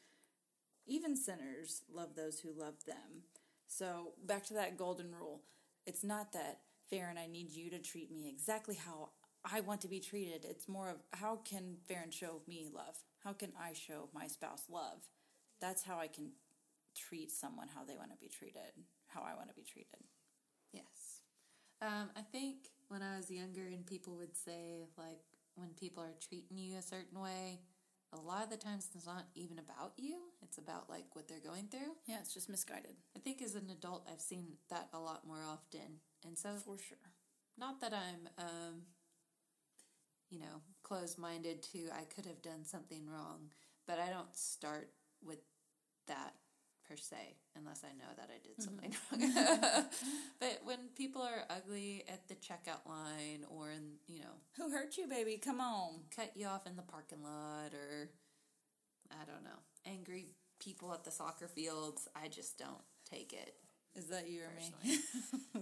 even 0.87 1.15
sinners 1.15 1.83
love 1.93 2.15
those 2.15 2.39
who 2.39 2.49
love 2.57 2.83
them. 2.87 3.25
So 3.77 4.13
back 4.25 4.45
to 4.47 4.53
that 4.55 4.77
golden 4.77 5.11
rule. 5.11 5.41
It's 5.87 6.03
not 6.03 6.33
that 6.33 6.59
Farron, 6.89 7.17
I 7.17 7.27
need 7.27 7.51
you 7.51 7.69
to 7.71 7.79
treat 7.79 8.11
me 8.11 8.29
exactly 8.29 8.75
how 8.75 9.09
I 9.43 9.61
want 9.61 9.81
to 9.81 9.87
be 9.87 9.99
treated. 9.99 10.45
It's 10.47 10.69
more 10.69 10.89
of 10.89 10.97
how 11.11 11.37
can 11.37 11.77
Farron 11.87 12.11
show 12.11 12.41
me 12.47 12.67
love? 12.73 12.95
How 13.23 13.33
can 13.33 13.51
I 13.59 13.73
show 13.73 14.09
my 14.13 14.27
spouse 14.27 14.63
love? 14.69 15.07
That's 15.59 15.83
how 15.83 15.97
I 15.97 16.07
can 16.07 16.31
treat 16.95 17.31
someone 17.31 17.67
how 17.73 17.83
they 17.83 17.97
want 17.97 18.11
to 18.11 18.17
be 18.17 18.29
treated, 18.29 18.71
how 19.07 19.21
I 19.21 19.35
want 19.35 19.49
to 19.49 19.55
be 19.55 19.63
treated. 19.63 20.03
Yes. 20.71 21.21
Um, 21.81 22.09
I 22.15 22.21
think 22.21 22.57
when 22.89 23.01
I 23.01 23.17
was 23.17 23.31
younger 23.31 23.65
and 23.65 23.85
people 23.85 24.15
would 24.17 24.37
say, 24.37 24.85
like, 24.97 25.23
when 25.55 25.69
people 25.79 26.03
are 26.03 26.13
treating 26.27 26.57
you 26.57 26.77
a 26.77 26.81
certain 26.81 27.19
way, 27.19 27.59
a 28.13 28.19
lot 28.21 28.43
of 28.43 28.49
the 28.49 28.57
times 28.57 28.89
it's 28.95 29.05
not 29.05 29.25
even 29.35 29.59
about 29.59 29.93
you. 29.97 30.17
It's 30.41 30.57
about, 30.57 30.89
like, 30.89 31.05
what 31.13 31.27
they're 31.27 31.39
going 31.39 31.67
through. 31.67 31.95
Yeah, 32.05 32.19
it's 32.19 32.33
just 32.33 32.49
misguided. 32.49 32.95
I 33.15 33.19
think 33.19 33.41
as 33.41 33.55
an 33.55 33.69
adult, 33.71 34.07
I've 34.11 34.21
seen 34.21 34.53
that 34.69 34.89
a 34.93 34.99
lot 34.99 35.25
more 35.27 35.41
often. 35.43 35.99
And 36.25 36.37
so, 36.37 36.49
For 36.63 36.77
sure. 36.77 36.97
not 37.57 37.81
that 37.81 37.93
I'm, 37.93 38.29
um, 38.37 38.81
you 40.29 40.39
know, 40.39 40.61
closed 40.83 41.17
minded 41.17 41.63
to 41.73 41.89
I 41.91 42.03
could 42.03 42.25
have 42.25 42.41
done 42.41 42.63
something 42.65 43.07
wrong, 43.07 43.51
but 43.87 43.99
I 43.99 44.09
don't 44.09 44.35
start 44.35 44.89
with 45.23 45.39
that 46.07 46.33
per 46.93 47.01
se 47.01 47.37
unless 47.57 47.83
I 47.83 47.93
know 47.97 48.11
that 48.17 48.29
I 48.29 48.37
did 48.43 48.53
mm-hmm. 48.53 48.63
something 48.63 48.93
wrong. 49.11 49.21
Mm-hmm. 49.21 49.81
but 50.39 50.59
when 50.63 50.77
people 50.95 51.21
are 51.23 51.43
ugly 51.49 52.03
at 52.07 52.27
the 52.27 52.35
checkout 52.35 52.87
line 52.87 53.45
or 53.49 53.71
in, 53.71 53.97
you 54.07 54.19
know, 54.19 54.37
Who 54.57 54.69
hurt 54.69 54.97
you, 54.97 55.07
baby? 55.07 55.39
Come 55.43 55.59
on. 55.59 56.01
cut 56.15 56.31
you 56.35 56.45
off 56.45 56.67
in 56.67 56.75
the 56.75 56.83
parking 56.83 57.23
lot 57.23 57.73
or 57.73 58.09
I 59.09 59.25
don't 59.25 59.43
know, 59.43 59.59
angry 59.85 60.27
people 60.59 60.93
at 60.93 61.03
the 61.03 61.11
soccer 61.11 61.47
fields, 61.47 62.07
I 62.15 62.27
just 62.27 62.57
don't 62.57 62.83
take 63.09 63.33
it. 63.33 63.55
Is 63.95 64.05
that 64.07 64.29
you 64.29 64.41
or 64.41 64.49
me? 64.57 64.97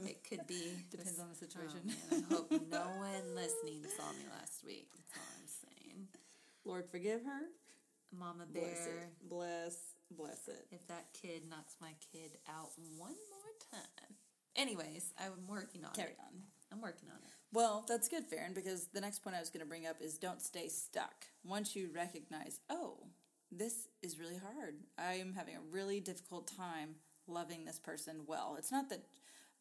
It 0.09 0.23
could 0.27 0.47
be 0.47 0.71
Depends 0.89 1.19
on 1.19 1.27
the 1.29 1.35
oh, 1.35 1.47
situation. 1.47 1.81
Oh, 1.83 2.15
man, 2.15 2.25
I 2.29 2.33
hope 2.33 2.51
no 2.71 2.85
one 2.97 3.35
listening 3.35 3.83
saw 3.97 4.09
me 4.13 4.25
last 4.39 4.63
week. 4.65 4.87
That's 4.95 5.17
all 5.17 5.33
I'm 5.37 5.47
saying. 5.47 6.07
Lord, 6.65 6.85
forgive 6.89 7.23
her. 7.23 7.41
Mama 8.17 8.45
Bless 8.51 8.63
Bear, 8.63 8.97
it. 8.97 9.29
Bless, 9.29 9.75
bless 10.17 10.47
it. 10.47 10.67
if 10.71 10.87
that 10.87 11.07
kid 11.19 11.43
knocks 11.49 11.75
my 11.81 11.93
kid 12.11 12.37
out 12.49 12.71
one 12.97 13.15
more 13.29 13.53
time. 13.71 14.15
Anyways, 14.55 15.13
I'm 15.19 15.47
working 15.47 15.85
on 15.85 15.93
Carry 15.93 16.11
it. 16.11 16.17
on. 16.19 16.41
I'm 16.71 16.81
working 16.81 17.09
on 17.09 17.17
it. 17.17 17.31
Well, 17.53 17.85
that's 17.87 18.07
good, 18.07 18.25
Farron, 18.25 18.53
because 18.53 18.87
the 18.87 19.01
next 19.01 19.19
point 19.19 19.35
I 19.35 19.39
was 19.39 19.49
going 19.49 19.61
to 19.61 19.69
bring 19.69 19.85
up 19.85 20.01
is 20.01 20.17
don't 20.17 20.41
stay 20.41 20.67
stuck. 20.69 21.25
Once 21.43 21.75
you 21.75 21.89
recognize, 21.93 22.59
oh, 22.69 22.97
this 23.51 23.87
is 24.01 24.19
really 24.19 24.37
hard. 24.37 24.75
I 24.97 25.15
am 25.15 25.33
having 25.33 25.55
a 25.55 25.61
really 25.71 25.99
difficult 25.99 26.47
time 26.55 26.95
loving 27.27 27.65
this 27.65 27.79
person 27.79 28.21
well. 28.25 28.55
It's 28.57 28.71
not 28.71 28.89
that, 28.89 29.03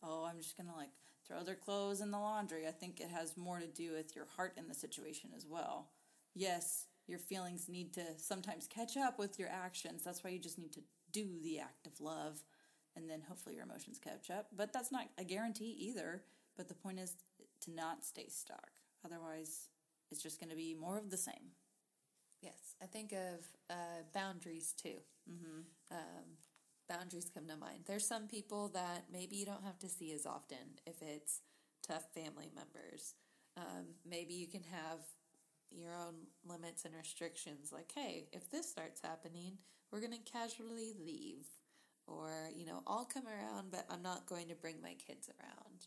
oh, 0.03 0.25
I'm 0.31 0.39
just 0.39 0.57
going 0.57 0.69
to 0.69 0.77
like 0.77 0.91
throw 1.27 1.43
their 1.43 1.57
clothes 1.57 2.01
in 2.01 2.11
the 2.11 2.19
laundry. 2.19 2.67
I 2.67 2.71
think 2.71 3.01
it 3.01 3.09
has 3.11 3.37
more 3.37 3.59
to 3.59 3.67
do 3.67 3.93
with 3.93 4.15
your 4.15 4.27
heart 4.37 4.55
in 4.57 4.69
the 4.69 4.75
situation 4.75 5.31
as 5.37 5.47
well. 5.49 5.89
Yes, 6.35 6.87
your 7.07 7.19
feelings 7.19 7.69
need 7.69 7.93
to 7.95 8.05
sometimes 8.19 8.67
catch 8.67 8.97
up 8.97 9.19
with 9.19 9.39
your 9.39 9.49
actions. 9.49 10.03
That's 10.05 10.23
why 10.23 10.31
you 10.31 10.39
just 10.39 10.59
need 10.59 10.73
to 10.75 10.83
do 11.13 11.27
the 11.43 11.59
act 11.59 11.87
of 11.87 12.01
love 12.01 12.43
and 12.97 13.09
then 13.09 13.23
hopefully 13.29 13.55
your 13.55 13.65
emotions 13.65 13.99
catch 13.99 14.31
up. 14.31 14.49
But 14.57 14.73
that's 14.73 14.93
not 14.93 15.09
a 15.19 15.25
guarantee 15.25 15.77
either. 15.79 16.23
But 16.57 16.69
the 16.69 16.75
point 16.75 16.99
is 16.99 17.15
to 17.63 17.71
not 17.71 18.05
stay 18.05 18.27
stuck. 18.29 18.71
Otherwise, 19.05 19.69
it's 20.11 20.23
just 20.23 20.41
going 20.41 20.51
to 20.51 20.57
be 20.57 20.75
more 20.75 20.99
of 20.99 21.11
the 21.11 21.17
same. 21.17 21.55
Yes, 22.43 22.75
I 22.83 22.87
think 22.87 23.13
of 23.13 23.47
uh, 23.69 24.03
boundaries 24.13 24.75
too. 24.77 24.97
Mm-hmm. 25.31 25.61
Um, 25.95 26.25
boundaries 26.89 27.31
come 27.33 27.47
to 27.47 27.57
mind. 27.57 27.85
There's 27.87 28.07
some 28.07 28.27
people 28.27 28.69
that 28.75 29.05
maybe 29.13 29.37
you 29.37 29.47
don't 29.47 29.65
have 29.65 29.79
to 29.81 29.89
see 29.89 30.13
as 30.13 30.27
often 30.27 30.81
if 30.87 31.01
it's 31.01 31.41
tough 31.87 32.05
family 32.15 32.51
members. 32.55 33.15
Um, 33.57 33.95
maybe 34.09 34.35
you 34.35 34.49
can 34.49 34.63
have 34.63 35.01
your 35.71 35.93
own 35.95 36.15
limits 36.47 36.85
and 36.85 36.95
restrictions. 36.95 37.73
Like, 37.73 37.91
hey, 37.95 38.29
if 38.33 38.51
this 38.51 38.69
starts 38.69 39.01
happening, 39.03 39.59
we're 39.91 40.01
going 40.01 40.13
to 40.13 40.33
casually 40.33 40.93
leave. 41.05 41.47
Or, 42.07 42.31
you 42.57 42.67
know, 42.67 42.83
I'll 42.87 43.05
come 43.05 43.27
around, 43.27 43.71
but 43.71 43.87
I'm 43.89 44.03
not 44.03 44.27
going 44.27 44.49
to 44.49 44.55
bring 44.55 44.83
my 44.83 44.95
kids 44.95 45.29
around. 45.29 45.87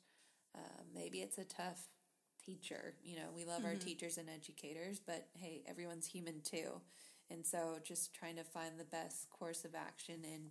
Um, 0.56 0.86
maybe 0.94 1.20
it's 1.20 1.38
a 1.38 1.44
tough 1.44 1.90
teacher. 2.46 2.94
You 3.04 3.18
know, 3.18 3.30
we 3.36 3.46
love 3.46 3.66
our 3.66 3.76
teachers 3.76 4.18
and 4.18 4.30
educators, 4.30 5.00
but 5.06 5.28
hey, 5.34 5.64
everyone's 5.68 6.08
human 6.08 6.42
too. 6.42 6.82
And 7.30 7.46
so 7.46 7.78
just 7.84 8.14
trying 8.14 8.36
to 8.36 8.44
find 8.44 8.78
the 8.78 8.86
best 8.86 9.30
course 9.30 9.66
of 9.66 9.76
action 9.76 10.20
and 10.24 10.50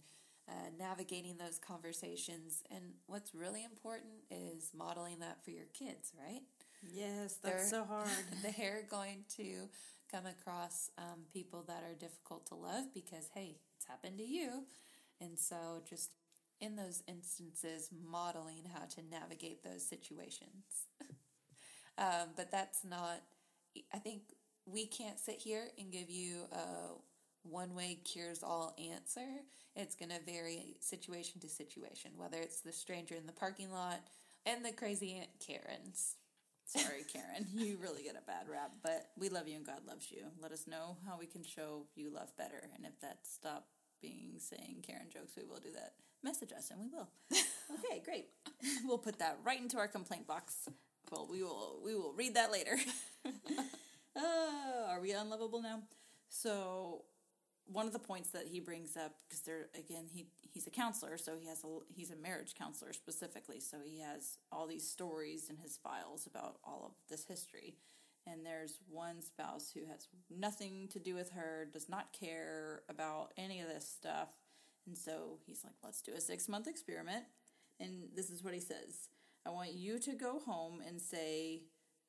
uh, 0.49 0.71
navigating 0.79 1.37
those 1.37 1.59
conversations. 1.59 2.62
And 2.71 2.95
what's 3.07 3.35
really 3.35 3.64
important 3.64 4.25
is 4.31 4.73
modeling 4.77 5.21
that 5.21 5.45
for 5.45 5.51
your 5.51 5.66
kids, 5.73 6.12
right? 6.18 6.42
Yes, 6.83 7.37
They're- 7.42 7.64
so 7.64 7.85
hard. 7.85 8.09
They're 8.42 8.85
going 8.90 9.25
to 9.37 9.68
come 10.11 10.27
across 10.27 10.90
um, 10.99 11.25
people 11.33 11.64
that 11.68 11.83
are 11.85 11.95
difficult 11.95 12.47
to 12.47 12.55
love 12.55 12.92
because, 12.92 13.29
hey, 13.35 13.57
it's 13.77 13.87
happened 13.87 14.18
to 14.18 14.25
you. 14.25 14.64
And 15.21 15.38
so 15.38 15.83
just 15.88 16.11
in 16.61 16.77
those 16.77 17.03
instances, 17.09 17.88
modeling 18.09 18.64
how 18.73 18.85
to 18.85 19.03
navigate 19.11 19.64
those 19.64 19.87
situations. 19.87 20.87
um, 21.99 22.29
but 22.37 22.51
that's 22.51 22.85
not, 22.85 23.23
I 23.92 23.99
think 23.99 24.23
we 24.66 24.87
can't 24.87 25.18
sit 25.18 25.37
here 25.37 25.68
and 25.79 25.90
give 25.90 26.11
you 26.11 26.42
a 26.53 26.95
one 27.42 27.75
way 27.75 27.99
cures 28.05 28.42
all 28.42 28.77
answer. 28.79 29.27
It's 29.75 29.97
going 29.97 30.11
to 30.11 30.21
vary 30.25 30.77
situation 30.81 31.40
to 31.40 31.49
situation, 31.49 32.12
whether 32.16 32.38
it's 32.38 32.61
the 32.61 32.73
stranger 32.73 33.14
in 33.14 33.27
the 33.27 33.33
parking 33.33 33.73
lot 33.73 34.01
and 34.47 34.64
the 34.64 34.73
crazy 34.73 35.14
Aunt 35.14 35.31
Karen's. 35.45 36.16
Sorry, 36.72 37.04
Karen. 37.12 37.46
You 37.52 37.76
really 37.82 38.02
get 38.02 38.16
a 38.16 38.26
bad 38.26 38.48
rap, 38.50 38.72
but 38.82 39.08
we 39.18 39.28
love 39.28 39.46
you 39.46 39.56
and 39.56 39.66
God 39.66 39.80
loves 39.87 40.11
you. 40.11 40.24
Let 40.40 40.52
us 40.52 40.66
know 40.66 40.96
how 41.06 41.18
we 41.18 41.26
can 41.26 41.44
show 41.44 41.85
you 41.94 42.08
love 42.08 42.35
better. 42.38 42.68
And 42.74 42.87
if 42.87 42.98
that 43.00 43.18
stop 43.24 43.66
being 44.00 44.37
saying 44.38 44.82
Karen 44.82 45.08
jokes, 45.12 45.35
we 45.37 45.44
will 45.44 45.61
do 45.61 45.70
that. 45.74 45.92
Message 46.22 46.50
us 46.56 46.70
and 46.70 46.80
we 46.80 46.88
will. 46.88 47.11
okay, 47.32 48.00
great. 48.02 48.28
We'll 48.87 48.96
put 48.96 49.18
that 49.18 49.38
right 49.44 49.61
into 49.61 49.76
our 49.76 49.88
complaint 49.88 50.26
box. 50.26 50.68
Well, 51.11 51.28
we 51.30 51.42
will 51.42 51.80
we 51.85 51.94
will 51.94 52.14
read 52.14 52.37
that 52.37 52.50
later. 52.50 52.78
uh, 54.16 54.88
are 54.88 55.00
we 55.00 55.12
unlovable 55.12 55.61
now? 55.61 55.80
So 56.30 57.02
one 57.66 57.87
of 57.87 57.92
the 57.92 57.98
points 57.98 58.30
that 58.30 58.46
he 58.46 58.61
brings 58.61 58.96
up 58.96 59.12
because 59.28 59.42
there 59.42 59.66
again 59.78 60.06
he 60.11 60.26
he's 60.53 60.67
a 60.67 60.71
counselor 60.71 61.17
so 61.17 61.33
he 61.38 61.49
has 61.49 61.65
a 61.65 61.69
he's 61.95 62.11
a 62.11 62.17
marriage 62.17 62.55
counselor 62.55 62.93
specifically 62.93 63.61
so 63.61 63.79
he 63.85 64.01
has 64.01 64.38
all 64.51 64.67
these 64.67 64.88
stories 64.88 65.49
in 65.51 65.57
his 65.57 65.77
files 65.77 66.27
about 66.27 66.57
all 66.65 66.85
of 66.87 66.93
this 67.09 67.25
history 67.25 67.75
and 68.27 68.47
there's 68.47 68.79
one 68.88 69.21
spouse 69.21 69.73
who 69.75 69.85
has 69.87 70.07
nothing 70.31 70.88
to 70.88 70.99
do 70.99 71.15
with 71.15 71.31
her 71.31 71.69
does 71.73 71.88
not 71.88 72.12
care 72.12 72.83
about 72.88 73.33
any 73.37 73.61
of 73.61 73.69
this 73.69 73.88
stuff 73.88 74.31
and 74.87 74.97
so 74.97 75.38
he's 75.47 75.65
like 75.65 75.75
let's 75.83 76.03
do 76.03 76.12
a 76.17 76.21
6 76.21 76.49
month 76.49 76.67
experiment 76.67 77.25
and 77.81 78.09
this 78.15 78.31
is 78.31 78.45
what 78.45 78.55
he 78.55 78.61
says 78.61 79.09
i 79.47 79.51
want 79.51 79.73
you 79.73 79.99
to 79.99 80.12
go 80.12 80.38
home 80.38 80.81
and 80.87 81.01
say 81.01 81.62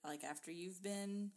like 0.04 0.24
after 0.24 0.52
you've 0.52 0.84
been 0.84 1.32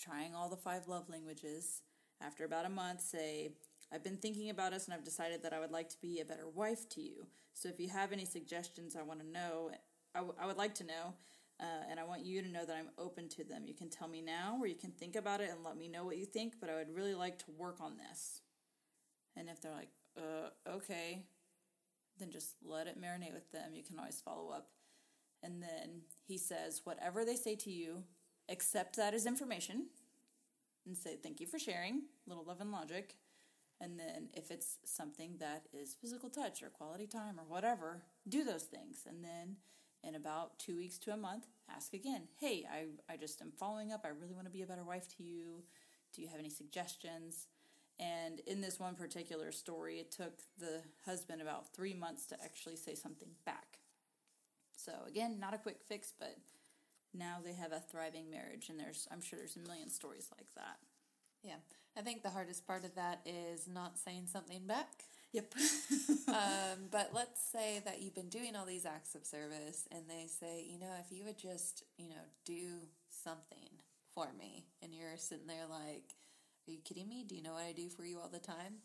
trying 0.00 0.34
all 0.34 0.48
the 0.48 0.56
five 0.56 0.88
love 0.88 1.08
languages. 1.08 1.82
After 2.22 2.44
about 2.44 2.66
a 2.66 2.70
month, 2.70 3.00
say, 3.00 3.52
I've 3.92 4.04
been 4.04 4.16
thinking 4.16 4.50
about 4.50 4.72
us 4.72 4.84
and 4.84 4.94
I've 4.94 5.04
decided 5.04 5.42
that 5.42 5.52
I 5.52 5.60
would 5.60 5.72
like 5.72 5.88
to 5.90 6.00
be 6.00 6.20
a 6.20 6.24
better 6.24 6.48
wife 6.48 6.88
to 6.90 7.00
you. 7.00 7.26
So 7.54 7.68
if 7.68 7.80
you 7.80 7.88
have 7.88 8.12
any 8.12 8.24
suggestions, 8.24 8.94
I 8.96 9.02
want 9.02 9.20
to 9.20 9.26
know. 9.26 9.70
I, 10.14 10.18
w- 10.18 10.36
I 10.40 10.46
would 10.46 10.56
like 10.56 10.74
to 10.76 10.84
know, 10.84 11.14
uh, 11.60 11.84
and 11.90 11.98
I 11.98 12.04
want 12.04 12.24
you 12.24 12.40
to 12.42 12.48
know 12.48 12.64
that 12.64 12.76
I'm 12.76 12.90
open 12.98 13.28
to 13.30 13.44
them. 13.44 13.64
You 13.66 13.74
can 13.74 13.90
tell 13.90 14.08
me 14.08 14.22
now, 14.22 14.58
or 14.60 14.66
you 14.66 14.76
can 14.76 14.92
think 14.92 15.16
about 15.16 15.40
it 15.40 15.50
and 15.50 15.64
let 15.64 15.76
me 15.76 15.88
know 15.88 16.04
what 16.04 16.18
you 16.18 16.24
think, 16.24 16.54
but 16.60 16.70
I 16.70 16.76
would 16.76 16.94
really 16.94 17.14
like 17.14 17.38
to 17.40 17.50
work 17.58 17.78
on 17.80 17.94
this. 17.96 18.42
And 19.36 19.48
if 19.48 19.60
they're 19.60 19.72
like, 19.72 19.90
uh, 20.16 20.70
okay, 20.76 21.24
then 22.18 22.30
just 22.30 22.56
let 22.64 22.86
it 22.86 23.00
marinate 23.00 23.34
with 23.34 23.50
them. 23.50 23.74
You 23.74 23.82
can 23.82 23.98
always 23.98 24.20
follow 24.20 24.50
up. 24.50 24.68
And 25.42 25.62
then 25.62 26.02
he 26.26 26.38
says, 26.38 26.82
whatever 26.84 27.24
they 27.24 27.36
say 27.36 27.56
to 27.56 27.70
you, 27.70 28.04
accept 28.48 28.96
that 28.96 29.14
as 29.14 29.26
information 29.26 29.86
and 30.86 30.96
say 30.96 31.16
thank 31.22 31.40
you 31.40 31.46
for 31.46 31.58
sharing 31.58 32.02
little 32.26 32.44
love 32.44 32.60
and 32.60 32.72
logic 32.72 33.14
and 33.80 33.98
then 33.98 34.28
if 34.34 34.50
it's 34.50 34.78
something 34.84 35.36
that 35.38 35.66
is 35.72 35.96
physical 36.00 36.28
touch 36.28 36.62
or 36.62 36.68
quality 36.68 37.06
time 37.06 37.38
or 37.38 37.44
whatever 37.44 38.02
do 38.28 38.44
those 38.44 38.64
things. 38.64 39.06
And 39.08 39.24
then 39.24 39.56
in 40.02 40.14
about 40.14 40.58
two 40.58 40.76
weeks 40.76 40.98
to 40.98 41.12
a 41.12 41.16
month 41.16 41.46
ask 41.70 41.92
again 41.92 42.22
hey 42.38 42.64
i, 42.72 43.12
I 43.12 43.16
just 43.16 43.40
am 43.42 43.52
following 43.58 43.92
up. 43.92 44.02
I 44.04 44.08
really 44.08 44.34
want 44.34 44.46
to 44.46 44.52
be 44.52 44.62
a 44.62 44.66
better 44.66 44.84
wife 44.84 45.08
to 45.16 45.22
you. 45.22 45.62
Do 46.14 46.22
you 46.22 46.28
have 46.28 46.40
any 46.40 46.50
suggestions? 46.50 47.46
And 47.98 48.40
in 48.46 48.62
this 48.62 48.80
one 48.80 48.94
particular 48.94 49.52
story 49.52 49.98
it 49.98 50.10
took 50.10 50.40
the 50.58 50.82
husband 51.04 51.42
about 51.42 51.72
three 51.74 51.94
months 51.94 52.26
to 52.26 52.42
actually 52.42 52.76
say 52.76 52.94
something 52.94 53.30
back. 53.44 53.78
So 54.72 54.92
again 55.06 55.38
not 55.40 55.54
a 55.54 55.58
quick 55.58 55.80
fix 55.86 56.12
but 56.18 56.36
now 57.14 57.38
they 57.44 57.54
have 57.54 57.72
a 57.72 57.80
thriving 57.80 58.30
marriage 58.30 58.68
and 58.68 58.78
there's 58.78 59.08
i'm 59.10 59.20
sure 59.20 59.38
there's 59.38 59.56
a 59.56 59.60
million 59.60 59.88
stories 59.88 60.30
like 60.36 60.46
that 60.54 60.78
Yeah, 61.42 61.56
I 61.96 62.02
think 62.02 62.22
the 62.22 62.30
hardest 62.30 62.66
part 62.66 62.84
of 62.84 62.94
that 62.96 63.20
is 63.24 63.66
not 63.66 63.98
saying 63.98 64.26
something 64.26 64.66
back. 64.66 64.88
yep 65.32 65.52
um, 66.28 66.88
but 66.90 67.10
let's 67.14 67.40
say 67.42 67.80
that 67.84 68.00
you've 68.02 68.14
been 68.14 68.28
doing 68.28 68.54
all 68.56 68.66
these 68.66 68.86
acts 68.86 69.14
of 69.14 69.24
service, 69.24 69.86
and 69.90 70.02
they 70.08 70.26
say, 70.26 70.64
you 70.68 70.78
know, 70.78 70.92
if 71.04 71.10
you 71.16 71.24
would 71.24 71.38
just, 71.38 71.84
you 71.96 72.08
know, 72.08 72.22
do 72.44 72.80
something 73.10 73.68
for 74.14 74.28
me, 74.38 74.66
and 74.82 74.94
you're 74.94 75.16
sitting 75.16 75.46
there 75.46 75.66
like, 75.68 76.14
are 76.68 76.72
you 76.72 76.78
kidding 76.84 77.08
me? 77.08 77.24
Do 77.26 77.34
you 77.34 77.42
know 77.42 77.54
what 77.54 77.64
I 77.64 77.72
do 77.72 77.88
for 77.88 78.04
you 78.04 78.18
all 78.18 78.28
the 78.28 78.38
time? 78.38 78.82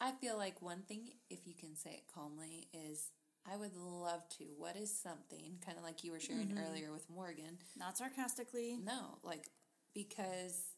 I 0.00 0.12
feel 0.12 0.36
like 0.36 0.60
one 0.60 0.82
thing, 0.82 1.10
if 1.30 1.46
you 1.46 1.54
can 1.54 1.76
say 1.76 1.90
it 1.92 2.12
calmly, 2.12 2.68
is 2.72 3.10
I 3.50 3.56
would 3.56 3.76
love 3.76 4.28
to. 4.38 4.44
What 4.58 4.76
is 4.76 4.92
something, 4.92 5.58
kind 5.64 5.78
of 5.78 5.84
like 5.84 6.02
you 6.04 6.12
were 6.12 6.20
sharing 6.20 6.48
Mm-hmm. 6.48 6.64
earlier 6.68 6.92
with 6.92 7.08
Morgan? 7.08 7.58
Not 7.78 7.96
sarcastically. 7.96 8.78
No, 8.84 9.18
like, 9.22 9.50
because 9.94 10.73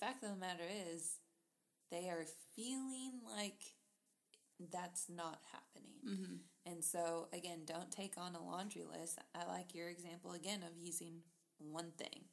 fact 0.00 0.22
of 0.22 0.30
the 0.30 0.36
matter 0.36 0.64
is, 0.92 1.18
they 1.90 2.08
are 2.08 2.24
feeling 2.54 3.20
like 3.36 3.62
that's 4.72 5.06
not 5.08 5.40
happening. 5.52 5.98
Mm-hmm. 6.06 6.70
And 6.70 6.84
so, 6.84 7.28
again, 7.32 7.60
don't 7.64 7.90
take 7.90 8.14
on 8.18 8.34
a 8.34 8.44
laundry 8.44 8.82
list. 8.84 9.18
I 9.34 9.46
like 9.46 9.74
your 9.74 9.88
example 9.88 10.32
again 10.32 10.62
of 10.62 10.76
using 10.76 11.22
one 11.58 11.92
thing. 11.96 12.24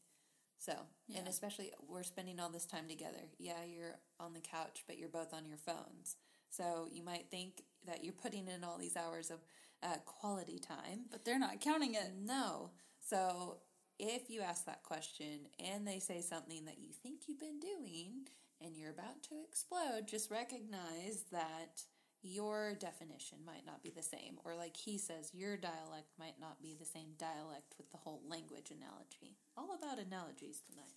So, 0.58 0.74
and 1.16 1.28
especially 1.28 1.72
we're 1.88 2.04
spending 2.04 2.40
all 2.40 2.50
this 2.50 2.66
time 2.66 2.88
together. 2.90 3.20
Yeah, 3.38 3.64
you're 3.68 3.96
on 4.20 4.34
the 4.34 4.40
couch, 4.40 4.84
but 4.88 4.98
you're 4.98 5.10
both 5.10 5.34
on 5.34 5.46
your 5.46 5.58
phones. 5.58 6.16
So 6.50 6.88
you 6.92 7.04
might 7.04 7.30
think 7.30 7.64
that 7.86 8.04
you're 8.04 8.14
putting 8.14 8.48
in 8.48 8.64
all 8.64 8.78
these 8.78 8.96
hours 8.98 9.30
of 9.30 9.40
uh, 9.84 9.98
quality 10.06 10.58
time, 10.58 11.02
But 11.12 11.24
they're 11.26 11.38
not 11.40 11.60
counting 11.62 11.94
it. 11.94 12.14
no. 12.20 12.72
So 13.00 13.58
if 14.00 14.30
you 14.30 14.42
ask 14.42 14.66
that 14.66 14.84
question 14.84 15.48
and 15.60 15.88
they 15.88 16.00
say 16.00 16.22
something 16.22 16.66
that 16.66 16.80
you 16.80 16.90
think 16.92 17.22
you've 17.28 17.40
been 17.40 17.60
doing 17.60 18.28
and 18.64 18.76
you're 18.76 18.92
about 18.92 19.22
to 19.24 19.36
explode, 19.48 20.08
just 20.08 20.32
recognize 20.32 21.26
that 21.32 21.84
your 22.22 22.74
definition 22.74 23.38
might 23.46 23.66
not 23.66 23.84
be 23.84 23.92
the 23.92 24.02
same. 24.02 24.38
Or, 24.44 24.56
like 24.56 24.76
he 24.76 24.98
says, 24.98 25.32
your 25.34 25.58
dialect 25.58 26.10
might 26.18 26.40
not 26.40 26.62
be 26.62 26.76
the 26.78 26.86
same 26.86 27.14
dialect 27.18 27.76
with 27.78 27.92
the 27.92 27.98
whole 27.98 28.22
language 28.28 28.72
analogy. 28.72 29.38
All 29.58 29.76
about 29.76 30.00
analogies 30.00 30.62
tonight. 30.68 30.96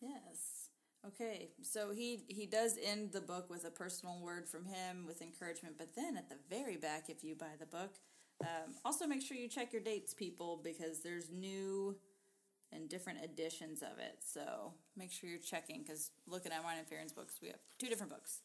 Yes. 0.00 0.70
Okay, 1.04 1.48
so 1.62 1.90
he 1.90 2.20
he 2.28 2.46
does 2.46 2.78
end 2.80 3.10
the 3.10 3.20
book 3.20 3.50
with 3.50 3.64
a 3.64 3.70
personal 3.70 4.20
word 4.20 4.48
from 4.48 4.64
him 4.64 5.04
with 5.04 5.20
encouragement, 5.20 5.74
but 5.76 5.96
then 5.96 6.16
at 6.16 6.28
the 6.28 6.36
very 6.48 6.76
back, 6.76 7.10
if 7.10 7.24
you 7.24 7.34
buy 7.34 7.56
the 7.58 7.66
book, 7.66 7.94
um, 8.42 8.74
also 8.84 9.08
make 9.08 9.20
sure 9.20 9.36
you 9.36 9.48
check 9.48 9.72
your 9.72 9.82
dates, 9.82 10.14
people, 10.14 10.60
because 10.62 11.00
there's 11.00 11.28
new 11.28 11.96
and 12.72 12.88
different 12.88 13.22
editions 13.22 13.82
of 13.82 13.98
it. 13.98 14.18
So 14.20 14.72
make 14.96 15.12
sure 15.12 15.28
you're 15.28 15.38
checking, 15.38 15.82
because 15.82 16.10
looking 16.26 16.52
at 16.52 16.62
mine 16.62 16.78
and 16.78 16.86
Farron's 16.86 17.12
books, 17.12 17.38
we 17.42 17.48
have 17.48 17.60
two 17.78 17.88
different 17.88 18.10
books. 18.10 18.40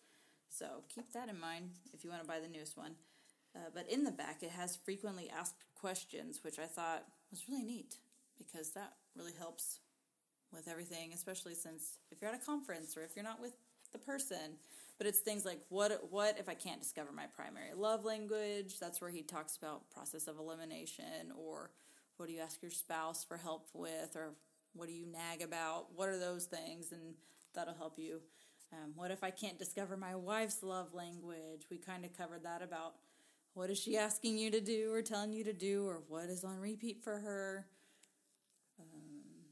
So 0.49 0.83
keep 0.93 1.11
that 1.13 1.29
in 1.29 1.39
mind 1.39 1.71
if 1.93 2.03
you 2.03 2.09
want 2.09 2.21
to 2.21 2.27
buy 2.27 2.39
the 2.39 2.47
newest 2.47 2.77
one. 2.77 2.95
Uh, 3.55 3.69
but 3.73 3.89
in 3.89 4.03
the 4.03 4.11
back, 4.11 4.43
it 4.43 4.51
has 4.51 4.75
frequently 4.75 5.29
asked 5.29 5.63
questions, 5.75 6.39
which 6.43 6.59
I 6.59 6.65
thought 6.65 7.05
was 7.31 7.47
really 7.49 7.63
neat 7.63 7.95
because 8.37 8.71
that 8.71 8.93
really 9.15 9.33
helps 9.37 9.79
with 10.53 10.67
everything, 10.67 11.11
especially 11.13 11.55
since 11.55 11.97
if 12.11 12.21
you're 12.21 12.29
at 12.29 12.41
a 12.41 12.45
conference 12.45 12.95
or 12.95 13.03
if 13.03 13.15
you're 13.15 13.25
not 13.25 13.41
with 13.41 13.53
the 13.91 13.97
person. 13.97 14.57
But 14.97 15.07
it's 15.07 15.19
things 15.19 15.45
like 15.45 15.61
what 15.69 16.07
what 16.09 16.39
if 16.39 16.49
I 16.49 16.53
can't 16.53 16.81
discover 16.81 17.11
my 17.11 17.25
primary 17.35 17.73
love 17.75 18.03
language? 18.03 18.79
That's 18.79 18.99
where 18.99 19.09
he 19.09 19.21
talks 19.21 19.55
about 19.57 19.89
process 19.91 20.27
of 20.27 20.39
elimination 20.39 21.31
or 21.37 21.71
what 22.17 22.27
do 22.27 22.33
you 22.33 22.41
ask 22.41 22.61
your 22.61 22.71
spouse 22.71 23.23
for 23.23 23.37
help 23.37 23.69
with 23.73 24.15
or 24.15 24.33
what 24.73 24.87
do 24.87 24.93
you 24.93 25.05
nag 25.05 25.41
about? 25.41 25.87
What 25.95 26.09
are 26.09 26.19
those 26.19 26.45
things? 26.45 26.91
And 26.91 27.15
that'll 27.55 27.73
help 27.73 27.97
you. 27.97 28.21
Um, 28.73 28.91
what 28.95 29.11
if 29.11 29.23
I 29.23 29.31
can't 29.31 29.57
discover 29.57 29.95
my 29.95 30.15
wife's 30.15 30.61
love 30.61 30.93
language? 30.93 31.67
We 31.71 31.77
kind 31.77 32.05
of 32.05 32.15
covered 32.17 32.43
that 32.43 32.61
about 32.61 32.95
what 33.53 33.69
is 33.69 33.79
she 33.79 33.97
asking 33.97 34.37
you 34.37 34.51
to 34.51 34.61
do 34.61 34.91
or 34.93 35.01
telling 35.01 35.33
you 35.33 35.43
to 35.45 35.53
do 35.53 35.87
or 35.87 36.01
what 36.07 36.25
is 36.25 36.43
on 36.43 36.59
repeat 36.59 37.03
for 37.03 37.19
her 37.19 37.65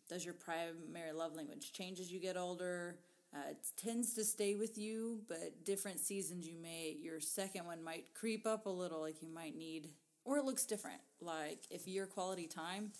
does 0.07 0.23
your 0.23 0.33
primary 0.33 1.11
love 1.13 1.35
language 1.35 1.71
change 1.71 1.99
as 1.99 2.11
you 2.11 2.19
get 2.19 2.37
older 2.37 2.99
uh, 3.33 3.49
it 3.49 3.57
tends 3.75 4.13
to 4.13 4.23
stay 4.23 4.55
with 4.55 4.77
you 4.77 5.21
but 5.27 5.63
different 5.63 5.99
seasons 5.99 6.47
you 6.47 6.57
may 6.61 6.95
your 7.01 7.19
second 7.19 7.65
one 7.65 7.83
might 7.83 8.13
creep 8.13 8.45
up 8.45 8.65
a 8.65 8.69
little 8.69 9.01
like 9.01 9.21
you 9.21 9.29
might 9.29 9.57
need 9.57 9.89
or 10.25 10.37
it 10.37 10.45
looks 10.45 10.65
different. 10.65 10.99
Like 11.21 11.59
if 11.69 11.87
your 11.87 12.07
quality 12.07 12.47
time 12.47 12.91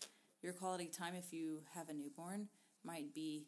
your 0.41 0.53
quality 0.53 0.85
time 0.85 1.15
if 1.15 1.33
you 1.33 1.61
have 1.73 1.89
a 1.89 1.93
newborn 1.93 2.47
might 2.83 3.13
be 3.13 3.47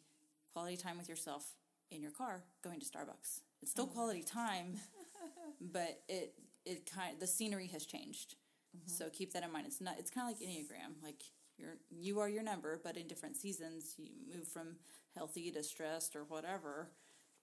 quality 0.52 0.76
time 0.76 0.98
with 0.98 1.08
yourself 1.08 1.54
in 1.90 2.02
your 2.02 2.10
car 2.10 2.42
going 2.62 2.80
to 2.80 2.86
starbucks. 2.86 3.40
It's 3.62 3.70
still 3.70 3.88
oh. 3.90 3.94
quality 3.94 4.22
time 4.22 4.74
but 5.60 6.00
it 6.08 6.34
it 6.66 6.90
kind 6.92 7.18
the 7.20 7.26
scenery 7.26 7.68
has 7.68 7.86
changed. 7.86 8.34
Mm-hmm. 8.76 8.90
So 8.90 9.08
keep 9.10 9.32
that 9.32 9.44
in 9.44 9.52
mind. 9.52 9.66
It's 9.66 9.80
not 9.80 9.94
it's 9.98 10.10
kind 10.10 10.30
of 10.30 10.36
like 10.38 10.46
enneagram. 10.48 11.02
Like 11.02 11.22
you're 11.56 11.76
you 11.90 12.18
are 12.18 12.28
your 12.28 12.42
number 12.42 12.80
but 12.82 12.96
in 12.96 13.06
different 13.06 13.36
seasons 13.36 13.94
you 13.96 14.10
move 14.34 14.48
from 14.48 14.76
healthy 15.16 15.50
to 15.52 15.62
stressed 15.62 16.16
or 16.16 16.24
whatever. 16.24 16.90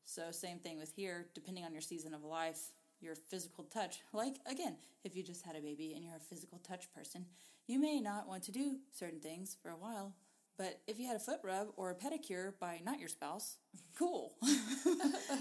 So 0.04 0.32
same 0.32 0.60
thing 0.60 0.78
with 0.78 0.94
here. 0.94 1.28
Depending 1.34 1.64
on 1.64 1.72
your 1.72 1.82
season 1.82 2.14
of 2.14 2.24
life 2.24 2.72
your 3.06 3.16
physical 3.16 3.64
touch. 3.66 4.02
Like 4.12 4.36
again 4.46 4.76
if 5.04 5.16
you 5.16 5.24
just 5.24 5.46
had 5.46 5.56
a 5.56 5.62
baby 5.62 5.94
and 5.96 6.04
you're 6.04 6.16
a 6.18 6.20
physical 6.20 6.58
touch 6.58 6.92
person 6.94 7.26
you 7.68 7.80
may 7.80 8.00
not 8.00 8.28
want 8.28 8.44
to 8.44 8.52
do 8.52 8.78
certain 8.92 9.20
things 9.20 9.56
for 9.62 9.70
a 9.70 9.78
while. 9.78 10.14
But 10.58 10.82
if 10.88 11.00
you 11.00 11.08
had 11.08 11.16
a 11.16 11.20
foot 11.20 11.40
rub 11.44 11.68
or 11.76 11.92
a 11.92 11.96
pedicure 11.96 12.54
by 12.60 12.80
not 12.86 13.00
your 13.00 13.10
spouse 13.10 13.58
cool. 13.98 14.36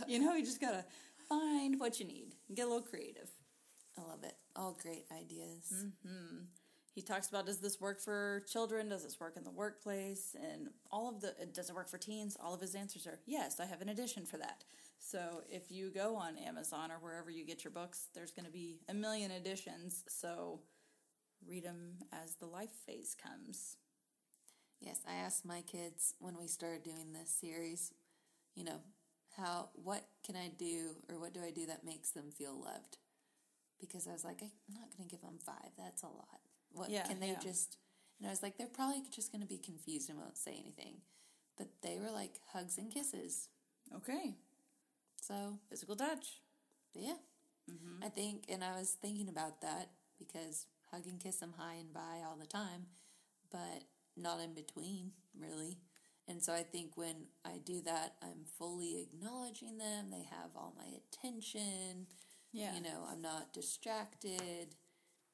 You 0.09 0.19
know 0.19 0.35
you 0.35 0.45
just 0.45 0.61
gotta 0.61 0.85
find 1.29 1.81
what 1.81 1.99
you 1.99 2.07
need 2.07 2.35
and 2.49 2.57
get 2.57 2.67
a 2.67 2.69
little 2.69 2.83
creative. 2.83 3.31
I 3.99 4.03
love 4.03 4.23
it. 4.25 4.35
All 4.57 4.77
great 4.83 5.07
ideas. 5.13 5.73
Mm-hmm. 5.73 6.45
he 6.95 7.03
talks 7.03 7.29
about 7.29 7.47
does 7.47 7.59
this 7.59 7.81
work 7.81 8.01
for 8.01 8.45
children? 8.49 8.89
Does 8.89 9.05
this 9.05 9.19
work 9.21 9.37
in 9.37 9.45
the 9.45 9.51
workplace? 9.51 10.37
And 10.41 10.69
all 10.91 11.09
of 11.09 11.21
the 11.21 11.35
does 11.53 11.71
it 11.71 11.77
work 11.77 11.89
for 11.89 11.99
teens? 11.99 12.37
All 12.43 12.55
of 12.55 12.61
his 12.61 12.75
answers 12.75 13.07
are 13.07 13.19
yes 13.27 13.61
i 13.61 13.67
have 13.67 13.81
an 13.81 13.89
edition 13.89 14.27
for 14.27 14.37
that 14.39 14.65
so 14.99 15.43
if 15.49 15.71
you 15.71 15.91
go 15.91 16.17
on 16.17 16.37
amazon 16.39 16.91
or 16.91 16.97
wherever 17.01 17.31
you 17.31 17.45
get 17.45 17.65
your 17.65 17.71
books 17.71 18.07
there's 18.15 18.33
going 18.33 18.47
to 18.47 18.53
be 18.53 18.81
a 18.89 18.95
million 18.95 19.31
editions 19.31 20.05
so 20.09 20.61
read 21.47 21.65
them 21.65 21.95
as 22.13 22.37
the 22.37 22.47
life 22.47 22.73
phase 22.87 23.15
comes 23.23 23.77
Yes, 24.81 25.01
I 25.09 25.15
asked 25.15 25.47
my 25.47 25.63
kids 25.63 26.15
when 26.19 26.37
we 26.39 26.47
started 26.47 26.83
doing 26.83 27.13
this 27.13 27.31
series, 27.31 27.93
you 28.55 28.65
know, 28.65 28.81
how 29.37 29.71
what 29.75 30.05
can 30.27 30.37
I 30.37 30.49
do 30.49 30.97
or 31.09 31.19
what 31.19 31.33
do 31.33 31.41
I 31.43 31.51
do 31.51 31.67
that 31.67 31.85
makes 31.85 32.11
them 32.11 32.31
feel 32.31 32.53
loved? 32.61 32.99
Because 33.81 34.07
I 34.07 34.13
was 34.13 34.25
like, 34.25 34.43
I'm 34.43 34.75
not 34.75 34.95
going 34.97 35.09
to 35.09 35.15
give 35.15 35.23
them 35.23 35.39
five. 35.45 35.71
That's 35.79 36.03
a 36.03 36.07
lot. 36.07 36.41
What 36.73 36.91
Yeah, 36.91 37.05
can 37.05 37.21
they 37.21 37.29
yeah. 37.29 37.41
just? 37.43 37.79
And 38.19 38.29
I 38.29 38.31
was 38.31 38.43
like, 38.43 38.59
they're 38.59 38.67
probably 38.67 39.03
just 39.11 39.33
going 39.33 39.43
to 39.43 39.49
be 39.49 39.59
confused 39.59 40.11
and 40.11 40.19
won't 40.19 40.37
say 40.37 40.53
anything. 40.53 40.97
But 41.57 41.69
they 41.83 41.99
were 41.99 42.11
like 42.11 42.41
hugs 42.53 42.79
and 42.79 42.93
kisses. 42.93 43.49
okay 43.97 44.35
So 45.27 45.59
physical 45.71 45.97
touch 45.97 46.41
yeah, 46.95 47.15
mm-hmm. 47.71 48.05
I 48.05 48.09
think, 48.09 48.45
and 48.49 48.63
I 48.63 48.79
was 48.79 48.97
thinking 49.01 49.29
about 49.29 49.61
that 49.63 49.91
because 50.19 50.67
hug 50.91 51.07
and 51.07 51.21
kiss 51.21 51.37
them 51.37 51.55
hi 51.59 51.75
and 51.75 51.93
bye 51.93 52.23
all 52.27 52.37
the 52.39 52.47
time, 52.47 52.87
but 53.51 53.85
not 54.17 54.41
in 54.41 54.55
between, 54.55 55.13
really. 55.39 55.79
And 56.29 56.43
so 56.43 56.55
I 56.55 56.63
think 56.63 56.97
when 56.97 57.27
I 57.45 57.59
do 57.65 57.83
that, 57.83 58.15
I'm 58.23 58.45
fully 58.59 59.03
acknowledging 59.03 59.77
them. 59.77 60.11
They 60.11 60.27
have 60.31 60.51
all 60.57 60.75
my 60.77 60.87
attention. 60.97 62.07
Yeah. 62.53 62.75
You 62.75 62.83
know, 62.83 63.05
I'm 63.11 63.21
not 63.21 63.53
distracted. 63.53 64.77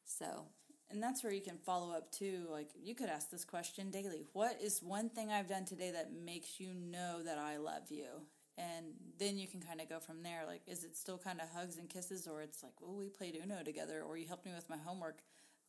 So, 0.05 0.47
And 0.91 1.01
that's 1.01 1.23
where 1.23 1.33
you 1.33 1.43
can 1.43 1.59
follow 1.59 1.95
up 1.95 2.11
too. 2.11 2.47
Like 2.51 2.71
you 2.83 2.97
could 2.97 3.09
ask 3.09 3.31
this 3.31 3.45
question 3.45 3.91
daily. 3.91 4.25
What 4.33 4.59
is 4.61 4.83
one 4.83 5.11
thing 5.11 5.31
I've 5.31 5.49
done 5.49 5.65
today 5.65 5.93
that 5.93 6.11
makes 6.13 6.59
you 6.59 6.75
know 6.75 7.23
that 7.23 7.39
I 7.39 7.59
love 7.59 7.91
you? 7.91 8.23
And 8.61 8.87
then 9.19 9.39
you 9.39 9.49
can 9.49 9.61
kind 9.61 9.81
of 9.81 9.89
go 9.89 10.01
from 10.01 10.23
there. 10.23 10.43
Like, 10.47 10.63
is 10.67 10.85
it 10.85 10.97
still 10.97 11.17
kind 11.17 11.41
of 11.41 11.49
hugs 11.49 11.79
and 11.79 11.89
kisses, 11.89 12.27
or 12.27 12.43
it's 12.43 12.63
like, 12.63 12.75
well, 12.81 12.95
we 12.95 13.09
played 13.09 13.39
Uno 13.43 13.63
together, 13.63 14.03
or 14.07 14.17
you 14.17 14.27
helped 14.27 14.45
me 14.45 14.53
with 14.55 14.69
my 14.69 14.77
homework. 14.77 15.21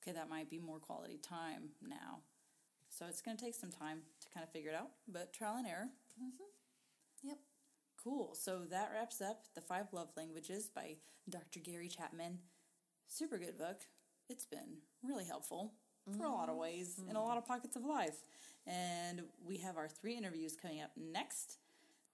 Okay, 0.01 0.13
that 0.13 0.29
might 0.29 0.49
be 0.49 0.59
more 0.59 0.79
quality 0.79 1.17
time 1.17 1.69
now. 1.81 2.19
So 2.89 3.05
it's 3.07 3.21
going 3.21 3.37
to 3.37 3.43
take 3.43 3.55
some 3.55 3.71
time 3.71 3.99
to 4.19 4.29
kind 4.33 4.43
of 4.43 4.51
figure 4.51 4.71
it 4.71 4.75
out, 4.75 4.89
but 5.07 5.31
trial 5.31 5.55
and 5.57 5.67
error. 5.67 5.87
Mm-hmm. 6.21 7.27
yep. 7.27 7.37
Cool. 8.03 8.35
So 8.35 8.63
that 8.69 8.91
wraps 8.93 9.21
up 9.21 9.45
The 9.55 9.61
Five 9.61 9.93
Love 9.93 10.09
Languages 10.17 10.69
by 10.73 10.97
Dr. 11.29 11.59
Gary 11.59 11.87
Chapman. 11.87 12.39
Super 13.07 13.37
good 13.37 13.57
book. 13.57 13.81
It's 14.27 14.45
been 14.45 14.79
really 15.03 15.25
helpful 15.25 15.73
for 16.17 16.25
a 16.25 16.31
lot 16.31 16.49
of 16.49 16.55
mm-hmm. 16.55 16.61
ways 16.61 16.99
in 17.09 17.15
a 17.15 17.23
lot 17.23 17.37
of 17.37 17.43
mm-hmm. 17.43 17.53
pockets 17.53 17.75
of 17.75 17.85
life. 17.85 18.23
And 18.67 19.21
we 19.45 19.57
have 19.57 19.77
our 19.77 19.87
three 19.87 20.17
interviews 20.17 20.57
coming 20.59 20.81
up 20.81 20.91
next, 20.97 21.57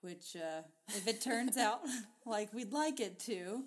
which, 0.02 0.36
uh, 0.36 0.62
if 0.90 1.08
it 1.08 1.22
turns 1.22 1.58
out 1.68 1.82
like 2.26 2.54
we'd 2.54 2.74
like 2.74 3.00
it 3.00 3.20
to, 3.22 3.64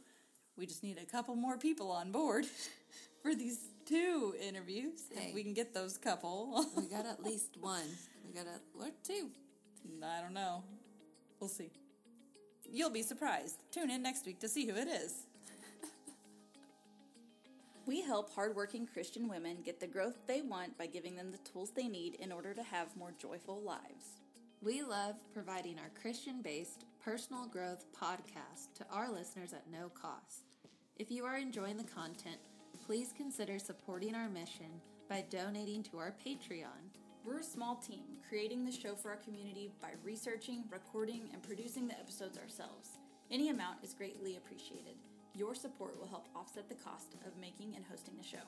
we 0.57 0.67
just 0.67 0.83
need 0.83 0.99
a 0.99 1.07
couple 1.07 1.35
more 1.37 1.57
people 1.57 1.91
on 1.91 2.13
board 2.13 2.47
for 3.23 3.35
these 3.35 3.59
two 3.87 4.35
interviews. 4.41 5.01
Hey. 5.15 5.29
If 5.29 5.35
we 5.35 5.43
can 5.43 5.55
get 5.55 5.75
those 5.75 5.99
couple. 5.99 6.67
We 6.77 6.87
got 6.87 7.07
at 7.07 7.23
least 7.23 7.57
one. 7.61 7.87
We 8.27 8.33
got 8.33 8.47
at 8.47 8.61
what 8.75 8.93
two? 9.05 9.31
I 10.03 10.21
don't 10.21 10.35
know. 10.35 10.63
We'll 11.41 11.49
see. 11.49 11.71
You'll 12.71 12.91
be 12.91 13.03
surprised. 13.03 13.63
Tune 13.73 13.91
in 13.91 14.03
next 14.03 14.27
week 14.27 14.41
to 14.41 14.49
see 14.49 14.67
who 14.67 14.77
it 14.77 14.89
is. 14.89 15.27
We 17.87 18.03
help 18.03 18.33
hardworking 18.33 18.87
Christian 18.87 19.29
women 19.29 19.63
get 19.65 19.81
the 19.81 19.87
growth 19.87 20.17
they 20.27 20.43
want 20.43 20.79
by 20.79 20.87
giving 20.87 21.17
them 21.17 21.33
the 21.33 21.39
tools 21.39 21.73
they 21.75 21.89
need 21.89 22.15
in 22.17 22.31
order 22.31 22.55
to 22.55 22.63
have 22.63 22.97
more 22.97 23.13
joyful 23.19 23.61
lives. 23.63 24.20
We 24.63 24.83
love 24.83 25.15
providing 25.33 25.79
our 25.79 25.91
Christian 26.03 26.43
based 26.43 26.85
personal 27.03 27.47
growth 27.47 27.87
podcast 27.99 28.75
to 28.75 28.85
our 28.93 29.11
listeners 29.11 29.55
at 29.55 29.71
no 29.73 29.89
cost. 29.89 30.45
If 30.99 31.11
you 31.11 31.25
are 31.25 31.39
enjoying 31.39 31.79
the 31.79 31.85
content, 31.85 32.37
please 32.85 33.15
consider 33.17 33.59
supporting 33.59 34.15
our 34.15 34.29
mission 34.29 34.69
by 35.09 35.25
donating 35.31 35.83
to 35.85 35.97
our 35.97 36.15
Patreon. 36.23 36.93
We're 37.25 37.39
a 37.39 37.43
small 37.43 37.77
team 37.77 38.05
creating 38.29 38.67
the 38.67 38.71
show 38.71 38.95
for 38.95 39.09
our 39.09 39.17
community 39.17 39.73
by 39.81 39.93
researching, 40.05 40.65
recording, 40.71 41.31
and 41.33 41.43
producing 41.43 41.89
the 41.89 41.99
episodes 41.99 42.37
ourselves. 42.37 42.99
Any 43.31 43.49
amount 43.49 43.79
is 43.83 43.95
greatly 43.95 44.37
appreciated. 44.37 44.97
Your 45.35 45.55
support 45.55 45.99
will 45.99 46.09
help 46.09 46.29
offset 46.37 46.69
the 46.69 46.75
cost 46.75 47.15
of 47.27 47.41
making 47.41 47.77
and 47.77 47.85
hosting 47.91 48.15
the 48.19 48.29
show. 48.29 48.45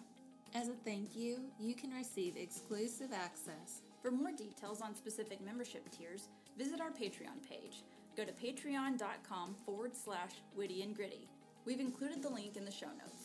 As 0.55 0.69
a 0.69 0.75
thank 0.85 1.17
you, 1.17 1.39
you 1.59 1.75
can 1.75 1.91
receive 1.91 2.37
exclusive 2.37 3.15
access. 3.15 3.81
For 4.03 4.11
more 4.11 4.33
details 4.33 4.81
on 4.81 4.97
specific 4.97 5.41
membership 5.41 5.89
tiers, 5.93 6.27
visit 6.59 6.81
our 6.81 6.91
Patreon 6.91 7.49
page. 7.49 7.85
Go 8.17 8.25
to 8.25 8.33
patreon.com 8.33 9.55
forward 9.65 9.93
slash 9.95 10.33
witty 10.57 10.83
and 10.83 10.95
gritty. 10.95 11.29
We've 11.65 11.79
included 11.79 12.21
the 12.21 12.29
link 12.29 12.57
in 12.57 12.65
the 12.65 12.73
show 12.73 12.89
notes. 12.89 13.22